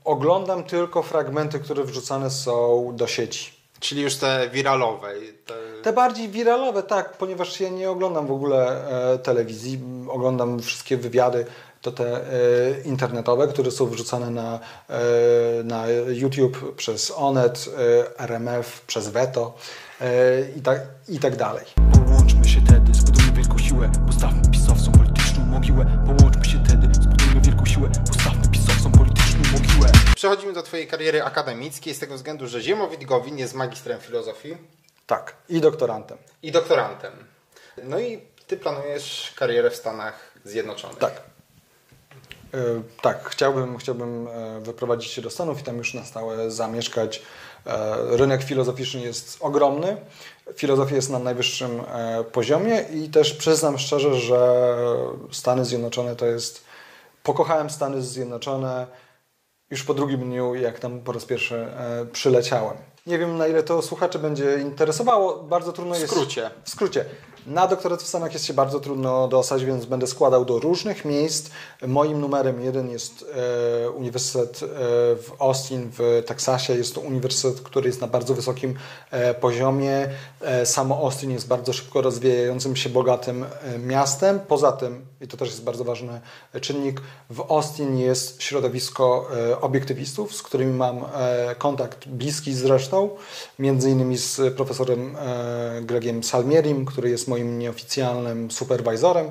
Oglądam 0.05 0.65
tylko 0.65 1.03
fragmenty, 1.03 1.59
które 1.59 1.85
wrzucane 1.85 2.31
są 2.31 2.91
do 2.97 3.07
sieci. 3.07 3.63
Czyli 3.81 4.03
już 4.03 4.17
te 4.17 4.51
wiralowe. 4.53 5.09
Te... 5.47 5.55
Te 5.83 5.93
bardziej 5.93 6.29
wiralowe, 6.29 6.83
tak, 6.83 7.13
ponieważ 7.13 7.61
ja 7.61 7.69
nie 7.69 7.91
oglądam 7.91 8.27
w 8.27 8.33
ogóle 8.33 8.85
telewizji, 9.23 9.81
oglądam 10.09 10.61
wszystkie 10.61 10.97
wywiady, 10.97 11.47
to 11.83 11.93
te 11.93 12.17
e, 12.17 12.81
internetowe, 12.85 13.49
które 13.49 13.71
są 13.71 13.87
wrzucane 13.87 14.31
na, 14.31 14.61
e, 14.89 15.01
na 15.65 15.85
YouTube 16.09 16.77
przez 16.77 17.13
Onet, 17.17 17.69
e, 18.19 18.21
RMF, 18.21 18.81
przez 18.81 19.09
Veto 19.09 19.55
e, 20.01 20.07
i, 20.57 20.63
tak, 20.63 20.81
i 21.09 21.19
tak 21.19 21.37
dalej. 21.37 21.65
Połączmy 22.07 22.49
się 22.49 22.61
tedy, 22.65 22.95
zbudujmy 22.95 23.33
wielką 23.33 23.59
siłę 23.59 23.91
Postawmy 24.07 24.43
pisowcom 24.53 24.93
polityczną 24.93 25.45
mogiłę 25.45 25.87
Połączmy 26.07 26.45
się 26.45 26.65
tedy, 26.65 26.95
zbudujmy 26.95 27.41
wielką 27.41 27.67
siłę 27.67 27.91
Postawmy 28.07 28.49
pisowcom 28.53 28.93
polityczną 28.93 29.41
mogiłę 29.53 29.93
Przechodzimy 30.17 30.53
do 30.53 30.63
Twojej 30.63 30.87
kariery 30.87 31.23
akademickiej 31.23 31.95
z 31.95 31.99
tego 31.99 32.15
względu, 32.15 32.47
że 32.47 32.61
Ziemowit 32.63 33.05
Gowin 33.05 33.39
jest 33.39 33.55
magistrem 33.55 34.01
filozofii 34.01 34.57
Tak, 35.07 35.37
i 35.49 35.61
doktorantem. 35.61 36.19
i 36.43 36.53
doktorantem. 36.53 37.13
No 37.85 38.01
i 38.01 38.21
Ty 38.47 38.57
planujesz 38.57 39.33
karierę 39.37 39.71
w 39.71 39.77
Stanach 39.77 40.33
Zjednoczonych. 40.45 40.99
Tak. 40.99 41.32
E, 42.55 42.59
Tak, 43.03 43.29
chciałbym, 43.31 43.79
chciałbym 43.79 44.29
e, 44.29 44.61
wyprowadzić 44.61 45.11
się 45.11 45.23
do 45.23 45.31
Stanów 45.31 45.61
i 45.61 45.65
tam 45.65 45.77
już 45.77 45.95
na 45.95 46.05
stałe 46.05 46.51
zamieszkać. 46.51 47.23
E, 47.67 47.97
Rynek 48.17 48.43
filozoficzny 48.43 49.01
jest 49.01 49.37
ogromny. 49.41 49.97
Filozofia 50.57 50.97
jest 50.97 51.11
na 51.11 51.19
najwyższym 51.19 51.83
poziomie 52.33 52.85
i 52.95 53.09
też 53.09 53.35
przyznam 53.35 53.79
szczerze, 53.79 54.15
że 54.15 54.77
Stany 55.33 55.65
Zjednoczone 55.65 56.17
to 56.17 56.27
jest. 56.27 56.65
Pokochałem 57.23 57.71
Stany 57.71 58.03
Zjednoczone 58.03 58.87
już 59.71 59.83
po 59.85 59.95
drugim 59.95 60.21
dniu, 60.21 60.55
jak 60.55 60.79
tam 60.79 61.01
po 61.01 61.13
raz 61.13 61.25
pierwszy 61.25 61.67
przyleciałem. 62.13 62.77
Nie 63.07 63.19
wiem, 63.19 63.39
na 63.39 63.47
ile 63.47 63.63
to 63.63 63.83
słuchaczy 63.83 64.19
będzie 64.19 64.59
interesowało. 64.59 65.43
Bardzo 65.43 65.73
trudno 65.73 65.95
W 65.95 66.01
jest. 66.01 66.13
skrócie. 66.13 66.51
W 66.65 66.71
skrócie. 66.71 67.05
Na 67.47 67.67
doktorat 67.67 68.03
w 68.03 68.07
Stanach 68.07 68.33
jest 68.33 68.45
się 68.45 68.55
bardzo 68.55 68.81
trudno 68.81 69.29
dostać, 69.29 69.65
więc 69.65 69.87
będę 69.87 70.07
składał 70.07 70.45
do 70.45 70.59
różnych 70.59 71.05
miejsc. 71.05 71.51
Moim 71.87 72.21
numerem 72.21 72.61
jeden 72.61 72.91
jest 72.91 73.25
e, 73.85 73.91
Uniwersytet 73.91 74.63
e, 74.63 74.67
w 75.17 75.33
Austin 75.39 75.91
w 75.99 76.23
Teksasie. 76.27 76.75
Jest 76.75 76.95
to 76.95 77.01
uniwersytet, 77.01 77.61
który 77.61 77.87
jest 77.87 78.01
na 78.01 78.07
bardzo 78.07 78.35
wysokim 78.35 78.75
e, 79.11 79.35
poziomie. 79.35 80.09
E, 80.41 80.67
samo 80.67 80.97
Austin 80.97 81.31
jest 81.31 81.49
bardzo 81.49 81.73
szybko 81.73 82.03
rozwijającym 82.03 82.77
się, 82.77 82.91
bogatym 82.91 83.45
e, 83.45 83.79
miastem. 83.79 84.41
Poza 84.49 84.73
tym, 84.73 85.07
i 85.21 85.29
to 85.29 85.37
też 85.37 85.49
jest 85.49 85.65
bardzo 85.65 85.85
ważny 85.85 86.21
czynnik, 86.61 87.01
w 87.31 87.41
Austin 87.41 87.99
jest 87.99 88.43
środowisko 88.43 89.29
e, 89.51 89.61
obiektywistów, 89.61 90.35
z 90.35 90.43
którymi 90.43 90.73
mam 90.73 91.05
kontakt 91.59 92.09
bliski 92.09 92.55
zresztą, 92.55 93.11
między 93.59 93.91
innymi 93.91 94.19
z 94.19 94.55
profesorem 94.57 95.17
Gregiem 95.83 96.25
Salmierim, 96.25 96.85
który 96.85 97.11
jest 97.11 97.29
moim 97.33 97.59
nieoficjalnym 97.59 98.51
superwizorem. 98.51 99.31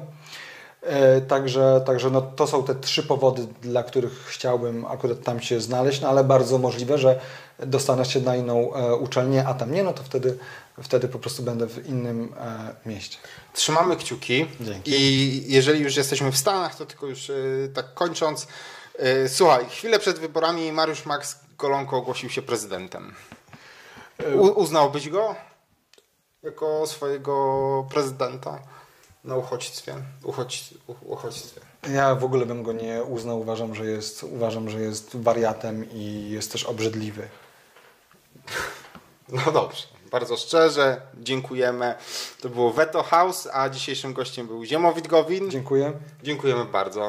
E, 0.82 1.22
Także, 1.22 1.82
także 1.86 2.10
no, 2.10 2.22
to 2.22 2.48
są 2.48 2.64
te 2.64 2.76
trzy 2.76 3.04
powody, 3.04 3.48
dla 3.62 3.84
których 3.84 4.26
chciałbym 4.26 4.86
akurat 4.86 5.24
tam 5.24 5.42
się 5.42 5.62
znaleźć, 5.62 6.02
no, 6.02 6.10
ale 6.10 6.24
bardzo 6.24 6.58
możliwe, 6.58 6.98
że 6.98 7.20
dostanę 7.60 8.06
się 8.06 8.22
na 8.22 8.36
inną 8.36 8.74
e, 8.74 8.96
uczelnię, 8.96 9.48
a 9.48 9.54
tam 9.54 9.72
nie, 9.72 9.84
no 9.84 9.94
to 9.94 10.04
wtedy, 10.04 10.38
wtedy 10.84 11.08
po 11.08 11.20
prostu 11.20 11.44
będę 11.44 11.68
w 11.68 11.88
innym 11.88 12.34
e, 12.40 12.90
mieście. 12.90 13.18
Trzymamy 13.54 13.96
kciuki. 13.96 14.46
Dzięki. 14.62 14.92
I 14.92 15.54
jeżeli 15.54 15.80
już 15.80 15.96
jesteśmy 15.98 16.32
w 16.32 16.38
Stanach, 16.38 16.76
to 16.76 16.86
tylko 16.86 17.08
już 17.08 17.32
tak 17.74 17.94
kończąc. 17.94 18.48
słuchaj, 19.28 19.66
chwilę 19.66 20.00
przed 20.00 20.20
wyborami 20.20 20.72
Mariusz 20.72 21.06
Max 21.06 21.40
Golonko 21.58 21.98
ogłosił 21.98 22.30
się 22.30 22.42
prezydentem. 22.42 23.14
U, 24.36 24.48
uznałbyś 24.48 25.10
go 25.10 25.36
jako 26.44 26.88
swojego 26.88 27.86
prezydenta 27.90 28.60
na 29.24 29.36
uchodźstwie? 29.36 29.96
Uchodź, 30.24 30.74
uchodźstwie. 31.02 31.62
Ja 31.94 32.16
w 32.16 32.24
ogóle 32.24 32.46
bym 32.46 32.64
go 32.64 32.74
nie 32.74 33.04
uznał, 33.04 33.40
uważam, 33.40 33.76
że 33.76 33.86
jest, 33.86 34.24
uważam, 34.24 34.70
że 34.70 34.82
jest 34.82 35.18
wariatem 35.18 35.92
i 35.92 36.30
jest 36.30 36.52
też 36.52 36.64
obrzydliwy. 36.64 37.28
No 39.30 39.52
dobrze, 39.52 39.84
bardzo 40.12 40.38
szczerze, 40.38 41.02
dziękujemy. 41.20 41.96
To 42.42 42.50
było 42.50 42.72
Veto 42.72 43.04
House, 43.04 43.48
a 43.54 43.70
dzisiejszym 43.70 44.14
gościem 44.14 44.48
był 44.48 44.66
Ziemowit 44.66 45.08
Gowin. 45.08 45.52
Dziękuję. 45.52 45.94
Dziękujemy 46.24 46.66
bardzo. 46.66 47.00